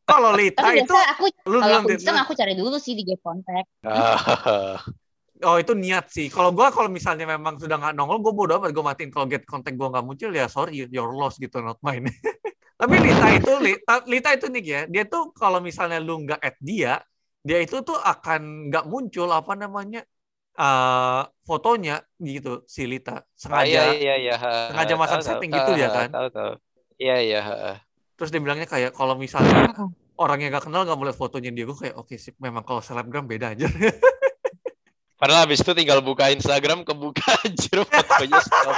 kalau 0.07 0.34
Lita 0.34 0.65
Tapi 0.65 0.81
itu 0.81 0.95
aku, 0.97 1.23
lu 1.45 1.61
kalau 1.61 1.86
aku 1.86 1.93
iseng 1.93 2.17
aku 2.17 2.34
cari 2.34 2.57
dulu 2.57 2.81
sih 2.81 2.97
di 2.97 3.05
get 3.05 3.21
contact. 3.21 3.69
oh 5.47 5.57
itu 5.61 5.77
niat 5.77 6.09
sih. 6.09 6.25
Kalau 6.34 6.49
gua 6.57 6.73
kalau 6.73 6.89
misalnya 6.89 7.29
memang 7.29 7.61
sudah 7.61 7.77
nggak 7.77 7.93
nongol, 7.93 8.17
gue 8.23 8.34
bodo 8.34 8.57
amat 8.57 8.73
gue 8.73 8.81
matiin. 8.81 9.11
Kalau 9.13 9.29
get 9.29 9.45
contact 9.45 9.77
gue 9.77 9.88
nggak 9.93 10.05
muncul 10.07 10.31
ya 10.34 10.49
sorry, 10.49 10.81
your 10.89 11.13
loss 11.13 11.38
gitu, 11.38 11.61
not 11.61 11.77
mine. 11.86 12.09
Tapi 12.84 12.95
Lita 12.99 13.27
itu 13.31 13.53
Lita, 13.63 13.95
Lita 14.03 14.29
itu 14.36 14.45
nih 14.51 14.63
ya, 14.67 14.81
dia 14.91 15.03
tuh 15.07 15.31
kalau 15.31 15.63
misalnya 15.63 16.03
lu 16.03 16.19
nggak 16.27 16.36
add 16.43 16.59
dia, 16.59 16.99
dia 17.39 17.63
itu 17.63 17.79
tuh 17.79 17.95
akan 17.95 18.67
nggak 18.67 18.91
muncul 18.91 19.31
apa 19.31 19.55
namanya 19.55 20.03
uh, 20.59 21.23
fotonya 21.47 22.03
gitu 22.19 22.67
si 22.67 22.84
Lita. 22.84 23.23
Sengaja 23.39 23.63
oh, 23.63 23.95
iya, 23.95 24.15
iya, 24.19 24.36
iya. 24.36 24.36
sengaja 24.67 24.93
masang 24.99 25.23
tahu, 25.23 25.27
setting 25.31 25.51
tahu, 25.55 25.57
gitu 25.63 25.71
tahu, 25.71 25.79
ya 25.79 25.88
kan? 25.95 26.09
tahu, 26.11 26.27
tahu. 26.27 26.51
iya 26.99 27.17
iya 27.23 27.39
terus 28.19 28.29
dia 28.29 28.43
bilangnya 28.43 28.67
kayak 28.67 28.91
kalau 28.91 29.15
misalnya 29.15 29.71
orang 30.23 30.43
yang 30.43 30.51
gak 30.51 30.67
kenal 30.67 30.84
nggak 30.84 30.99
boleh 30.99 31.15
fotonya 31.15 31.55
dia. 31.55 31.63
Gue 31.63 31.79
kayak 31.79 31.95
oke 31.95 32.11
okay, 32.11 32.17
sih 32.19 32.36
memang 32.36 32.67
kalau 32.67 32.84
selebgram 32.84 33.23
beda 33.23 33.55
aja 33.55 33.65
Padahal 35.24 35.47
habis 35.47 35.63
itu 35.63 35.71
tinggal 35.71 36.03
buka 36.03 36.28
Instagram 36.36 36.84
kebuka 36.84 37.24
aja 37.47 37.80
fotonya 37.80 38.43
stop. 38.43 38.76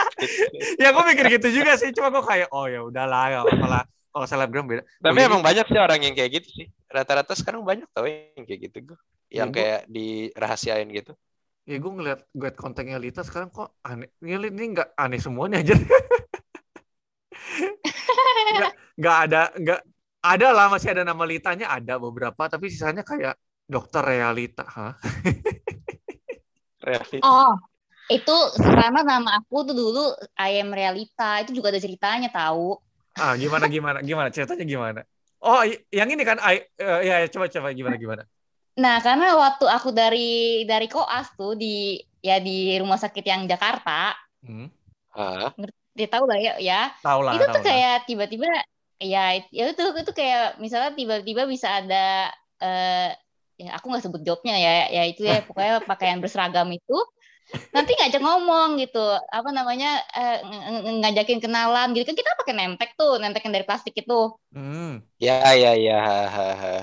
ya 0.78 0.94
gue 0.94 1.04
mikir 1.10 1.26
gitu 1.42 1.48
juga 1.58 1.74
sih, 1.74 1.90
cuma 1.90 2.14
gue 2.14 2.22
kayak 2.22 2.54
oh 2.54 2.70
ya 2.70 2.86
udahlah 2.86 3.34
gak 3.34 3.44
apa-apa 3.50 3.90
kalau 4.14 4.26
selebgram 4.30 4.70
beda. 4.70 4.86
Tapi 5.02 5.26
emang 5.26 5.42
banyak 5.42 5.66
sih 5.66 5.82
orang 5.82 6.06
yang 6.06 6.14
kayak 6.14 6.38
gitu 6.38 6.50
sih. 6.54 6.68
Rata-rata 6.86 7.34
sekarang 7.34 7.66
banyak 7.66 7.90
tau 7.90 8.06
yang 8.06 8.46
kayak 8.46 8.62
gitu 8.70 8.94
gue. 8.94 9.00
Yang 9.34 9.50
ya, 9.50 9.56
kayak 9.58 9.82
dirahasiain 9.90 10.86
gitu. 10.94 11.18
Ya 11.66 11.82
gue 11.82 11.92
ngeliat 11.98 12.22
gue 12.30 12.50
kontennya 12.54 13.02
Lita 13.02 13.26
sekarang 13.26 13.50
kok 13.50 13.82
aneh. 13.82 14.14
Ini, 14.22 14.54
ini 14.54 14.66
nggak 14.78 14.94
aneh 15.02 15.18
semuanya 15.18 15.66
aja. 15.66 15.74
nggak, 18.54 18.74
nggak 19.02 19.18
ada 19.26 19.42
nggak 19.58 19.82
ada 20.22 20.48
lah 20.54 20.66
masih 20.70 20.94
ada 20.94 21.02
nama 21.02 21.26
Litanya 21.26 21.74
ada 21.74 21.98
beberapa 21.98 22.46
tapi 22.46 22.70
sisanya 22.70 23.02
kayak 23.02 23.34
dokter 23.66 24.06
realita 24.06 24.66
hah 24.66 24.94
realita 26.86 27.26
oh 27.26 27.54
itu 28.06 28.38
karena 28.62 29.02
nama 29.02 29.42
aku 29.42 29.66
tuh 29.66 29.74
dulu 29.74 30.14
I 30.38 30.62
am 30.62 30.70
realita 30.70 31.42
itu 31.42 31.58
juga 31.58 31.74
ada 31.74 31.82
ceritanya 31.82 32.30
tahu 32.30 32.78
Ah, 33.16 33.34
gimana 33.40 33.72
gimana 33.72 34.04
gimana 34.04 34.28
ceritanya 34.28 34.68
gimana? 34.68 35.02
Oh, 35.40 35.64
yang 35.88 36.10
ini 36.12 36.24
kan 36.28 36.36
I, 36.44 36.68
uh, 36.84 37.00
ya 37.00 37.24
coba 37.32 37.48
coba 37.48 37.72
gimana 37.72 37.96
gimana. 37.96 38.24
Nah, 38.76 39.00
karena 39.00 39.40
waktu 39.40 39.66
aku 39.72 39.96
dari 39.96 40.64
dari 40.68 40.92
koas 40.92 41.32
tuh 41.40 41.56
di 41.56 41.96
ya 42.20 42.44
di 42.44 42.76
rumah 42.76 43.00
sakit 43.00 43.24
yang 43.24 43.48
Jakarta. 43.48 44.12
Hmm. 44.44 44.68
Uh. 45.16 45.48
Ngerti 45.56 46.06
tahu 46.12 46.28
lah 46.28 46.40
ya, 46.44 46.54
ya. 46.60 46.92
Tahu 47.00 47.20
lah. 47.24 47.40
Itu 47.40 47.46
tuh 47.56 47.62
lah. 47.64 47.68
kayak 47.72 47.96
tiba-tiba 48.04 48.48
ya 49.00 49.40
ya 49.52 49.64
itu 49.72 49.84
itu 49.96 50.12
kayak 50.12 50.60
misalnya 50.60 50.92
tiba-tiba 50.92 51.48
bisa 51.48 51.84
ada 51.84 52.32
uh, 52.60 53.10
ya 53.56 53.76
aku 53.78 53.86
nggak 53.92 54.04
sebut 54.06 54.22
jobnya 54.28 54.56
ya. 54.60 54.72
Ya 54.92 55.04
itu 55.10 55.22
ya 55.26 55.42
pokoknya 55.48 55.84
pakaian 55.84 56.20
berseragam 56.24 56.68
itu. 56.72 56.98
Nanti 57.70 57.94
ngajak 57.94 58.22
ngomong 58.26 58.82
gitu. 58.82 59.06
Apa 59.30 59.54
namanya 59.54 60.02
eh, 60.18 60.42
ngajakin 61.02 61.40
kenalan 61.44 61.94
gitu. 61.94 62.10
Kan 62.10 62.18
kita 62.18 62.34
pakai 62.42 62.54
nentek 62.58 62.98
tuh 62.98 63.22
nentek 63.22 63.46
yang 63.46 63.54
dari 63.54 63.66
plastik 63.68 63.94
itu. 63.94 64.34
Hmm. 64.50 65.06
ya 65.22 65.54
ya 65.54 65.78
ya. 65.78 66.02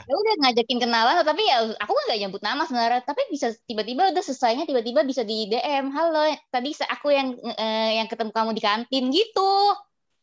Ya 0.06 0.14
udah 0.14 0.34
ngajakin 0.46 0.78
kenalan. 0.78 1.18
Tapi 1.26 1.42
ya 1.42 1.66
aku 1.82 1.92
nggak 1.92 2.18
nyebut 2.22 2.42
nama 2.46 2.62
sebenarnya. 2.62 3.02
Tapi 3.02 3.26
bisa 3.34 3.50
tiba-tiba 3.66 4.14
udah 4.14 4.22
selesainya 4.22 4.64
tiba-tiba 4.64 5.02
bisa 5.02 5.26
di 5.26 5.50
DM 5.50 5.90
halo 5.90 6.30
tadi 6.54 6.70
aku 6.86 7.10
yang 7.10 7.34
eh, 7.58 7.98
yang 7.98 8.06
ketemu 8.06 8.30
kamu 8.30 8.50
di 8.54 8.62
kantin 8.62 9.04
gitu. 9.10 9.52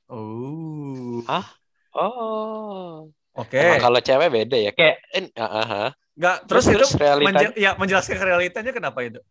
Oh. 0.09 1.21
Ah 1.27 1.59
oh 1.93 3.11
oke 3.39 3.49
okay. 3.55 3.79
kalau 3.79 3.99
cewek 4.03 4.27
beda 4.27 4.57
ya 4.59 4.71
kayak 4.75 4.99
uh, 5.39 5.43
uh, 5.43 5.89
Nggak, 6.19 6.37
terus, 6.51 6.65
terus 6.67 6.91
itu 6.91 6.99
realita... 6.99 7.27
menje 7.31 7.47
ya, 7.55 7.71
menjelaskan 7.79 8.19
realitanya 8.19 8.75
kenapa 8.75 8.99
itu? 9.07 9.23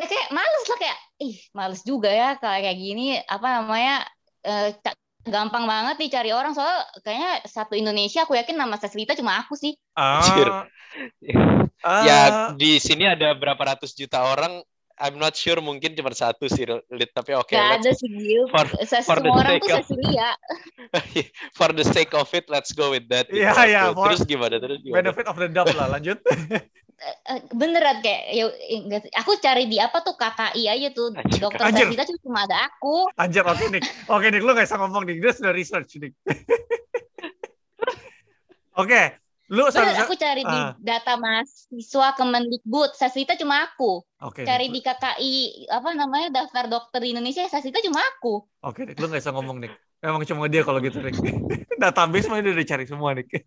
kayak 0.00 0.32
males 0.32 0.64
lah 0.64 0.78
kayak 0.80 0.98
ih 1.20 1.36
males 1.52 1.80
juga 1.84 2.08
ya 2.08 2.32
kayak 2.40 2.72
gini 2.72 3.20
apa 3.20 3.60
namanya 3.60 4.08
eh, 4.40 4.72
gampang 5.28 5.68
banget 5.68 6.00
dicari 6.00 6.32
orang 6.32 6.56
soal 6.56 6.72
kayaknya 7.04 7.44
satu 7.44 7.76
Indonesia 7.76 8.24
aku 8.24 8.32
yakin 8.32 8.56
nama 8.56 8.80
Seslita 8.80 9.12
cuma 9.12 9.36
aku 9.44 9.52
sih. 9.52 9.76
Ah. 9.92 10.64
ah. 11.84 12.04
Ya 12.08 12.20
di 12.56 12.80
sini 12.80 13.04
ada 13.04 13.36
berapa 13.36 13.60
ratus 13.60 13.92
juta 13.92 14.24
orang 14.24 14.64
I'm 15.00 15.16
not 15.16 15.32
sure 15.32 15.56
mungkin 15.64 15.96
cuma 15.96 16.12
satu 16.12 16.44
sih 16.46 16.68
tapi 17.16 17.32
oke 17.32 17.48
okay, 17.48 17.56
Gak 17.56 17.80
ada 17.80 17.90
sih 17.96 18.08
Gil. 18.12 18.44
For, 18.52 18.68
for 19.08 19.18
the 19.24 19.30
orang 19.32 19.56
tuh 19.64 19.80
Cecilia 19.80 20.36
for 21.58 21.72
the 21.72 21.84
sake 21.88 22.12
of 22.12 22.28
it 22.36 22.44
let's 22.52 22.76
go 22.76 22.92
with 22.92 23.08
that. 23.08 23.32
Iya 23.32 23.50
yeah, 23.50 23.64
iya 23.64 23.82
yeah, 23.88 23.96
terus 23.96 24.20
gimana 24.28 24.60
terus 24.60 24.78
gimana? 24.84 25.08
benefit 25.08 25.26
of 25.26 25.36
the 25.40 25.48
doubt 25.48 25.72
lah 25.74 25.88
lanjut. 25.88 26.20
Eh, 27.00 27.16
eh, 27.32 27.40
beneran 27.56 28.04
kayak 28.04 28.22
ya 28.28 28.44
aku 29.16 29.40
cari 29.40 29.64
di 29.64 29.80
apa 29.80 30.04
tuh 30.04 30.20
KKI 30.20 30.68
aja 30.68 30.88
tuh. 30.92 31.16
Anjir. 31.16 31.40
dokter 31.40 31.64
Anjir. 31.64 31.88
Cecilia 31.96 32.20
cuma 32.20 32.44
ada 32.44 32.68
aku. 32.68 33.08
Anjir 33.16 33.40
oke 33.40 33.56
okay, 33.56 33.72
Nick. 33.72 33.88
Oke 34.04 34.20
okay, 34.20 34.28
Nick 34.28 34.44
lu 34.44 34.52
gak 34.52 34.68
bisa 34.68 34.76
ngomong 34.76 35.08
Nick. 35.08 35.16
Dia 35.24 35.32
sudah 35.32 35.56
research 35.56 35.96
Nick. 35.96 36.12
Oke 38.76 38.96
okay. 38.96 39.06
Lu 39.50 39.66
Bener, 39.66 39.98
aku 39.98 40.14
cari 40.14 40.46
di 40.46 40.58
ah. 40.62 40.78
data 40.78 41.18
mahasiswa 41.18 42.14
Kemendikbud, 42.14 42.94
Sasita 42.94 43.34
cuma 43.34 43.66
aku. 43.66 43.98
Okay, 44.30 44.46
cari 44.46 44.70
di 44.70 44.78
KKI 44.78 45.66
apa 45.66 45.90
namanya 45.90 46.30
daftar 46.30 46.70
dokter 46.70 47.02
di 47.02 47.10
Indonesia, 47.10 47.42
Sasita 47.50 47.82
cuma 47.82 47.98
aku. 47.98 48.46
Oke, 48.62 48.86
okay, 48.86 48.94
lu 48.94 49.10
nggak 49.10 49.18
bisa 49.18 49.34
ngomong 49.34 49.58
nih. 49.66 49.74
Emang 50.06 50.22
cuma 50.22 50.46
dia 50.46 50.62
kalau 50.62 50.78
gitu, 50.78 51.02
Nick. 51.02 51.18
Database 51.82 52.30
mah 52.30 52.38
udah 52.38 52.54
dicari 52.54 52.86
semua, 52.86 53.10
nih. 53.18 53.26
Oke, 53.34 53.42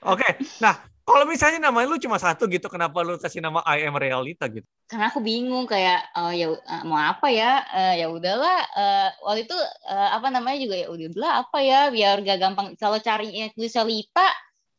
okay. 0.00 0.32
nah 0.64 0.80
kalau 1.04 1.28
misalnya 1.28 1.68
namanya 1.68 1.92
lu 1.92 2.00
cuma 2.00 2.16
satu 2.16 2.48
gitu, 2.48 2.72
kenapa 2.72 3.04
lu 3.04 3.20
kasih 3.20 3.44
nama 3.44 3.60
I 3.68 3.84
am 3.84 4.00
realita 4.00 4.48
gitu? 4.48 4.64
Karena 4.88 5.12
aku 5.12 5.20
bingung 5.20 5.68
kayak 5.68 6.08
oh, 6.16 6.32
ya 6.32 6.56
uh, 6.56 6.82
mau 6.88 6.96
apa 6.96 7.28
ya? 7.28 7.60
Uh, 7.68 7.94
ya 8.00 8.06
udahlah. 8.08 8.58
Uh, 8.72 9.08
waktu 9.28 9.44
itu 9.44 9.58
uh, 9.92 10.08
apa 10.16 10.32
namanya 10.32 10.56
juga 10.56 10.74
ya 10.80 10.88
udahlah 10.88 11.44
apa 11.44 11.58
ya 11.60 11.92
biar 11.92 12.24
gak 12.24 12.40
gampang. 12.40 12.80
Kalau 12.80 12.96
cari 12.96 13.28
tulisan 13.52 13.84
Lita 13.84 14.24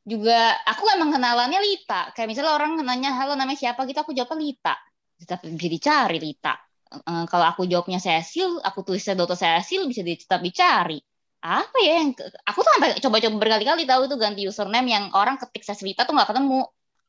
juga 0.04 0.60
aku 0.68 0.84
emang 0.92 1.16
kenalannya 1.16 1.60
Lita. 1.64 2.12
Kayak 2.12 2.28
misalnya 2.36 2.54
orang 2.56 2.76
nanya 2.84 3.16
halo 3.16 3.40
namanya 3.40 3.60
siapa 3.60 3.88
gitu 3.88 4.04
aku 4.04 4.12
jawabnya 4.12 4.38
Lita. 4.40 4.76
Tapi 5.24 5.56
bisa 5.56 5.70
dicari 5.72 6.20
Lita. 6.20 6.54
Uh, 6.94 7.26
kalau 7.26 7.50
aku 7.50 7.66
jawabnya 7.66 7.98
Cecil, 7.98 8.62
aku 8.62 8.86
tulisnya 8.86 9.18
Dr. 9.18 9.40
Cecil 9.40 9.88
bisa 9.90 10.06
tetap 10.06 10.44
dicari. 10.44 11.02
Apa 11.44 11.76
ya 11.84 12.00
yang 12.00 12.16
aku 12.48 12.60
tuh 12.64 12.72
sampai 12.78 12.90
coba-coba 13.04 13.36
berkali-kali 13.36 13.84
tahu 13.84 14.08
itu 14.08 14.16
ganti 14.16 14.42
username 14.48 14.88
yang 14.92 15.06
orang 15.12 15.36
ketik 15.42 15.66
Lita 15.66 16.06
tuh 16.06 16.14
nggak 16.16 16.30
ketemu. 16.30 16.62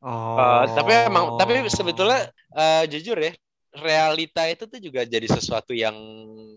Oh. 0.05 0.37
Uh, 0.37 0.65
tapi 0.75 0.93
emang 1.09 1.41
tapi 1.41 1.65
sebetulnya 1.73 2.29
uh, 2.53 2.85
jujur 2.85 3.17
ya 3.17 3.33
realita 3.75 4.47
itu 4.47 4.65
tuh 4.71 4.79
juga 4.79 5.03
jadi 5.03 5.27
sesuatu 5.27 5.75
yang 5.75 5.97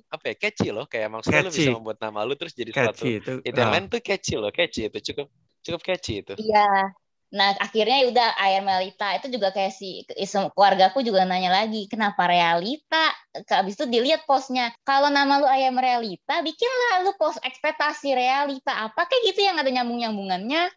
apa 0.07 0.31
ya 0.31 0.35
catchy 0.37 0.69
loh 0.69 0.85
kayak 0.85 1.09
maksudnya 1.09 1.47
catchy. 1.47 1.49
lu 1.49 1.57
bisa 1.65 1.71
membuat 1.73 1.97
nama 1.97 2.19
lu 2.21 2.37
terus 2.37 2.53
jadi 2.53 2.69
catchy 2.69 3.17
sesuatu 3.17 3.41
itu, 3.41 3.47
itu 3.47 3.59
uh. 3.59 3.87
tuh 3.89 4.01
catchy 4.03 4.35
loh 4.37 4.51
catchy 4.53 4.81
itu 4.85 4.99
cukup 5.11 5.27
cukup 5.67 5.83
catchy 5.83 6.23
itu. 6.23 6.33
Iya. 6.39 6.95
Nah 7.27 7.51
akhirnya 7.59 8.03
ya 8.03 8.05
udah 8.07 8.29
air 8.39 8.63
Melita. 8.63 9.11
Itu 9.19 9.27
juga 9.27 9.51
kayak 9.51 9.75
si 9.75 10.07
keluargaku 10.55 11.03
juga 11.03 11.27
nanya 11.27 11.51
lagi 11.51 11.91
kenapa 11.91 12.23
realita? 12.23 13.11
Habis 13.51 13.75
itu 13.75 13.85
dilihat 13.91 14.23
postnya 14.23 14.71
kalau 14.87 15.11
nama 15.11 15.43
lu 15.43 15.47
ayam 15.47 15.75
realita 15.75 16.39
bikinlah 16.39 17.03
lu 17.03 17.11
post 17.19 17.43
ekspektasi 17.43 18.15
realita. 18.15 18.71
Apa 18.71 19.11
kayak 19.11 19.35
gitu 19.35 19.43
yang 19.43 19.59
ada 19.59 19.67
nyambung 19.67 19.99
nyambungannya 19.99 20.71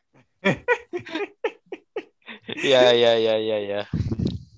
Iya 2.60 2.82
iya 2.98 3.12
iya 3.14 3.34
iya 3.38 3.58
ya. 3.62 3.82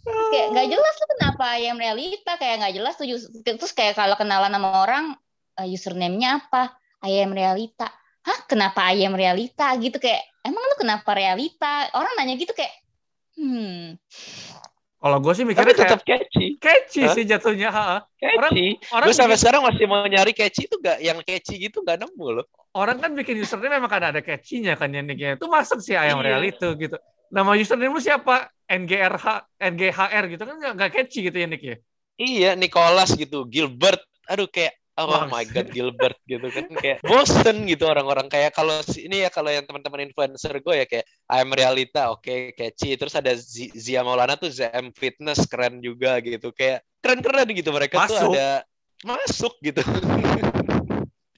Kayak 0.02 0.46
nggak 0.56 0.68
jelas 0.72 0.94
tuh 0.96 1.08
kenapa 1.18 1.44
ayam 1.60 1.76
realita 1.76 2.40
kayak 2.40 2.64
nggak 2.64 2.74
jelas 2.74 2.94
tuh 2.96 3.06
terus 3.44 3.72
kayak 3.76 3.94
kalau 4.00 4.16
kenalan 4.16 4.50
sama 4.50 4.68
orang 4.80 5.04
uh, 5.60 5.66
username-nya 5.68 6.40
apa? 6.40 6.72
Ayam 7.02 7.34
realita 7.34 7.90
hah 8.22 8.38
kenapa 8.46 8.90
ayam 8.90 9.14
realita 9.14 9.74
gitu 9.78 9.98
kayak 9.98 10.22
emang 10.46 10.62
lu 10.62 10.76
kenapa 10.78 11.10
realita 11.14 11.90
orang 11.94 12.14
nanya 12.18 12.38
gitu 12.38 12.54
kayak 12.54 12.74
hmm 13.38 13.98
kalau 15.02 15.18
gue 15.18 15.34
sih 15.34 15.42
mikirnya 15.42 15.74
Tapi 15.74 15.82
tetap 15.82 16.00
kayak, 16.06 16.30
catchy. 16.30 16.46
Catchy 16.62 17.02
huh? 17.02 17.10
sih 17.10 17.24
jatuhnya. 17.26 17.74
Ha. 17.74 18.06
Catchy. 18.14 18.38
Orang, 18.38 18.52
orang 18.94 19.06
gue 19.10 19.14
sampai 19.18 19.34
sekarang 19.34 19.66
masih 19.66 19.84
mau 19.90 20.06
nyari 20.06 20.30
catchy 20.30 20.70
itu 20.70 20.78
gak 20.78 21.02
yang 21.02 21.18
catchy 21.26 21.58
gitu 21.58 21.82
gak 21.82 21.98
nemu 21.98 22.26
loh. 22.38 22.46
Orang 22.70 23.02
kan 23.02 23.10
bikin 23.10 23.42
username 23.42 23.82
memang 23.82 23.90
kan 23.90 24.14
ada 24.14 24.22
catchy-nya 24.22 24.78
kan 24.78 24.94
yang 24.94 25.10
Itu 25.10 25.50
masuk 25.50 25.82
sih 25.82 25.98
ayam 25.98 26.22
iya. 26.22 26.38
real 26.38 26.42
itu 26.46 26.68
gitu. 26.78 26.94
Nama 27.34 27.50
username 27.58 27.90
lu 27.90 27.98
siapa? 27.98 28.46
NGRH, 28.70 29.26
NGHR 29.58 30.24
gitu 30.38 30.42
kan 30.46 30.56
gak, 30.78 30.90
catchy 30.94 31.26
gitu 31.26 31.34
ya 31.34 31.46
Nick 31.50 31.62
ya? 31.66 31.76
Iya, 32.22 32.50
Nicholas 32.54 33.10
gitu, 33.18 33.42
Gilbert. 33.50 33.98
Aduh 34.30 34.46
kayak 34.46 34.78
oh 35.00 35.24
my 35.32 35.44
god 35.48 35.68
Gilbert 35.72 36.18
gitu 36.28 36.48
kan 36.52 36.68
kayak 36.84 36.98
bosen 37.04 37.64
gitu 37.64 37.88
orang-orang 37.88 38.28
kayak 38.28 38.52
kalau 38.52 38.76
ini 38.96 39.24
ya 39.24 39.30
kalau 39.32 39.48
yang 39.48 39.64
teman-teman 39.64 40.04
influencer 40.08 40.52
gue 40.60 40.74
ya 40.84 40.86
kayak 40.88 41.06
I'm 41.32 41.48
Realita 41.52 42.12
oke 42.12 42.24
okay, 42.24 42.40
catchy 42.52 42.96
terus 43.00 43.16
ada 43.16 43.32
Zia 43.36 44.04
Maulana 44.04 44.36
tuh 44.36 44.52
ZM 44.52 44.92
Fitness 44.92 45.48
keren 45.48 45.80
juga 45.80 46.20
gitu 46.20 46.52
kayak 46.52 46.84
keren-keren 47.00 47.48
gitu 47.56 47.70
mereka 47.72 48.04
masuk. 48.04 48.12
tuh 48.12 48.20
ada 48.36 48.48
masuk 49.02 49.54
gitu 49.64 49.80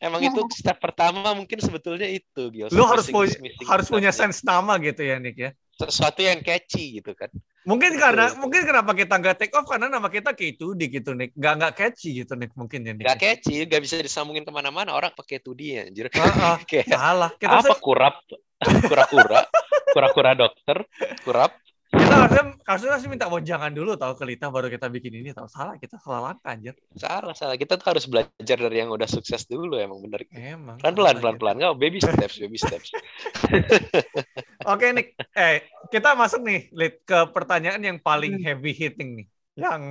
Emang 0.04 0.20
itu 0.20 0.36
step 0.52 0.84
pertama 0.84 1.32
mungkin 1.32 1.56
sebetulnya 1.64 2.04
itu, 2.04 2.52
Gil. 2.52 2.68
Lu 2.76 2.84
harus 2.84 3.08
punya 3.08 3.40
harus 3.64 3.88
punya 3.88 4.12
sense 4.12 4.44
nama 4.44 4.76
gitu 4.76 5.00
ya, 5.00 5.16
Nick 5.16 5.40
ya. 5.40 5.56
Sesuatu 5.74 6.20
yang 6.22 6.38
catchy 6.40 7.02
gitu 7.02 7.12
kan. 7.18 7.30
Mungkin 7.64 7.96
karena 7.96 8.28
Betul. 8.28 8.40
mungkin 8.44 8.62
kenapa 8.68 8.92
kita 8.92 9.14
nggak 9.16 9.36
take 9.40 9.54
off 9.56 9.64
karena 9.64 9.88
nama 9.88 10.12
kita 10.12 10.36
kayak 10.36 10.60
itu 10.60 10.76
di 10.76 10.86
gitu 10.92 11.16
nih, 11.16 11.32
nggak 11.32 11.54
nggak 11.58 11.74
catchy 11.74 12.10
gitu 12.20 12.36
nih 12.36 12.48
mungkin 12.52 12.80
ya. 12.84 12.92
Nggak 12.92 13.18
catchy, 13.18 13.64
nggak 13.64 13.82
bisa 13.82 13.94
disambungin 14.04 14.44
ke 14.44 14.52
mana-mana 14.52 14.92
orang 14.92 15.10
pakai 15.16 15.40
itu 15.40 15.56
dia, 15.56 15.88
anjir. 15.88 16.12
Uh, 16.12 16.60
kayak, 16.68 16.92
salah. 16.92 17.30
Kita 17.40 17.64
apa 17.64 17.74
kurap, 17.80 18.20
kura-kura, 18.60 19.48
kura-kura 19.96 20.30
dokter, 20.36 20.76
kurap, 21.24 21.56
kita 21.94 22.14
harusnya 22.16 22.44
harusnya 22.64 22.90
harus 22.96 23.06
minta 23.06 23.26
jangan 23.44 23.70
dulu 23.70 23.94
tahu 23.94 24.12
ke 24.16 24.24
Lita 24.24 24.48
baru 24.48 24.66
kita 24.72 24.88
bikin 24.88 25.20
ini 25.20 25.30
tahu 25.36 25.46
salah 25.46 25.76
kita 25.76 26.00
salah 26.00 26.32
langkah 26.32 26.54
anjir. 26.56 26.74
Salah 26.96 27.34
salah. 27.36 27.56
Kita 27.60 27.76
tuh 27.76 27.94
harus 27.94 28.04
belajar 28.08 28.56
dari 28.56 28.76
yang 28.80 28.90
udah 28.90 29.06
sukses 29.06 29.44
dulu 29.44 29.76
emang 29.76 30.00
bener. 30.00 30.24
Emang 30.32 30.80
pelan 30.80 30.94
pelan 30.96 31.16
pelan 31.20 31.36
pelan 31.36 31.54
nggak 31.60 31.74
baby 31.76 31.98
steps 32.00 32.40
baby 32.40 32.58
steps. 32.58 32.88
Oke 34.72 34.86
nih 34.96 35.06
eh 35.36 35.68
kita 35.92 36.16
masuk 36.16 36.40
nih 36.42 36.60
Lit 36.72 37.04
ke 37.04 37.18
pertanyaan 37.30 37.82
yang 37.84 37.98
paling 38.00 38.40
hmm. 38.40 38.44
heavy 38.48 38.72
hitting 38.72 39.10
nih. 39.20 39.26
Yang 39.54 39.82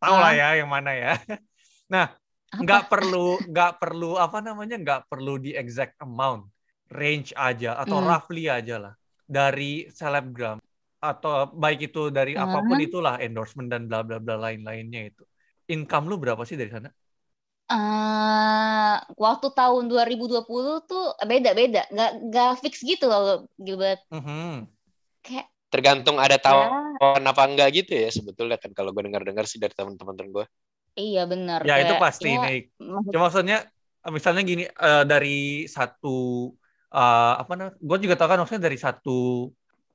tahu 0.00 0.16
lah 0.16 0.32
ya 0.32 0.48
yang 0.62 0.70
mana 0.70 0.92
ya. 0.96 1.14
Nah 1.92 2.08
nggak 2.52 2.88
perlu 2.88 3.36
nggak 3.48 3.72
perlu 3.76 4.16
apa 4.16 4.40
namanya 4.40 4.80
nggak 4.80 5.00
perlu 5.12 5.36
di 5.36 5.52
exact 5.52 6.00
amount. 6.00 6.48
Range 6.92 7.32
aja 7.36 7.76
atau 7.76 8.00
hmm. 8.00 8.08
roughly 8.08 8.48
aja 8.48 8.76
lah. 8.80 8.94
Dari 9.28 9.88
selebgram 9.92 10.61
atau 11.02 11.50
baik 11.50 11.90
itu 11.90 12.14
dari 12.14 12.38
uh-huh. 12.38 12.46
apa 12.46 12.58
pun 12.62 12.78
itulah 12.78 13.18
endorsement 13.18 13.66
dan 13.66 13.90
bla 13.90 14.06
bla 14.06 14.22
bla 14.22 14.38
lain-lainnya 14.38 15.10
itu. 15.10 15.26
Income 15.66 16.06
lu 16.06 16.16
berapa 16.22 16.38
sih 16.46 16.54
dari 16.54 16.70
sana? 16.70 16.88
Uh, 17.66 19.00
waktu 19.18 19.48
tahun 19.50 19.90
2020 19.90 20.46
tuh 20.86 21.04
beda-beda, 21.26 21.82
nggak 21.90 22.10
nggak 22.30 22.50
fix 22.62 22.86
gitu 22.86 23.10
loh 23.10 23.50
Gilbert. 23.58 23.98
Uh-huh. 24.14 24.62
Kayak 25.26 25.50
tergantung 25.72 26.20
ada 26.22 26.36
tawaran 26.36 27.24
ya. 27.24 27.32
apa 27.32 27.42
enggak 27.48 27.68
gitu 27.82 27.96
ya 27.96 28.12
sebetulnya 28.12 28.60
kan 28.60 28.76
kalau 28.76 28.92
gue 28.92 29.08
dengar-dengar 29.08 29.48
sih 29.48 29.58
dari 29.58 29.74
teman-teman 29.74 30.30
gue. 30.30 30.46
Iya 30.92 31.24
benar. 31.24 31.64
Ya 31.64 31.80
kayak, 31.80 31.84
itu 31.88 31.94
pasti 31.96 32.30
ya, 32.30 32.44
nih. 32.44 32.60
Cuma 33.08 33.32
maksudnya 33.32 33.58
misalnya 34.12 34.42
gini 34.44 34.64
uh, 34.68 35.08
dari 35.08 35.64
satu 35.64 36.52
uh, 36.92 37.34
apa 37.40 37.52
namanya? 37.56 37.74
Gue 37.80 37.98
juga 38.04 38.14
tahu 38.20 38.28
kan 38.28 38.38
maksudnya 38.44 38.68
dari 38.68 38.78
satu 38.78 39.48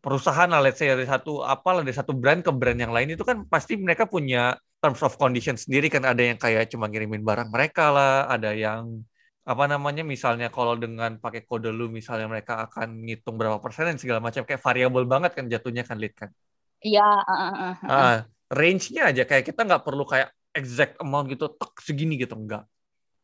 perusahaan 0.07 0.47
lah 0.47 0.63
let's 0.63 0.79
say 0.79 0.87
dari 0.87 1.03
satu 1.03 1.43
apa 1.43 1.83
dari 1.83 1.91
satu 1.91 2.15
brand 2.15 2.39
ke 2.39 2.47
brand 2.55 2.79
yang 2.79 2.95
lain 2.95 3.19
itu 3.19 3.27
kan 3.27 3.43
pasti 3.51 3.75
mereka 3.75 4.07
punya 4.07 4.55
terms 4.79 5.03
of 5.03 5.19
condition 5.19 5.59
sendiri 5.59 5.91
kan. 5.91 6.07
Ada 6.07 6.31
yang 6.31 6.39
kayak 6.39 6.71
cuma 6.71 6.87
ngirimin 6.87 7.27
barang 7.27 7.51
mereka 7.51 7.91
lah 7.91 8.31
ada 8.31 8.55
yang 8.55 9.03
apa 9.43 9.63
namanya 9.67 10.07
misalnya 10.07 10.47
kalau 10.47 10.79
dengan 10.79 11.19
pakai 11.19 11.43
kode 11.43 11.75
lu 11.75 11.91
misalnya 11.91 12.31
mereka 12.31 12.63
akan 12.71 13.03
ngitung 13.03 13.35
berapa 13.35 13.59
persen 13.59 13.91
dan 13.91 13.99
segala 13.99 14.23
macam. 14.23 14.47
Kayak 14.47 14.63
variabel 14.63 15.03
banget 15.03 15.31
kan 15.35 15.51
jatuhnya 15.51 15.83
kan 15.83 15.99
lead 15.99 16.15
kan? 16.15 16.31
Iya 16.79 17.03
uh, 17.03 17.33
uh, 17.35 17.53
uh. 17.59 17.75
uh, 17.91 18.15
range-nya 18.47 19.11
aja. 19.11 19.27
Kayak 19.27 19.51
kita 19.51 19.67
nggak 19.67 19.83
perlu 19.83 20.07
kayak 20.07 20.31
exact 20.55 20.95
amount 21.03 21.27
gitu 21.27 21.51
tek 21.51 21.75
segini 21.83 22.15
gitu. 22.15 22.39
Enggak 22.39 22.63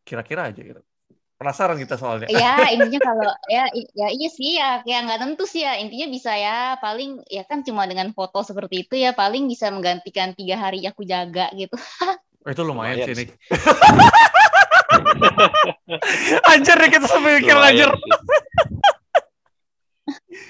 kira-kira 0.04 0.52
aja 0.52 0.60
gitu 0.60 0.84
Penasaran 1.44 1.76
kita 1.76 2.00
soalnya. 2.00 2.32
Ya 2.32 2.56
intinya 2.74 3.04
kalau 3.04 3.32
ya 3.52 3.68
ya 3.91 4.08
iya 4.16 4.30
sih 4.32 4.56
ya 4.56 4.80
kayak 4.88 5.12
nggak 5.12 5.22
tentu 5.28 5.44
sih 5.44 5.68
ya 5.68 5.76
intinya 5.76 6.08
bisa 6.08 6.32
ya 6.32 6.80
paling 6.80 7.20
ya 7.28 7.44
kan 7.44 7.68
cuma 7.68 7.84
dengan 7.84 8.16
foto 8.16 8.48
seperti 8.48 8.88
itu 8.88 8.96
ya 8.96 9.12
paling 9.12 9.44
bisa 9.52 9.68
menggantikan 9.68 10.32
tiga 10.32 10.56
hari 10.56 10.88
aku 10.88 11.04
jaga 11.04 11.52
gitu. 11.52 11.76
Oh, 12.44 12.52
itu 12.52 12.64
lumayan, 12.64 13.04
lumayan 13.04 13.08
sih 13.12 13.28
nih. 13.28 13.30
anjir 16.56 16.80
nih 16.80 16.89
kita 16.96 17.08
sampai 17.12 17.44
mikir 17.44 17.60
anjir. 17.60 17.91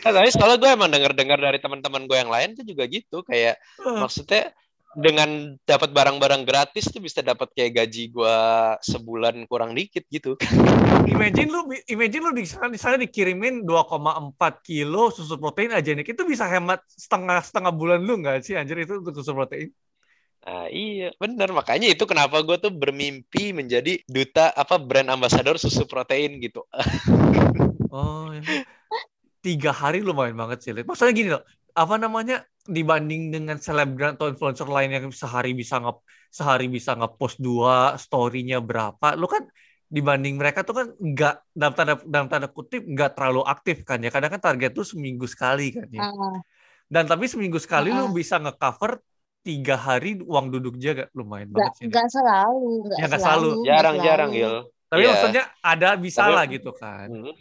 Nah, 0.03 0.11
tapi 0.11 0.29
soalnya 0.33 0.57
gue 0.59 0.69
emang 0.73 0.89
denger-dengar 0.91 1.39
dari 1.39 1.59
teman-teman 1.61 2.09
gue 2.09 2.17
yang 2.17 2.31
lain 2.31 2.57
tuh 2.57 2.65
juga 2.65 2.83
gitu 2.89 3.21
kayak 3.23 3.61
uh. 3.81 4.03
maksudnya 4.03 4.51
dengan 4.93 5.57
dapat 5.65 5.89
barang-barang 5.89 6.45
gratis 6.45 6.89
tuh 6.89 7.01
bisa 7.01 7.25
dapat 7.25 7.49
kayak 7.53 7.83
gaji 7.83 8.13
gua 8.13 8.75
sebulan 8.85 9.49
kurang 9.49 9.73
dikit 9.73 10.05
gitu. 10.09 10.37
imagine 11.09 11.49
lu 11.49 11.65
imagine 11.89 12.23
lu 12.23 12.31
di 12.33 12.45
sana, 12.45 12.69
di 12.69 12.79
sana 12.79 12.95
dikirimin 13.01 13.65
2,4 13.65 14.61
kilo 14.61 15.09
susu 15.09 15.35
protein 15.41 15.73
aja 15.73 15.91
nih. 15.93 16.05
Itu 16.05 16.25
bisa 16.29 16.45
hemat 16.45 16.85
setengah 16.87 17.41
setengah 17.41 17.73
bulan 17.73 17.99
lu 18.05 18.21
nggak 18.21 18.45
sih 18.45 18.53
anjir 18.53 18.77
itu 18.81 19.01
untuk 19.01 19.13
susu 19.17 19.33
protein? 19.33 19.73
Nah, 20.43 20.67
iya, 20.67 21.15
bener. 21.15 21.55
Makanya 21.55 21.87
itu 21.87 22.03
kenapa 22.03 22.43
gue 22.43 22.59
tuh 22.59 22.71
bermimpi 22.71 23.55
menjadi 23.55 24.03
duta 24.11 24.51
apa 24.51 24.75
brand 24.75 25.07
ambassador 25.07 25.55
susu 25.55 25.87
protein 25.87 26.43
gitu. 26.43 26.67
oh, 27.95 28.27
ya. 28.35 28.43
tiga 29.39 29.71
hari 29.71 30.03
lumayan 30.03 30.35
banget 30.35 30.59
sih. 30.59 30.71
Maksudnya 30.75 31.13
gini 31.15 31.29
loh, 31.31 31.43
apa 31.73 31.95
namanya 31.97 32.45
dibanding 32.63 33.33
dengan 33.33 33.57
selebgram 33.59 34.15
atau 34.15 34.31
influencer 34.31 34.69
lain 34.69 34.89
yang 34.93 35.05
sehari 35.11 35.51
bisa 35.51 35.81
nge 35.83 35.93
sehari 36.31 36.71
bisa 36.71 36.95
ngepost 36.95 37.37
dua 37.41 37.99
storynya 37.99 38.63
berapa 38.63 39.19
lu 39.19 39.27
kan 39.27 39.43
dibanding 39.91 40.39
mereka 40.39 40.65
tuh 40.65 40.73
kan 40.73 40.87
nggak 40.95 41.35
dalam 41.53 41.73
tanda 41.75 41.93
dalam 42.07 42.27
tanda 42.31 42.47
kutip 42.49 42.81
nggak 42.81 43.13
terlalu 43.13 43.45
aktif 43.45 43.85
kan 43.85 44.01
ya. 44.01 44.09
Kadang 44.09 44.31
kan 44.33 44.41
target 44.41 44.71
tuh 44.73 44.85
seminggu 44.87 45.29
sekali 45.29 45.75
kan 45.75 45.85
ya. 45.91 46.09
Uh. 46.09 46.39
dan 46.89 47.05
tapi 47.05 47.29
seminggu 47.29 47.61
sekali 47.61 47.93
uh. 47.93 48.05
lu 48.05 48.15
bisa 48.15 48.41
ngecover 48.41 49.01
tiga 49.43 49.75
hari 49.75 50.23
uang 50.23 50.55
duduk 50.55 50.79
jaga 50.79 51.11
lumayan 51.11 51.51
gak, 51.51 51.55
banget 51.59 51.73
sih 51.75 51.85
nggak 51.91 52.07
selalu 52.07 52.71
nggak 52.95 53.11
ya, 53.11 53.19
selalu. 53.19 53.49
jarang-jarang 53.67 54.29
Gil 54.31 54.55
tapi 54.87 55.01
yeah. 55.03 55.11
maksudnya 55.11 55.43
ada 55.59 55.89
bisa 55.99 56.21
tapi, 56.23 56.31
lah 56.31 56.45
gitu 56.47 56.71
kan. 56.71 57.09
Hmm 57.11 57.35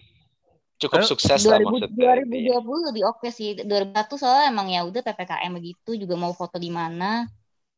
cukup 0.83 1.07
sukses 1.07 1.47
2000, 1.47 1.51
lah 1.51 1.59
maksudnya. 1.63 2.13
2020 2.27 2.89
lebih 2.91 3.03
oke 3.07 3.23
okay 3.23 3.31
sih. 3.31 3.49
2021 3.63 4.19
soalnya 4.19 4.47
emang 4.51 4.67
ya 4.69 4.81
udah 4.83 5.03
PPKM 5.07 5.53
begitu 5.55 5.91
juga 5.95 6.15
mau 6.19 6.35
foto 6.35 6.59
di 6.59 6.71
mana. 6.75 7.31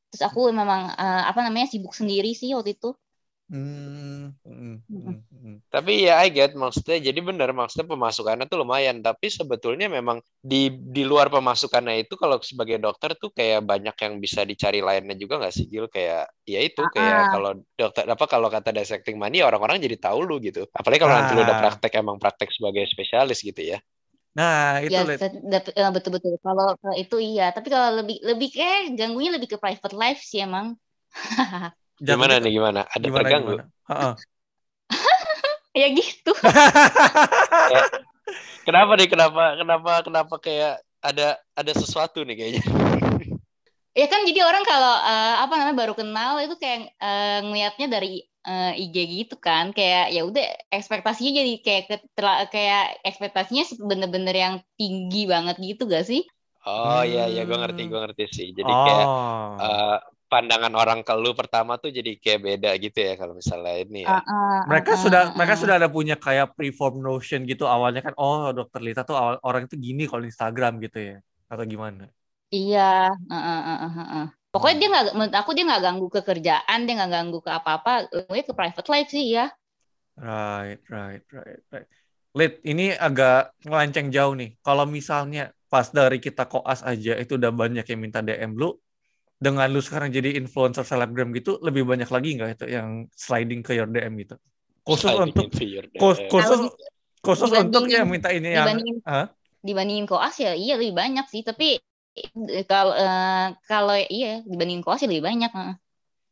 Terus 0.08 0.22
aku 0.24 0.48
memang 0.48 0.94
uh, 0.94 1.22
apa 1.28 1.40
namanya 1.44 1.68
sibuk 1.68 1.92
sendiri 1.92 2.32
sih 2.32 2.56
waktu 2.56 2.78
itu. 2.78 2.96
Hmm, 3.44 4.32
hmm, 4.40 4.76
hmm, 4.88 5.18
hmm. 5.28 5.56
Tapi 5.68 6.08
ya 6.08 6.16
I 6.24 6.32
get 6.32 6.56
maksudnya 6.56 6.96
jadi 6.96 7.20
benar 7.20 7.52
maksudnya 7.52 7.92
pemasukannya 7.92 8.48
tuh 8.48 8.64
lumayan 8.64 9.04
tapi 9.04 9.28
sebetulnya 9.28 9.84
memang 9.92 10.24
di 10.40 10.72
di 10.72 11.04
luar 11.04 11.28
pemasukannya 11.28 12.08
itu 12.08 12.16
kalau 12.16 12.40
sebagai 12.40 12.80
dokter 12.80 13.12
tuh 13.20 13.36
kayak 13.36 13.68
banyak 13.68 13.92
yang 14.00 14.16
bisa 14.16 14.48
dicari 14.48 14.80
lainnya 14.80 15.12
juga 15.12 15.44
nggak 15.44 15.52
sih 15.52 15.68
Gil 15.68 15.92
kayak 15.92 16.32
ya 16.48 16.60
itu 16.64 16.80
ah. 16.80 16.88
kayak 16.88 17.20
kalau 17.36 17.50
dokter 17.76 18.02
apa 18.08 18.24
kalau 18.24 18.48
kata 18.48 18.72
dissecting 18.72 19.20
money 19.20 19.44
orang-orang 19.44 19.76
jadi 19.76 20.00
tahu 20.00 20.24
lu 20.24 20.40
gitu 20.40 20.64
apalagi 20.72 21.04
kalau 21.04 21.12
ah. 21.12 21.18
nanti 21.20 21.32
lu 21.36 21.44
udah 21.44 21.56
ah. 21.60 21.62
praktek 21.68 21.92
emang 22.00 22.16
praktek 22.16 22.48
sebagai 22.48 22.88
spesialis 22.88 23.44
gitu 23.44 23.60
ya 23.60 23.78
Nah, 24.34 24.82
itu 24.82 24.90
ya, 25.78 25.94
betul-betul. 25.94 26.42
Kalau 26.42 26.74
itu 26.98 27.16
iya, 27.22 27.54
tapi 27.54 27.70
kalau 27.70 28.02
lebih 28.02 28.18
lebih 28.18 28.50
kayak 28.50 28.98
ganggunya 28.98 29.30
lebih 29.30 29.46
ke 29.46 29.62
private 29.62 29.94
life 29.94 30.26
sih 30.26 30.42
emang. 30.42 30.74
Gimana 32.02 32.42
nih 32.42 32.52
gimana? 32.58 32.80
Ada 32.90 33.06
gimana, 33.06 33.18
terganggu? 33.22 33.54
Gimana? 33.62 34.14
ya 35.80 35.86
gitu. 35.94 36.32
kenapa 38.66 38.92
nih? 38.98 39.08
Kenapa? 39.10 39.42
Kenapa? 39.58 39.92
Kenapa 40.02 40.34
kayak 40.42 40.82
ada 41.04 41.38
ada 41.54 41.72
sesuatu 41.76 42.24
nih 42.24 42.34
kayaknya? 42.34 42.62
ya 44.00 44.06
kan 44.10 44.26
jadi 44.26 44.40
orang 44.42 44.64
kalau 44.66 44.94
uh, 45.04 45.36
apa 45.46 45.54
namanya 45.54 45.78
baru 45.86 45.94
kenal 45.94 46.42
itu 46.42 46.58
kayak 46.58 46.90
uh, 46.98 47.46
ngelihatnya 47.46 47.86
dari 47.86 48.26
uh, 48.42 48.72
IG 48.74 48.96
gitu 49.22 49.36
kan 49.38 49.70
kayak 49.70 50.10
ya 50.10 50.26
udah 50.26 50.42
ekspektasinya 50.74 51.30
jadi 51.30 51.52
kayak 51.62 51.82
ketela, 51.86 52.48
kayak 52.50 52.98
ekspektasinya 53.06 53.64
bener-bener 53.86 54.34
yang 54.34 54.54
tinggi 54.74 55.30
banget 55.30 55.62
gitu 55.62 55.86
gak 55.86 56.08
sih? 56.10 56.26
Oh 56.64 57.04
iya 57.04 57.28
iya 57.28 57.44
gue 57.44 57.54
ngerti 57.54 57.92
gue 57.92 58.00
ngerti 58.00 58.24
sih. 58.32 58.48
Jadi 58.56 58.72
oh. 58.72 58.82
kayak 58.88 59.06
uh, 59.60 59.98
pandangan 60.34 60.74
orang 60.74 61.06
ke 61.06 61.14
lu 61.14 61.30
pertama 61.38 61.78
tuh 61.78 61.94
jadi 61.94 62.18
kayak 62.18 62.40
beda 62.42 62.70
gitu 62.82 62.98
ya 62.98 63.14
kalau 63.14 63.38
misalnya 63.38 63.74
ini 63.86 64.02
ya. 64.02 64.18
Uh, 64.18 64.20
uh, 64.26 64.58
mereka 64.66 64.98
uh, 64.98 65.00
sudah 65.00 65.22
uh, 65.30 65.34
mereka 65.38 65.54
sudah 65.54 65.74
ada 65.78 65.86
punya 65.86 66.18
kayak 66.18 66.58
preform 66.58 66.98
notion 66.98 67.46
gitu 67.46 67.70
awalnya 67.70 68.02
kan 68.02 68.18
oh 68.18 68.50
dokter 68.50 68.82
Lita 68.82 69.06
tuh 69.06 69.14
awal, 69.14 69.38
orang 69.46 69.70
itu 69.70 69.78
gini 69.78 70.10
kalau 70.10 70.26
Instagram 70.26 70.82
gitu 70.82 70.98
ya 70.98 71.16
atau 71.46 71.62
gimana? 71.62 72.10
Iya, 72.50 73.14
uh, 73.14 73.34
uh, 73.34 73.60
uh, 73.62 73.84
uh, 73.86 74.00
uh. 74.02 74.26
Pokoknya 74.54 74.76
dia 74.78 74.88
nggak, 74.90 75.04
menurut 75.18 75.34
aku 75.34 75.50
dia 75.50 75.64
nggak 75.66 75.82
ganggu 75.82 76.06
ke 76.06 76.20
kerjaan, 76.22 76.78
dia 76.86 76.94
nggak 76.94 77.10
ganggu 77.10 77.38
ke 77.42 77.50
apa-apa, 77.50 78.06
lebih 78.14 78.46
ke 78.46 78.52
private 78.54 78.88
life 78.90 79.10
sih 79.10 79.34
ya. 79.34 79.50
Right, 80.14 80.78
right, 80.86 81.26
right, 81.34 81.62
right. 81.74 81.88
Lit, 82.34 82.62
ini 82.62 82.94
agak 82.94 83.50
ngelanceng 83.66 84.14
jauh 84.14 84.34
nih. 84.38 84.54
Kalau 84.62 84.86
misalnya 84.86 85.50
pas 85.66 85.90
dari 85.90 86.22
kita 86.22 86.46
koas 86.46 86.86
aja 86.86 87.18
itu 87.18 87.34
udah 87.34 87.50
banyak 87.50 87.82
yang 87.82 87.98
minta 87.98 88.22
DM 88.22 88.54
lu, 88.54 88.78
dengan 89.44 89.68
lu 89.68 89.84
sekarang 89.84 90.08
jadi 90.08 90.40
influencer 90.40 90.88
selebgram 90.88 91.28
gitu 91.36 91.60
lebih 91.60 91.84
banyak 91.84 92.08
lagi 92.08 92.40
nggak 92.40 92.50
itu 92.56 92.66
yang 92.72 93.04
sliding 93.12 93.60
ke 93.60 93.76
your 93.76 93.88
DM 93.92 94.16
gitu? 94.24 94.40
Khusus 94.88 95.12
sliding 95.12 95.28
untuk 95.36 95.46
khusus 96.00 96.24
khusus, 96.32 96.60
khusus 97.20 97.50
untuk 97.52 97.84
yang 97.92 98.08
minta 98.08 98.32
ini 98.32 98.56
yang 98.56 98.64
dibandingin, 98.64 98.96
huh? 99.04 99.26
dibandingin 99.60 100.06
koas 100.08 100.40
ya 100.40 100.56
iya 100.56 100.80
lebih 100.80 100.96
banyak 100.96 101.28
sih 101.28 101.44
tapi 101.44 101.76
kalau 102.64 102.96
uh, 102.96 103.52
kalau 103.68 103.96
iya 104.08 104.40
dibandingin 104.48 104.80
koas 104.80 105.04
ya 105.04 105.08
lebih 105.12 105.28
banyak 105.28 105.52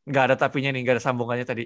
nggak 0.08 0.24
ada 0.32 0.36
tapinya 0.38 0.74
nih 0.74 0.80
nggak 0.82 0.96
ada 0.98 1.04
sambungannya 1.04 1.46
tadi. 1.46 1.64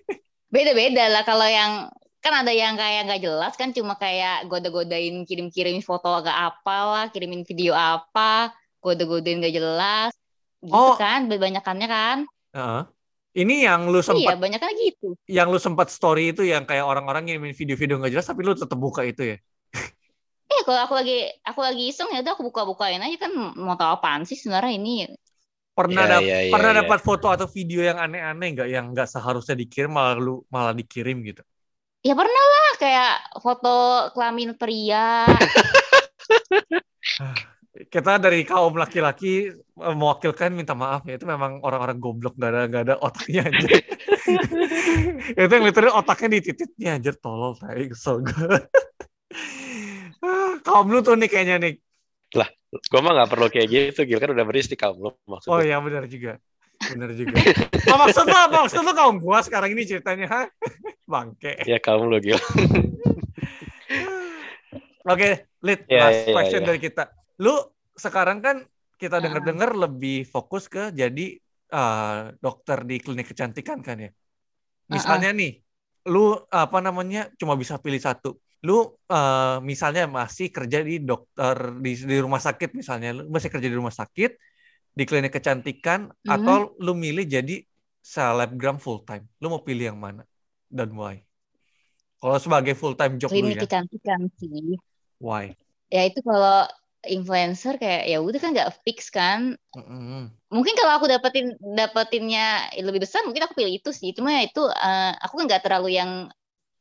Beda-beda 0.54 1.12
lah 1.12 1.22
kalau 1.28 1.44
yang 1.44 1.92
kan 2.24 2.42
ada 2.42 2.50
yang 2.50 2.74
kayak 2.74 3.06
nggak 3.06 3.22
jelas 3.22 3.54
kan 3.54 3.70
cuma 3.70 3.94
kayak 3.94 4.48
goda-godain 4.50 5.22
kirim-kirim 5.28 5.78
foto 5.84 6.10
agak 6.10 6.34
apa 6.34 6.76
lah 6.90 7.04
kirimin 7.12 7.46
video 7.46 7.70
apa 7.76 8.50
goda-godain 8.82 9.38
nggak 9.38 9.54
jelas 9.54 10.10
gitu 10.66 10.74
oh. 10.74 10.98
kan 10.98 11.30
banyakannya 11.30 11.88
kan. 11.88 12.18
Uh, 12.56 12.82
ini 13.36 13.68
yang 13.68 13.92
lu 13.92 14.00
sempat 14.00 14.32
iya 14.32 14.34
banyak 14.34 14.60
gitu. 14.80 15.12
yang 15.28 15.52
lu 15.52 15.60
sempat 15.60 15.92
story 15.92 16.32
itu 16.32 16.40
yang 16.42 16.64
kayak 16.64 16.88
orang-orang 16.88 17.28
ngirimin 17.28 17.52
video-video 17.52 18.00
nggak 18.00 18.12
jelas 18.16 18.26
tapi 18.26 18.40
lu 18.42 18.56
tetap 18.56 18.80
buka 18.80 19.04
itu 19.04 19.36
ya? 19.36 19.36
Eh 20.48 20.60
kalau 20.66 20.80
aku 20.88 20.96
lagi 20.96 21.28
aku 21.44 21.60
lagi 21.60 21.92
iseng 21.92 22.08
ya 22.16 22.24
udah 22.24 22.32
aku 22.32 22.48
buka-bukain 22.48 22.98
aja 23.04 23.28
kan 23.28 23.32
mau 23.54 23.76
tahu 23.76 24.00
apaan 24.00 24.24
sih 24.24 24.40
sebenarnya 24.40 24.72
ini? 24.80 24.94
Pernah 25.76 26.08
yeah, 26.08 26.20
yeah, 26.24 26.40
yeah, 26.48 26.52
pernah 26.56 26.72
yeah. 26.72 26.80
dapat 26.80 26.98
foto 27.04 27.28
atau 27.28 27.44
video 27.44 27.84
yang 27.84 28.00
aneh-aneh 28.00 28.48
nggak 28.56 28.68
yang 28.72 28.96
nggak 28.96 29.04
seharusnya 29.04 29.52
dikirim 29.52 29.92
malah 29.92 30.16
lu 30.16 30.40
malah 30.48 30.72
dikirim 30.72 31.20
gitu? 31.20 31.44
Ya 32.00 32.16
pernah 32.16 32.44
lah 32.48 32.70
kayak 32.80 33.14
foto 33.44 33.76
kelamin 34.16 34.56
pria 34.56 35.28
kita 37.92 38.16
dari 38.16 38.40
kaum 38.48 38.72
laki-laki 38.76 39.52
eh, 39.52 39.94
mewakilkan 39.96 40.56
minta 40.56 40.72
maaf 40.72 41.04
ya 41.04 41.20
itu 41.20 41.28
memang 41.28 41.60
orang-orang 41.60 42.00
goblok 42.00 42.34
gak 42.40 42.50
ada 42.52 42.62
gak 42.72 42.82
ada 42.88 42.94
otaknya 43.00 43.48
aja 43.48 43.68
itu 45.44 45.52
yang 45.52 45.64
literally 45.64 45.92
otaknya 45.92 46.28
di 46.36 46.40
titiknya 46.50 46.90
aja 46.96 47.12
tolol 47.16 47.52
tai 47.60 47.92
kesel 47.92 48.24
gue 48.24 48.56
kaum 50.66 50.86
lu 50.90 51.00
tuh 51.04 51.14
nih 51.14 51.28
kayaknya 51.30 51.56
nih. 51.62 51.74
Lah 52.34 52.48
gue 52.70 53.00
mah 53.00 53.12
gak 53.24 53.30
perlu 53.30 53.46
kayak 53.48 53.68
gitu 53.70 54.00
Gil. 54.04 54.18
Kan 54.18 54.34
udah 54.34 54.44
berisi 54.46 54.74
kaum 54.74 54.98
lu 54.98 55.10
maksudnya. 55.30 55.52
Oh 55.54 55.60
iya 55.62 55.76
benar 55.78 56.04
juga. 56.10 56.42
Benar 56.76 57.10
juga. 57.16 57.40
Oh, 57.88 57.98
maksud 58.04 58.24
lu? 58.28 58.36
Apa 58.36 58.56
maksud 58.68 58.82
lu 58.84 58.92
kaum 58.92 59.16
gua 59.16 59.40
sekarang 59.40 59.72
ini 59.72 59.88
ceritanya 59.88 60.26
ha? 60.28 60.42
bangke. 61.12 61.64
Ya 61.64 61.80
kaum 61.80 62.10
lu 62.10 62.20
Gil. 62.20 62.36
Oke, 65.06 65.22
okay, 65.22 65.32
lead 65.62 65.86
yeah, 65.86 66.10
last 66.10 66.26
yeah, 66.26 66.34
question 66.34 66.60
yeah. 66.66 66.68
dari 66.74 66.82
kita 66.82 67.06
lu 67.42 67.54
sekarang 67.96 68.40
kan 68.44 68.64
kita 68.96 69.20
dengar-dengar 69.20 69.76
lebih 69.76 70.24
fokus 70.24 70.72
ke 70.72 70.88
jadi 70.92 71.36
uh, 71.72 72.32
dokter 72.40 72.84
di 72.88 72.96
klinik 73.00 73.28
kecantikan 73.28 73.84
kan 73.84 74.00
ya. 74.00 74.10
Misalnya 74.88 75.30
uh 75.32 75.34
-uh. 75.36 75.40
nih, 75.40 75.52
lu 76.08 76.26
apa 76.48 76.78
namanya 76.80 77.28
cuma 77.36 77.58
bisa 77.58 77.76
pilih 77.76 78.00
satu. 78.00 78.40
Lu 78.64 78.88
uh, 78.88 79.60
misalnya 79.60 80.08
masih 80.08 80.48
kerja 80.48 80.80
di 80.80 81.04
dokter 81.04 81.76
di, 81.76 81.92
di 81.92 82.16
rumah 82.22 82.40
sakit 82.40 82.72
misalnya, 82.72 83.12
lu 83.20 83.28
masih 83.28 83.52
kerja 83.52 83.68
di 83.68 83.76
rumah 83.76 83.92
sakit 83.92 84.30
di 84.96 85.04
klinik 85.04 85.36
kecantikan 85.36 86.08
mm 86.08 86.12
-hmm. 86.24 86.34
atau 86.40 86.72
lu 86.80 86.96
milih 86.96 87.28
jadi 87.28 87.60
selebgram 88.00 88.80
full 88.80 89.04
time. 89.04 89.28
Lu 89.44 89.52
mau 89.52 89.60
pilih 89.60 89.92
yang 89.92 90.00
mana 90.00 90.24
dan 90.72 90.88
why? 90.96 91.20
Kalau 92.16 92.38
sebagai 92.40 92.72
full 92.72 92.96
time 92.96 93.20
job 93.20 93.28
klinik 93.28 93.44
lu 93.44 93.60
ya. 93.60 93.62
kecantikan 93.68 94.20
sih. 94.40 94.80
Why? 95.20 95.52
Ya 95.92 96.08
itu 96.08 96.24
kalau 96.24 96.64
influencer 97.10 97.78
kayak 97.78 98.10
ya 98.10 98.18
udah 98.20 98.40
kan 98.40 98.50
nggak 98.52 98.72
fix 98.82 99.08
kan 99.12 99.54
mm-hmm. 99.74 100.30
mungkin 100.50 100.74
kalau 100.76 100.92
aku 101.00 101.06
dapetin 101.06 101.56
dapetinnya 101.60 102.72
lebih 102.82 103.04
besar 103.06 103.24
mungkin 103.24 103.46
aku 103.46 103.54
pilih 103.56 103.78
itu 103.78 103.90
sih 103.94 104.12
cuma 104.12 104.42
itu 104.42 104.62
uh, 104.62 105.12
aku 105.22 105.42
kan 105.42 105.44
nggak 105.48 105.62
terlalu 105.64 105.96
yang 105.98 106.28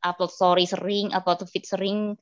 upload 0.04 0.32
story 0.32 0.66
sering 0.70 1.14
upload 1.14 1.46
feed 1.50 1.66
sering 1.66 2.18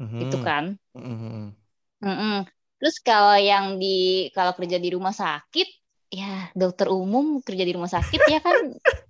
mm-hmm. 0.00 0.20
gitu 0.26 0.38
kan 0.44 0.76
mm-hmm. 0.96 1.52
Mm-hmm. 2.00 2.36
terus 2.80 2.96
kalau 3.04 3.36
yang 3.36 3.76
di 3.76 4.28
kalau 4.32 4.56
kerja 4.56 4.80
di 4.80 4.88
rumah 4.92 5.12
sakit 5.12 5.68
ya 6.10 6.50
dokter 6.58 6.90
umum 6.90 7.38
kerja 7.44 7.62
di 7.62 7.72
rumah 7.74 7.90
sakit 7.90 8.20
ya 8.26 8.40
kan 8.42 8.74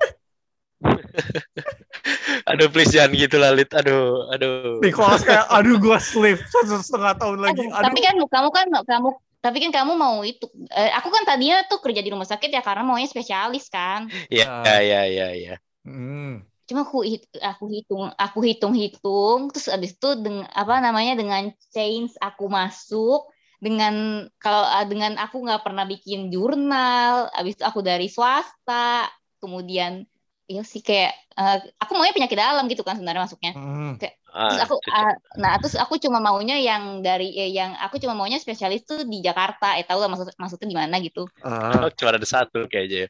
aduh 2.51 2.68
please 2.72 2.93
jangan 2.93 3.12
gitu 3.12 3.37
lah 3.37 3.53
Lit. 3.53 3.70
Aduh, 3.72 4.33
aduh. 4.33 4.81
Nicholas 4.81 5.20
kayak 5.20 5.45
aduh 5.53 5.76
gua 5.76 6.01
sleep 6.01 6.41
satu 6.49 6.81
setengah 6.81 7.14
tahun 7.20 7.39
lagi. 7.45 7.68
Aduh. 7.68 7.85
Tapi 7.85 7.99
kan 8.01 8.14
kamu 8.16 8.49
kan 8.49 8.66
kamu 8.89 9.11
tapi 9.41 9.57
kan 9.64 9.72
kamu 9.72 9.97
mau 9.97 10.20
itu 10.20 10.45
eh, 10.68 10.93
aku 10.93 11.09
kan 11.09 11.24
tadinya 11.24 11.64
tuh 11.64 11.81
kerja 11.81 12.05
di 12.05 12.12
rumah 12.12 12.28
sakit 12.28 12.53
ya 12.53 12.61
karena 12.61 12.85
maunya 12.85 13.09
spesialis 13.09 13.72
kan 13.72 14.12
iya 14.28 14.45
uh, 14.45 14.81
iya 14.85 15.03
iya 15.09 15.28
iya 15.33 15.55
hmm. 15.89 16.45
cuma 16.68 16.85
aku 16.85 17.01
aku 17.41 17.64
hitung 17.72 18.12
aku 18.20 18.39
hitung 18.45 18.76
hitung 18.76 19.49
terus 19.49 19.72
abis 19.72 19.97
itu 19.97 20.09
dengan 20.20 20.45
apa 20.53 20.85
namanya 20.85 21.16
dengan 21.16 21.49
change 21.72 22.12
aku 22.20 22.53
masuk 22.53 23.33
dengan 23.61 24.28
kalau 24.41 24.64
ah, 24.64 24.85
dengan 24.85 25.16
aku 25.16 25.41
nggak 25.41 25.64
pernah 25.64 25.89
bikin 25.89 26.28
jurnal 26.28 27.33
abis 27.33 27.61
itu 27.61 27.64
aku 27.64 27.81
dari 27.81 28.12
swasta 28.12 29.09
kemudian 29.41 30.05
iya 30.51 30.66
sih 30.66 30.82
kayak 30.82 31.14
uh, 31.38 31.62
aku 31.78 31.94
maunya 31.94 32.11
penyakit 32.11 32.34
dalam 32.34 32.66
gitu 32.66 32.82
kan 32.82 32.98
sebenarnya 32.98 33.22
masuknya 33.22 33.55
hmm. 33.55 34.03
kayak 34.03 34.18
terus 34.30 34.59
ah, 34.59 34.66
aku 34.66 34.74
uh, 34.82 35.14
nah 35.38 35.55
terus 35.62 35.78
aku 35.78 35.94
cuma 36.03 36.18
maunya 36.18 36.59
yang 36.59 37.07
dari 37.07 37.30
eh, 37.38 37.55
yang 37.55 37.78
aku 37.78 38.03
cuma 38.03 38.18
maunya 38.18 38.38
spesialis 38.38 38.86
tuh 38.86 39.03
di 39.03 39.18
Jakarta. 39.18 39.74
Eh 39.74 39.82
tahu 39.82 39.98
lah 40.03 40.07
maksud 40.07 40.30
maksudnya 40.38 40.70
di 40.70 40.78
mana 40.78 41.03
gitu 41.03 41.26
uh. 41.46 41.90
cuma 41.94 42.14
ada 42.14 42.26
satu 42.26 42.66
kayaknya 42.66 43.07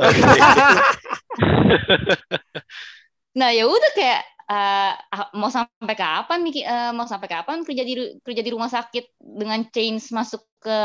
nah 3.38 3.52
ya 3.52 3.68
udah 3.68 3.92
kayak 3.96 4.24
uh, 4.48 4.92
mau 5.36 5.48
sampai 5.48 5.96
kapan 5.96 6.38
nih 6.44 6.64
uh, 6.64 6.92
mau 6.92 7.08
sampai 7.08 7.28
kapan 7.28 7.64
kerja 7.64 7.82
di 7.84 7.94
kerja 8.20 8.42
di 8.44 8.50
rumah 8.52 8.68
sakit 8.68 9.20
dengan 9.20 9.64
change 9.72 10.12
masuk 10.12 10.44
ke 10.60 10.78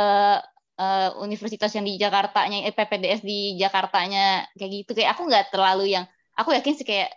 uh, 0.79 1.19
universitas 1.19 1.75
yang 1.75 1.83
di 1.83 1.99
Jakarta-nya 1.99 2.63
eh, 2.63 2.73
PPDS 2.73 3.21
di 3.21 3.59
Jakartanya 3.59 4.47
kayak 4.55 4.71
gitu 4.71 4.91
kayak 4.95 5.19
aku 5.19 5.27
nggak 5.27 5.51
terlalu 5.51 5.91
yang 5.99 6.07
aku 6.39 6.55
yakin 6.55 6.73
sih 6.79 6.87
kayak 6.87 7.11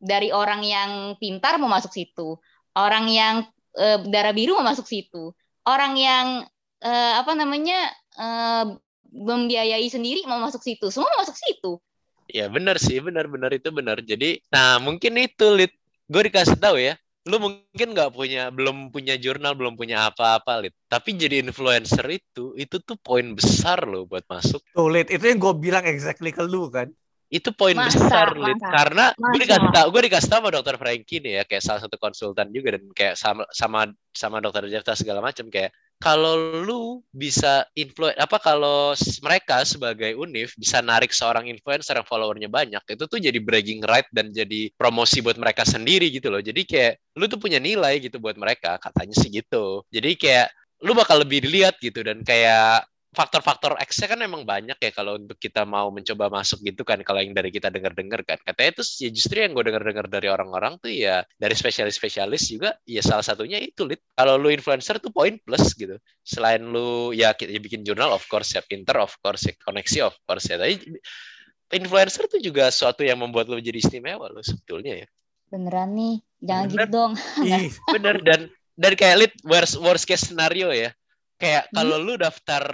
dari 0.00 0.32
orang 0.32 0.64
yang 0.64 0.90
pintar 1.20 1.60
mau 1.60 1.68
masuk 1.68 1.92
situ, 1.92 2.40
orang 2.72 3.04
yang 3.08 3.34
uh, 3.76 3.98
darah 4.08 4.32
biru 4.32 4.56
mau 4.56 4.64
masuk 4.64 4.88
situ, 4.88 5.36
orang 5.68 5.92
yang 6.00 6.26
uh, 6.80 7.14
apa 7.20 7.36
namanya 7.36 7.92
uh, 8.16 8.80
membiayai 9.12 9.84
sendiri 9.92 10.24
mau 10.24 10.40
masuk 10.40 10.64
situ, 10.64 10.88
semua 10.88 11.12
mau 11.12 11.20
masuk 11.20 11.36
situ. 11.36 11.76
Ya 12.30 12.48
benar 12.48 12.80
sih, 12.80 12.96
benar-benar 13.02 13.50
itu 13.52 13.68
benar. 13.74 13.98
Jadi, 14.00 14.40
nah 14.48 14.78
mungkin 14.78 15.18
itu, 15.18 15.50
Lid. 15.50 15.74
Gue 16.10 16.26
dikasih 16.26 16.58
tahu 16.58 16.78
ya, 16.78 16.94
lu 17.28 17.36
mungkin 17.36 17.88
nggak 17.92 18.16
punya 18.16 18.48
belum 18.48 18.88
punya 18.88 19.20
jurnal 19.20 19.52
belum 19.52 19.76
punya 19.76 20.08
apa-apa 20.08 20.64
lit 20.64 20.74
tapi 20.88 21.12
jadi 21.20 21.44
influencer 21.44 22.06
itu 22.08 22.56
itu 22.56 22.80
tuh 22.80 22.96
poin 22.96 23.36
besar 23.36 23.84
lo 23.84 24.08
buat 24.08 24.24
masuk. 24.24 24.64
Tuh 24.72 24.88
lit 24.88 25.12
itu 25.12 25.20
yang 25.20 25.36
gue 25.36 25.54
bilang 25.60 25.84
exactly 25.84 26.32
ke 26.32 26.40
lu 26.40 26.72
kan? 26.72 26.88
Itu 27.30 27.54
poin 27.54 27.78
besar 27.78 28.34
Lid. 28.34 28.58
karena 28.58 29.14
gue 29.14 29.38
dikasih 29.46 29.70
tau 29.70 29.86
gue 29.94 30.02
dikasih 30.10 30.28
tau 30.34 30.42
sama 30.42 30.50
dokter 30.50 30.74
Frankie 30.74 31.22
nih 31.22 31.32
ya 31.38 31.42
kayak 31.46 31.62
salah 31.62 31.78
satu 31.78 31.94
konsultan 31.94 32.50
juga 32.50 32.74
dan 32.74 32.82
kayak 32.90 33.14
sama 33.14 33.46
sama 33.54 33.86
sama 34.10 34.42
dokter 34.42 34.66
Jefta 34.66 34.98
segala 34.98 35.22
macam 35.22 35.46
kayak 35.46 35.70
kalau 36.00 36.64
lu 36.64 36.82
bisa 37.12 37.68
influence 37.76 38.16
apa 38.16 38.40
kalau 38.40 38.96
mereka 39.20 39.60
sebagai 39.68 40.16
univ 40.16 40.48
bisa 40.56 40.80
narik 40.80 41.12
seorang 41.12 41.44
influencer 41.52 41.92
yang 41.92 42.08
followernya 42.08 42.48
banyak 42.48 42.80
itu 42.88 43.04
tuh 43.04 43.20
jadi 43.20 43.36
bragging 43.36 43.84
right 43.84 44.08
dan 44.08 44.32
jadi 44.32 44.72
promosi 44.80 45.20
buat 45.20 45.36
mereka 45.36 45.68
sendiri 45.68 46.08
gitu 46.08 46.32
loh. 46.32 46.40
Jadi 46.40 46.64
kayak 46.64 46.98
lu 47.20 47.28
tuh 47.28 47.36
punya 47.36 47.60
nilai 47.60 48.00
gitu 48.00 48.16
buat 48.16 48.40
mereka 48.40 48.80
katanya 48.80 49.12
sih 49.12 49.28
gitu. 49.28 49.84
Jadi 49.92 50.16
kayak 50.16 50.48
lu 50.80 50.96
bakal 50.96 51.20
lebih 51.20 51.44
dilihat 51.44 51.76
gitu 51.76 52.00
dan 52.00 52.24
kayak 52.24 52.88
faktor-faktor 53.10 53.74
X-nya 53.82 54.14
kan 54.14 54.22
memang 54.22 54.46
banyak 54.46 54.78
ya 54.78 54.90
kalau 54.94 55.18
untuk 55.18 55.34
kita 55.34 55.66
mau 55.66 55.90
mencoba 55.90 56.30
masuk 56.30 56.62
gitu 56.62 56.86
kan 56.86 57.02
kalau 57.02 57.18
yang 57.18 57.34
dari 57.34 57.50
kita 57.50 57.66
dengar-dengar 57.66 58.22
kan. 58.22 58.38
Katanya 58.38 58.70
itu 58.78 58.82
ya 59.02 59.10
justru 59.10 59.42
yang 59.42 59.50
gue 59.50 59.64
dengar-dengar 59.66 60.06
dari 60.06 60.30
orang-orang 60.30 60.78
tuh 60.78 60.94
ya 60.94 61.26
dari 61.34 61.58
spesialis-spesialis 61.58 62.42
juga 62.46 62.78
ya 62.86 63.02
salah 63.02 63.26
satunya 63.26 63.58
itu 63.58 63.82
lit 63.82 63.98
kalau 64.14 64.38
lu 64.38 64.54
influencer 64.54 65.02
tuh 65.02 65.10
poin 65.10 65.34
plus 65.42 65.74
gitu. 65.74 65.98
Selain 66.22 66.62
lu 66.62 67.10
ya 67.10 67.34
kita 67.34 67.50
ya 67.50 67.58
bikin 67.58 67.82
jurnal 67.82 68.14
of 68.14 68.22
course 68.30 68.54
ya 68.54 68.62
pinter 68.62 68.94
of 69.02 69.10
course 69.18 69.42
ya 69.50 69.58
koneksi 69.58 70.06
of 70.06 70.14
course 70.22 70.46
ya. 70.46 70.62
Tapi 70.62 70.78
influencer 71.74 72.30
tuh 72.30 72.38
juga 72.38 72.70
suatu 72.70 73.02
yang 73.02 73.18
membuat 73.18 73.50
lu 73.50 73.58
jadi 73.58 73.82
istimewa 73.82 74.30
lo 74.30 74.38
sebetulnya 74.38 75.02
ya. 75.02 75.08
Beneran 75.50 75.98
nih 75.98 76.14
jangan 76.46 76.66
bener. 76.70 76.78
gitu 76.78 76.88
dong 76.94 77.12
bener 77.90 78.16
dan 78.22 78.40
dan 78.80 78.92
kayak 78.96 79.16
lit 79.18 79.34
worst 79.44 79.76
worst 79.82 80.06
case 80.08 80.30
scenario 80.30 80.72
ya 80.72 80.94
kayak 81.40 81.72
hmm? 81.72 81.74
kalau 81.74 81.96
lu 81.96 82.14
daftar 82.20 82.64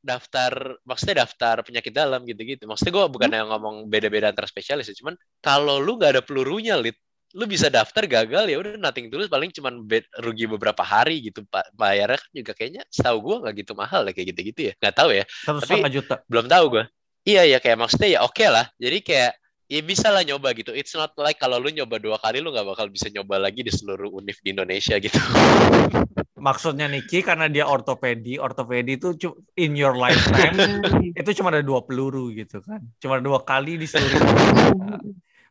daftar 0.00 0.80
maksudnya 0.88 1.28
daftar 1.28 1.60
penyakit 1.60 1.92
dalam 1.92 2.24
gitu-gitu 2.24 2.64
maksudnya 2.64 2.92
gue 2.96 3.04
bukan 3.12 3.28
hmm? 3.28 3.38
yang 3.38 3.48
ngomong 3.52 3.76
beda-beda 3.92 4.32
antar 4.32 4.48
spesialis 4.48 4.88
ya 4.88 4.96
cuman 4.96 5.14
kalau 5.44 5.76
lu 5.76 6.00
nggak 6.00 6.18
ada 6.18 6.22
pelurunya 6.24 6.80
lit 6.80 6.96
lu 7.34 7.44
bisa 7.44 7.66
daftar 7.68 8.06
gagal 8.06 8.46
ya 8.46 8.56
udah 8.56 8.78
nothing 8.80 9.10
tulus 9.10 9.28
paling 9.28 9.50
cuman 9.52 9.84
rugi 10.22 10.46
beberapa 10.48 10.80
hari 10.80 11.20
gitu 11.28 11.44
pak 11.50 11.66
bayarnya 11.76 12.16
kan 12.16 12.30
juga 12.32 12.52
kayaknya 12.56 12.82
setahu 12.88 13.18
gue 13.20 13.36
nggak 13.44 13.54
gitu 13.60 13.72
mahal 13.76 14.06
ya 14.08 14.12
kayak 14.16 14.28
gitu-gitu 14.32 14.60
ya 14.70 14.72
nggak 14.78 14.94
tahu 14.94 15.10
ya 15.12 15.24
tapi 15.44 15.74
juta. 15.92 16.14
belum 16.30 16.46
tahu 16.46 16.64
gue 16.78 16.84
iya 17.28 17.42
ya 17.44 17.58
kayak 17.60 17.76
maksudnya 17.76 18.08
ya 18.16 18.20
oke 18.22 18.38
okay 18.38 18.48
lah 18.48 18.70
jadi 18.78 18.98
kayak 19.02 19.32
ya 19.64 19.80
bisa 19.80 20.12
lah 20.12 20.20
nyoba 20.20 20.52
gitu. 20.52 20.76
It's 20.76 20.92
not 20.92 21.16
like 21.16 21.40
kalau 21.40 21.56
lu 21.56 21.72
nyoba 21.72 21.96
dua 21.96 22.20
kali 22.20 22.44
lu 22.44 22.52
nggak 22.52 22.68
bakal 22.68 22.86
bisa 22.92 23.08
nyoba 23.08 23.40
lagi 23.40 23.64
di 23.64 23.72
seluruh 23.72 24.12
univ 24.12 24.36
di 24.44 24.52
Indonesia 24.52 25.00
gitu. 25.00 25.16
maksudnya 26.44 26.84
Niki 26.92 27.24
karena 27.24 27.48
dia 27.48 27.64
ortopedi, 27.64 28.36
ortopedi 28.36 29.00
itu 29.00 29.16
in 29.56 29.72
your 29.72 29.96
lifetime 29.96 30.84
itu 31.20 31.30
cuma 31.40 31.48
ada 31.48 31.64
dua 31.64 31.80
peluru 31.88 32.28
gitu 32.36 32.60
kan, 32.60 32.84
cuma 33.00 33.16
dua 33.24 33.40
kali 33.40 33.80
di 33.80 33.88
seluruh. 33.88 34.20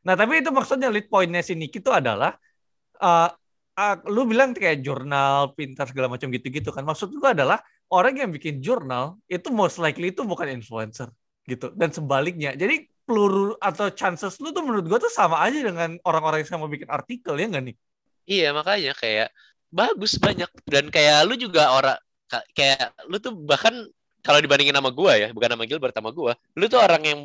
Nah, 0.05 0.13
tapi 0.13 0.45
itu 0.45 0.53
maksudnya 0.53 0.93
lead 0.93 1.09
pointnya 1.09 1.41
si 1.41 1.57
Niki 1.57 1.81
itu 1.81 1.89
adalah 1.89 2.37
uh, 3.01 3.29
uh, 3.73 3.95
lu 4.05 4.29
bilang 4.29 4.53
kayak 4.53 4.85
jurnal 4.85 5.57
pintar 5.57 5.89
segala 5.89 6.13
macam 6.13 6.29
gitu-gitu 6.29 6.69
kan. 6.69 6.85
Maksud 6.85 7.09
lu 7.09 7.23
adalah 7.25 7.57
orang 7.89 8.13
yang 8.19 8.29
bikin 8.29 8.61
jurnal 8.61 9.17
itu 9.25 9.49
most 9.49 9.81
likely 9.81 10.13
itu 10.13 10.21
bukan 10.21 10.51
influencer 10.53 11.09
gitu 11.49 11.73
dan 11.73 11.89
sebaliknya. 11.89 12.53
Jadi 12.53 12.85
peluru 13.03 13.57
atau 13.59 13.89
chances 13.91 14.37
lu 14.39 14.53
tuh 14.55 14.63
menurut 14.63 14.85
gua 14.87 14.99
tuh 15.01 15.11
sama 15.11 15.41
aja 15.43 15.59
dengan 15.59 15.97
orang-orang 16.07 16.45
yang 16.45 16.61
mau 16.61 16.69
bikin 16.69 16.87
artikel 16.91 17.33
ya 17.39 17.49
nggak 17.49 17.63
nih? 17.71 17.75
Iya 18.23 18.55
makanya 18.55 18.93
kayak 18.95 19.29
bagus 19.73 20.21
banyak. 20.21 20.49
Dan 20.69 20.93
kayak 20.93 21.25
lu 21.25 21.33
juga 21.35 21.73
orang 21.73 21.97
kayak 22.53 22.93
lu 23.09 23.17
tuh 23.17 23.33
bahkan 23.33 23.73
kalau 24.23 24.39
dibandingin 24.39 24.73
sama 24.73 24.89
gua 24.89 25.17
ya 25.19 25.29
bukan 25.35 25.53
sama 25.53 25.65
Gilbert 25.69 25.93
sama 25.93 26.09
gua 26.15 26.33
lu 26.57 26.65
tuh 26.65 26.79
orang 26.81 27.03
yang 27.03 27.19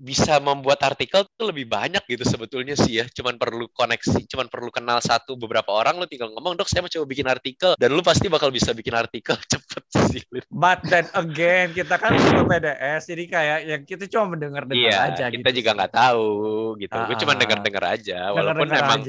bisa 0.00 0.40
membuat 0.40 0.80
artikel 0.80 1.28
tuh 1.36 1.52
lebih 1.52 1.68
banyak 1.68 2.00
gitu 2.08 2.24
sebetulnya 2.24 2.72
sih 2.72 3.04
ya. 3.04 3.06
Cuman 3.12 3.36
perlu 3.36 3.68
koneksi, 3.68 4.24
cuman 4.24 4.48
perlu 4.48 4.72
kenal 4.72 4.96
satu 5.04 5.36
beberapa 5.36 5.68
orang 5.76 6.00
lu 6.00 6.08
tinggal 6.08 6.32
ngomong, 6.32 6.56
"Dok, 6.56 6.64
saya 6.72 6.80
mau 6.80 6.88
coba 6.88 7.04
bikin 7.04 7.28
artikel." 7.28 7.76
Dan 7.76 7.92
lu 7.92 8.00
pasti 8.00 8.32
bakal 8.32 8.48
bisa 8.48 8.72
bikin 8.72 8.96
artikel 8.96 9.36
cepet 9.52 9.84
sih. 10.08 10.24
But 10.48 10.80
then 10.88 11.04
again, 11.12 11.76
kita 11.76 12.00
kan 12.00 12.16
cuma 12.16 12.48
PDS, 12.48 13.12
jadi 13.12 13.24
kayak 13.28 13.58
yang 13.68 13.82
kita 13.84 14.04
cuma 14.08 14.32
mendengar-dengar 14.32 14.88
iya, 14.88 15.12
aja 15.12 15.28
kita 15.28 15.52
gitu. 15.52 15.60
juga 15.60 15.70
nggak 15.76 15.92
tahu 15.92 16.32
gitu. 16.80 16.96
Uh, 16.96 17.04
Gue 17.04 17.16
cuma 17.20 17.34
dengar-dengar 17.36 17.84
aja 17.84 18.18
walaupun 18.32 18.66
denger 18.72 18.80
memang 18.80 19.00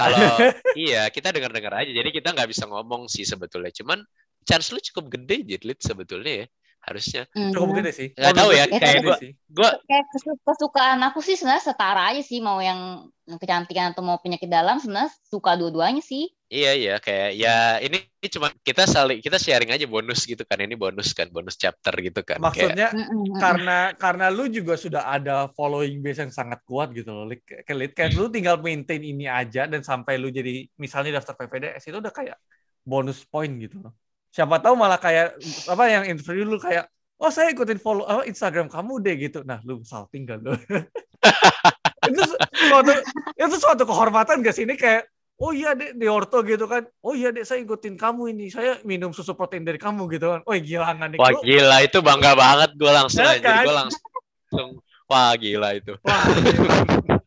kalau 0.00 0.28
iya, 0.88 1.02
kita 1.12 1.36
dengar-dengar 1.36 1.84
aja. 1.84 1.92
Jadi 1.92 2.08
kita 2.16 2.32
nggak 2.32 2.48
bisa 2.48 2.64
ngomong 2.64 3.12
sih 3.12 3.28
sebetulnya. 3.28 3.68
Cuman 3.76 4.00
chance 4.48 4.72
lu 4.72 4.80
cukup 4.80 5.12
gede 5.20 5.44
jadi 5.44 5.76
sebetulnya 5.76 6.44
ya 6.44 6.46
harusnya. 6.80 7.28
Mm. 7.36 7.52
cukup 7.52 7.68
gede 7.80 7.92
sih. 7.92 8.08
Nggak 8.16 8.34
tahu 8.36 8.50
ya 8.56 8.64
kayak 8.66 8.96
gue 9.04 9.16
gue 9.32 9.70
kayak 9.86 10.06
kesukaan 10.44 11.00
aku 11.04 11.20
sih 11.20 11.36
sebenarnya 11.36 11.64
setara 11.72 12.10
aja 12.12 12.22
sih 12.24 12.40
mau 12.40 12.58
yang 12.58 13.06
kecantikan 13.30 13.94
atau 13.94 14.02
mau 14.02 14.18
penyakit 14.18 14.50
dalam 14.50 14.82
sebenarnya 14.82 15.12
suka 15.28 15.54
dua-duanya 15.54 16.02
sih. 16.02 16.32
Iya 16.50 16.74
iya 16.74 16.94
kayak 16.98 17.30
ya 17.38 17.78
ini, 17.78 18.02
ini 18.02 18.28
cuma 18.34 18.50
kita 18.66 18.82
saling 18.82 19.22
kita 19.22 19.38
sharing 19.38 19.70
aja 19.70 19.86
bonus 19.86 20.26
gitu 20.26 20.42
kan 20.42 20.58
ini 20.58 20.74
bonus 20.74 21.14
kan 21.14 21.30
bonus 21.30 21.54
chapter 21.54 21.94
gitu 22.02 22.26
kan 22.26 22.42
maksudnya 22.42 22.90
kayak, 22.90 23.38
karena 23.38 23.78
karena 23.94 24.26
lu 24.34 24.50
juga 24.50 24.74
sudah 24.74 25.06
ada 25.14 25.46
following 25.54 26.02
base 26.02 26.26
yang 26.26 26.34
sangat 26.34 26.58
kuat 26.66 26.90
gitu 26.90 27.14
loh 27.14 27.30
kayak 27.46 27.94
kayak 27.94 28.18
lu 28.18 28.26
tinggal 28.34 28.58
maintain 28.58 28.98
ini 28.98 29.30
aja 29.30 29.70
dan 29.70 29.86
sampai 29.86 30.18
lu 30.18 30.26
jadi 30.34 30.66
misalnya 30.74 31.22
daftar 31.22 31.38
PPDS 31.38 31.86
itu 31.86 32.02
udah 32.02 32.10
kayak 32.10 32.34
bonus 32.82 33.22
point 33.30 33.54
gitu 33.54 33.86
loh 33.86 33.94
siapa 34.30 34.62
tahu 34.62 34.74
malah 34.78 34.98
kayak 34.98 35.36
apa 35.66 35.84
yang 35.90 36.06
interview 36.06 36.46
lu 36.46 36.58
kayak 36.58 36.86
oh 37.20 37.30
saya 37.30 37.52
ikutin 37.52 37.78
follow 37.78 38.06
oh, 38.06 38.24
Instagram 38.24 38.70
kamu 38.70 39.02
deh 39.02 39.14
gitu. 39.18 39.40
Nah 39.44 39.60
lu 39.66 39.82
salting 39.84 40.24
tinggal 40.24 40.38
lu. 40.40 40.52
Itu 42.10 42.24
suatu 42.56 42.92
itu 43.36 43.56
suatu 43.60 43.84
kehormatan 43.84 44.40
gak 44.40 44.56
sih? 44.56 44.64
Ini 44.64 44.74
kayak 44.74 45.04
oh 45.36 45.52
iya 45.52 45.76
deh 45.76 45.92
di 45.92 46.08
orto 46.08 46.40
gitu 46.40 46.64
kan. 46.64 46.88
Oh 47.04 47.12
iya 47.12 47.28
deh 47.28 47.44
saya 47.44 47.60
ikutin 47.60 48.00
kamu 48.00 48.32
ini. 48.32 48.48
Saya 48.48 48.80
minum 48.88 49.12
susu 49.12 49.36
protein 49.36 49.68
dari 49.68 49.76
kamu 49.76 50.08
gitu 50.08 50.32
kan. 50.32 50.40
Oh 50.48 50.56
gila 50.56 50.96
nggak 50.96 51.08
nih 51.14 51.18
wah 51.20 51.30
gila 51.44 51.76
itu 51.84 51.98
bangga 52.00 52.32
banget 52.32 52.70
gue 52.72 52.88
langsung 52.90 53.20
ya, 53.20 53.36
kan? 53.38 53.62
gue 53.68 53.74
langsung 53.76 54.68
wah 55.06 55.36
gila 55.36 55.68
itu. 55.76 55.92
Wah 56.02 56.24
gila. 56.24 56.74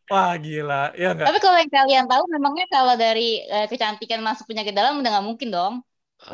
Wah 0.04 0.36
gila, 0.36 0.92
ya 1.00 1.16
enggak? 1.16 1.26
Tapi 1.32 1.38
kalau 1.40 1.56
yang 1.56 1.72
kalian 1.72 2.04
tahu, 2.04 2.24
memangnya 2.28 2.66
kalau 2.68 2.92
dari 2.92 3.40
uh, 3.48 3.64
kecantikan 3.64 4.20
masuk 4.20 4.44
penyakit 4.44 4.76
dalam 4.76 5.00
udah 5.00 5.10
nggak 5.16 5.26
mungkin 5.26 5.48
dong? 5.48 5.74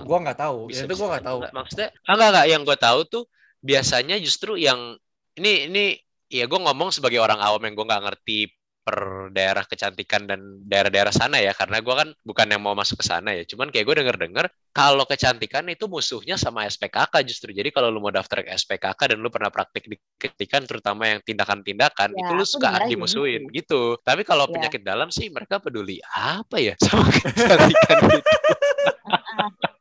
Gua 0.07 0.19
nggak 0.23 0.39
tahu. 0.39 0.59
Bisa, 0.71 0.87
itu 0.87 0.95
gua 0.95 1.09
nggak 1.19 1.27
tahu. 1.27 1.39
Maksudnya 1.51 1.89
enggak 2.07 2.29
enggak 2.31 2.47
yang 2.47 2.63
gue 2.63 2.79
tahu 2.79 3.01
tuh 3.07 3.25
biasanya 3.61 4.17
justru 4.23 4.57
yang 4.57 4.97
ini 5.37 5.69
ini 5.69 5.85
ya 6.31 6.47
gue 6.47 6.61
ngomong 6.63 6.95
sebagai 6.95 7.21
orang 7.21 7.43
awam 7.43 7.61
yang 7.67 7.75
gue 7.77 7.87
nggak 7.87 8.05
ngerti 8.07 8.39
per 8.81 9.29
daerah 9.37 9.63
kecantikan 9.69 10.25
dan 10.25 10.41
daerah-daerah 10.65 11.13
sana 11.13 11.37
ya 11.37 11.53
karena 11.53 11.85
gue 11.85 11.95
kan 11.95 12.09
bukan 12.25 12.47
yang 12.49 12.65
mau 12.65 12.73
masuk 12.73 13.05
ke 13.05 13.07
sana 13.07 13.37
ya 13.37 13.45
cuman 13.45 13.69
kayak 13.69 13.85
gue 13.85 13.97
denger-denger 14.01 14.49
kalau 14.73 15.05
kecantikan 15.05 15.69
itu 15.69 15.85
musuhnya 15.85 16.41
sama 16.41 16.65
SPKK 16.65 17.13
justru 17.29 17.53
jadi 17.53 17.69
kalau 17.69 17.93
lu 17.93 18.01
mau 18.01 18.09
daftar 18.09 18.41
ke 18.41 18.51
SPKK 18.57 19.15
dan 19.15 19.19
lu 19.21 19.29
pernah 19.29 19.53
praktik 19.53 19.85
di 19.85 20.01
kecantikan 20.17 20.65
terutama 20.65 21.13
yang 21.13 21.21
tindakan-tindakan 21.21 22.17
ya, 22.17 22.25
itu 22.25 22.33
lu 22.33 22.45
suka 22.49 22.89
dimusuhin 22.89 23.53
gitu. 23.53 24.01
gitu 24.01 24.01
tapi 24.01 24.25
kalau 24.25 24.49
ya. 24.49 24.53
penyakit 24.57 24.81
dalam 24.81 25.13
sih 25.13 25.29
mereka 25.29 25.61
peduli 25.61 26.01
apa 26.17 26.57
ya 26.57 26.73
sama 26.81 27.05
kecantikan 27.15 27.97
gitu 28.17 28.33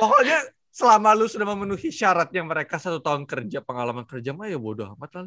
pokoknya 0.00 0.38
selama 0.72 1.12
lu 1.12 1.28
sudah 1.28 1.44
memenuhi 1.44 1.92
syaratnya 1.92 2.40
mereka 2.40 2.80
satu 2.80 2.98
tahun 3.04 3.28
kerja 3.28 3.60
pengalaman 3.60 4.08
kerja 4.08 4.32
mah 4.32 4.48
ya 4.48 4.56
bodoh 4.56 4.96
amat 4.96 5.10
lah 5.20 5.24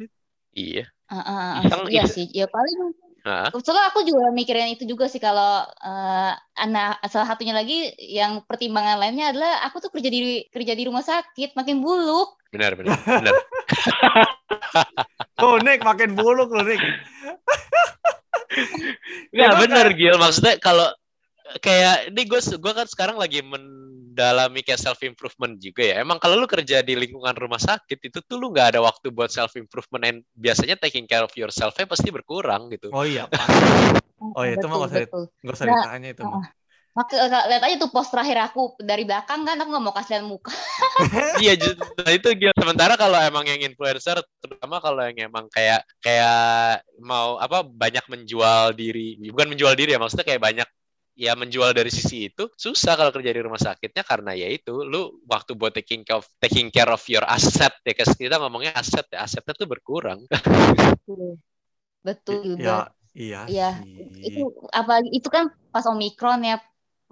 Iya. 0.56 0.88
Uh, 1.12 1.20
uh, 1.20 1.86
iya 1.92 2.08
sih, 2.08 2.32
ya 2.32 2.48
paling. 2.48 2.96
Uh. 3.28 3.52
Soalnya 3.60 3.92
aku 3.92 4.08
juga 4.08 4.32
mikirin 4.32 4.72
itu 4.72 4.88
juga 4.88 5.12
sih 5.12 5.20
kalau 5.20 5.68
uh, 5.68 6.32
anak 6.56 7.04
salah 7.12 7.28
satunya 7.28 7.52
lagi 7.52 7.92
yang 8.00 8.42
pertimbangan 8.48 8.96
lainnya 8.96 9.36
adalah 9.36 9.68
aku 9.68 9.84
tuh 9.84 9.92
kerja 9.92 10.08
di 10.08 10.48
kerja 10.48 10.74
di 10.74 10.88
rumah 10.88 11.04
sakit 11.04 11.54
makin 11.60 11.84
buluk. 11.84 12.40
Benar 12.56 12.80
benar 12.80 12.96
benar. 13.04 13.36
oh 15.44 15.60
Nick 15.60 15.84
makin 15.84 16.16
buluk 16.16 16.54
loh 16.56 16.64
Nick. 16.64 16.80
Nggak 19.36 19.54
benar 19.68 19.86
Gil 19.92 20.16
maksudnya 20.16 20.56
kalau 20.64 20.88
kayak 21.62 22.10
ini 22.10 22.22
gue 22.26 22.42
gue 22.42 22.74
kan 22.74 22.88
sekarang 22.90 23.18
lagi 23.22 23.46
mendalami 23.46 24.66
kayak 24.66 24.82
self 24.82 25.00
improvement 25.06 25.56
juga 25.62 25.86
ya. 25.86 25.96
Emang 26.02 26.18
kalau 26.18 26.42
lu 26.42 26.50
kerja 26.50 26.82
di 26.82 26.98
lingkungan 26.98 27.38
rumah 27.38 27.62
sakit 27.62 28.02
itu 28.02 28.20
tuh 28.26 28.42
lu 28.42 28.50
nggak 28.50 28.76
ada 28.76 28.80
waktu 28.82 29.14
buat 29.14 29.30
self 29.30 29.54
improvement 29.54 30.04
and 30.06 30.20
biasanya 30.34 30.76
taking 30.80 31.06
care 31.06 31.22
of 31.22 31.34
yourself-nya 31.38 31.86
pasti 31.86 32.10
berkurang 32.10 32.74
gitu. 32.74 32.90
Oh 32.90 33.06
iya. 33.06 33.30
Pak. 33.30 33.46
Oh 34.16 34.48
iya 34.48 34.56
itu 34.56 34.66
mah 34.66 34.80
nggak 34.80 34.92
usah 34.96 35.02
nggak 35.44 35.56
usah 35.60 35.66
ditanya 35.68 36.10
itu 36.16 36.24
mah. 36.24 36.48
Maka 36.96 37.28
lihat 37.52 37.64
aja 37.68 37.76
tuh 37.76 37.92
post 37.92 38.16
terakhir 38.16 38.40
aku 38.40 38.80
dari 38.80 39.04
belakang 39.04 39.44
kan 39.44 39.60
aku 39.60 39.68
nggak 39.68 39.84
mau 39.84 39.92
kasih 39.92 40.24
muka. 40.24 40.56
iya 41.44 41.60
nah 42.00 42.12
itu 42.16 42.32
gitu. 42.40 42.56
Sementara 42.56 42.96
kalau 42.96 43.20
emang 43.20 43.44
yang 43.44 43.60
influencer, 43.60 44.24
terutama 44.40 44.80
kalau 44.80 45.04
yang 45.04 45.28
emang 45.28 45.52
kayak 45.52 45.84
kayak 46.00 46.88
mau 47.04 47.36
apa 47.36 47.68
banyak 47.68 48.08
menjual 48.08 48.72
diri, 48.72 49.20
bukan 49.28 49.52
menjual 49.52 49.76
diri 49.76 49.92
ya 49.92 50.00
maksudnya 50.00 50.24
kayak 50.24 50.40
banyak 50.40 50.68
ya 51.16 51.32
menjual 51.34 51.72
dari 51.72 51.88
sisi 51.88 52.28
itu 52.28 52.52
susah 52.60 53.00
kalau 53.00 53.10
kerja 53.16 53.32
di 53.32 53.42
rumah 53.42 53.58
sakitnya 53.58 54.04
karena 54.04 54.36
ya 54.36 54.52
itu 54.52 54.84
lu 54.84 55.24
waktu 55.24 55.56
buat 55.56 55.72
taking 55.72 56.04
care 56.04 56.20
of 56.20 56.28
taking 56.44 56.68
care 56.68 56.92
of 56.92 57.00
your 57.08 57.24
asset 57.24 57.72
ya 57.88 57.96
kita 57.96 58.36
ngomongnya 58.36 58.76
aset 58.76 59.08
ya 59.08 59.24
asetnya 59.24 59.56
tuh 59.56 59.68
berkurang. 59.72 60.28
Betul. 62.04 62.60
Ya 62.60 62.92
iya 63.16 63.48
iya 63.48 63.70
itu 64.20 64.52
apa 64.76 65.00
itu 65.08 65.32
kan 65.32 65.48
pas 65.72 65.88
omikron 65.88 66.44
ya 66.44 66.60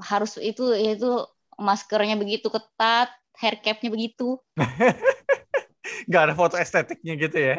harus 0.04 0.36
itu 0.36 0.76
itu 0.76 1.24
maskernya 1.56 2.20
begitu 2.20 2.52
ketat 2.52 3.08
hair 3.40 3.56
capnya 3.64 3.88
begitu. 3.88 4.36
Nggak 6.12 6.22
ada 6.28 6.34
foto 6.36 6.56
estetiknya 6.60 7.14
gitu 7.16 7.38
ya? 7.40 7.56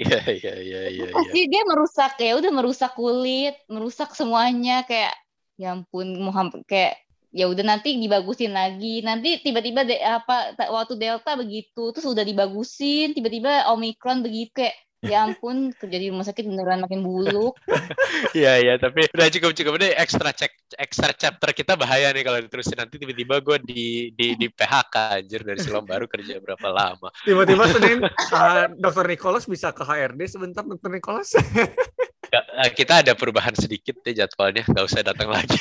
Iya 0.00 0.20
iya 0.32 0.54
iya 0.56 0.80
iya. 0.88 1.04
Pasti 1.12 1.44
dia 1.44 1.62
merusak 1.68 2.16
ya, 2.16 2.32
udah 2.40 2.48
merusak 2.48 2.96
kulit, 2.96 3.52
merusak 3.68 4.16
semuanya 4.16 4.80
kayak 4.88 5.12
ya 5.60 5.76
ampun 5.76 6.16
mau 6.16 6.32
kayak 6.64 6.96
ya 7.30 7.46
udah 7.46 7.62
nanti 7.62 7.94
dibagusin 8.00 8.56
lagi 8.56 9.04
nanti 9.04 9.38
tiba-tiba 9.44 9.84
de, 9.86 10.00
apa 10.00 10.56
waktu 10.72 10.96
delta 10.96 11.36
begitu 11.36 11.92
terus 11.92 12.08
udah 12.08 12.24
dibagusin 12.24 13.12
tiba-tiba 13.12 13.70
omikron 13.70 14.24
begitu 14.24 14.50
kayak 14.64 14.74
ya 15.00 15.24
ampun 15.24 15.72
kerja 15.72 15.96
di 15.96 16.12
rumah 16.12 16.28
sakit 16.28 16.44
beneran 16.44 16.84
makin 16.84 17.00
buluk. 17.00 17.56
Iya 18.36 18.60
iya 18.60 18.74
tapi 18.76 19.08
udah 19.10 19.32
cukup 19.32 19.50
cukup 19.56 19.74
deh 19.80 19.96
ekstra 19.96 20.30
cek 20.30 20.76
ekstra 20.76 21.10
chapter 21.16 21.50
kita 21.56 21.72
bahaya 21.74 22.12
nih 22.12 22.20
kalau 22.22 22.38
diterusin 22.38 22.76
nanti 22.76 23.00
tiba-tiba 23.00 23.40
gue 23.40 23.56
di 23.64 24.12
di 24.12 24.36
di 24.36 24.46
PHK 24.52 25.24
anjir 25.24 25.40
dari 25.40 25.58
Siloam 25.58 25.88
baru 25.88 26.04
kerja 26.04 26.36
berapa 26.38 26.68
lama. 26.68 27.08
Tiba-tiba 27.24 27.64
Senin 27.72 28.04
uh, 28.04 28.68
Dokter 28.84 29.08
Nicholas 29.08 29.48
bisa 29.48 29.72
ke 29.72 29.82
HRD 29.82 30.20
sebentar 30.28 30.62
Dokter 30.62 30.92
Nicholas. 30.92 31.32
ya, 32.30 32.40
eh, 32.64 32.70
kita 32.72 33.02
ada 33.02 33.12
perubahan 33.18 33.54
sedikit 33.58 33.98
deh 34.02 34.14
jadwalnya 34.14 34.64
nggak 34.66 34.86
usah 34.86 35.02
datang 35.02 35.28
lagi. 35.30 35.54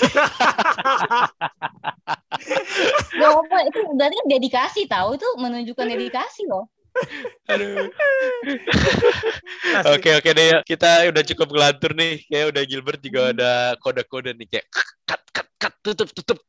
ya 3.19 3.29
itu 3.67 3.79
berarti 3.93 4.15
kan 4.15 4.27
dedikasi 4.29 4.81
tahu 4.87 5.19
itu 5.19 5.27
menunjukkan 5.37 5.85
dedikasi 5.89 6.47
loh. 6.47 6.69
Oke 9.87 10.09
oke 10.19 10.29
deh 10.35 10.45
ya. 10.51 10.59
Kita 10.65 11.07
udah 11.07 11.23
cukup 11.23 11.47
ngelantur 11.53 11.91
nih. 11.95 12.23
Kayak 12.27 12.45
udah 12.55 12.63
Gilbert 12.67 12.99
juga 12.99 13.31
ada 13.31 13.51
kode-kode 13.79 14.35
nih 14.35 14.47
kayak 14.49 14.65
cut 15.05 15.21
cut 15.31 15.47
cut 15.59 15.73
tutup 15.83 16.09
tutup. 16.11 16.39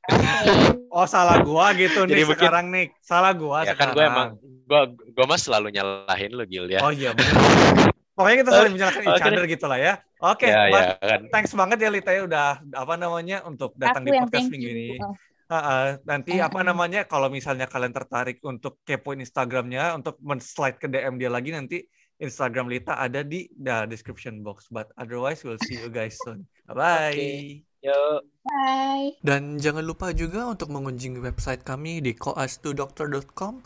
Oh 0.90 1.06
salah 1.06 1.38
gua 1.42 1.70
gitu 1.78 2.02
nih 2.06 2.26
mungkin, 2.26 2.34
sekarang 2.34 2.66
nih. 2.74 2.86
Salah 2.98 3.32
gua 3.36 3.62
ya 3.62 3.74
kan 3.78 3.94
gue 3.94 4.02
emang 4.02 4.34
gua 4.66 4.90
gua 4.90 5.24
mah 5.28 5.38
selalu 5.38 5.70
nyalahin 5.70 6.32
lo 6.34 6.44
Gil 6.46 6.66
ya. 6.66 6.82
Oh 6.82 6.90
iya 6.90 7.14
benar. 7.14 7.94
Pokoknya 8.20 8.38
kita 8.44 8.52
saling 8.52 8.74
menyalahkan 8.76 9.04
each 9.08 9.24
other 9.24 9.44
gitu 9.48 9.64
lah 9.64 9.78
ya. 9.80 9.94
Oke, 10.20 10.44
okay, 10.44 10.52
ya, 10.52 10.68
ya, 10.68 10.84
kan. 11.00 11.20
thanks 11.32 11.56
banget 11.56 11.80
ya 11.80 11.88
Lita 11.88 12.12
ya 12.12 12.28
udah 12.28 12.60
apa 12.60 12.94
namanya 13.00 13.40
untuk 13.48 13.72
datang 13.80 14.04
Aku 14.04 14.12
di 14.12 14.20
podcast 14.20 14.52
minggu 14.52 14.68
ini. 14.68 14.88
Oh. 15.00 15.16
Uh, 15.50 15.56
uh, 15.56 15.86
nanti 16.04 16.38
uh, 16.38 16.46
apa 16.46 16.60
namanya 16.60 17.08
kalau 17.08 17.32
misalnya 17.32 17.64
kalian 17.64 17.90
tertarik 17.90 18.38
untuk 18.44 18.84
kepoin 18.84 19.18
Instagramnya 19.18 19.96
untuk 19.96 20.20
men-slide 20.20 20.76
ke 20.78 20.86
DM 20.86 21.16
dia 21.16 21.32
lagi 21.32 21.50
nanti 21.50 21.82
Instagram 22.20 22.68
Lita 22.68 23.00
ada 23.00 23.24
di 23.24 23.48
the 23.56 23.88
description 23.88 24.44
box. 24.44 24.68
But 24.68 24.92
otherwise 25.00 25.40
we'll 25.40 25.58
see 25.64 25.80
you 25.80 25.88
guys 25.88 26.20
soon. 26.20 26.44
Bye 26.68 26.76
bye. 26.76 27.16
Okay. 27.16 27.64
Yo. 27.80 28.20
Bye. 28.44 29.16
Dan 29.24 29.56
jangan 29.56 29.88
lupa 29.88 30.12
juga 30.12 30.44
untuk 30.52 30.68
mengunjungi 30.68 31.16
website 31.16 31.64
kami 31.64 32.04
di 32.04 32.12
koas2doctor.com 32.12 33.64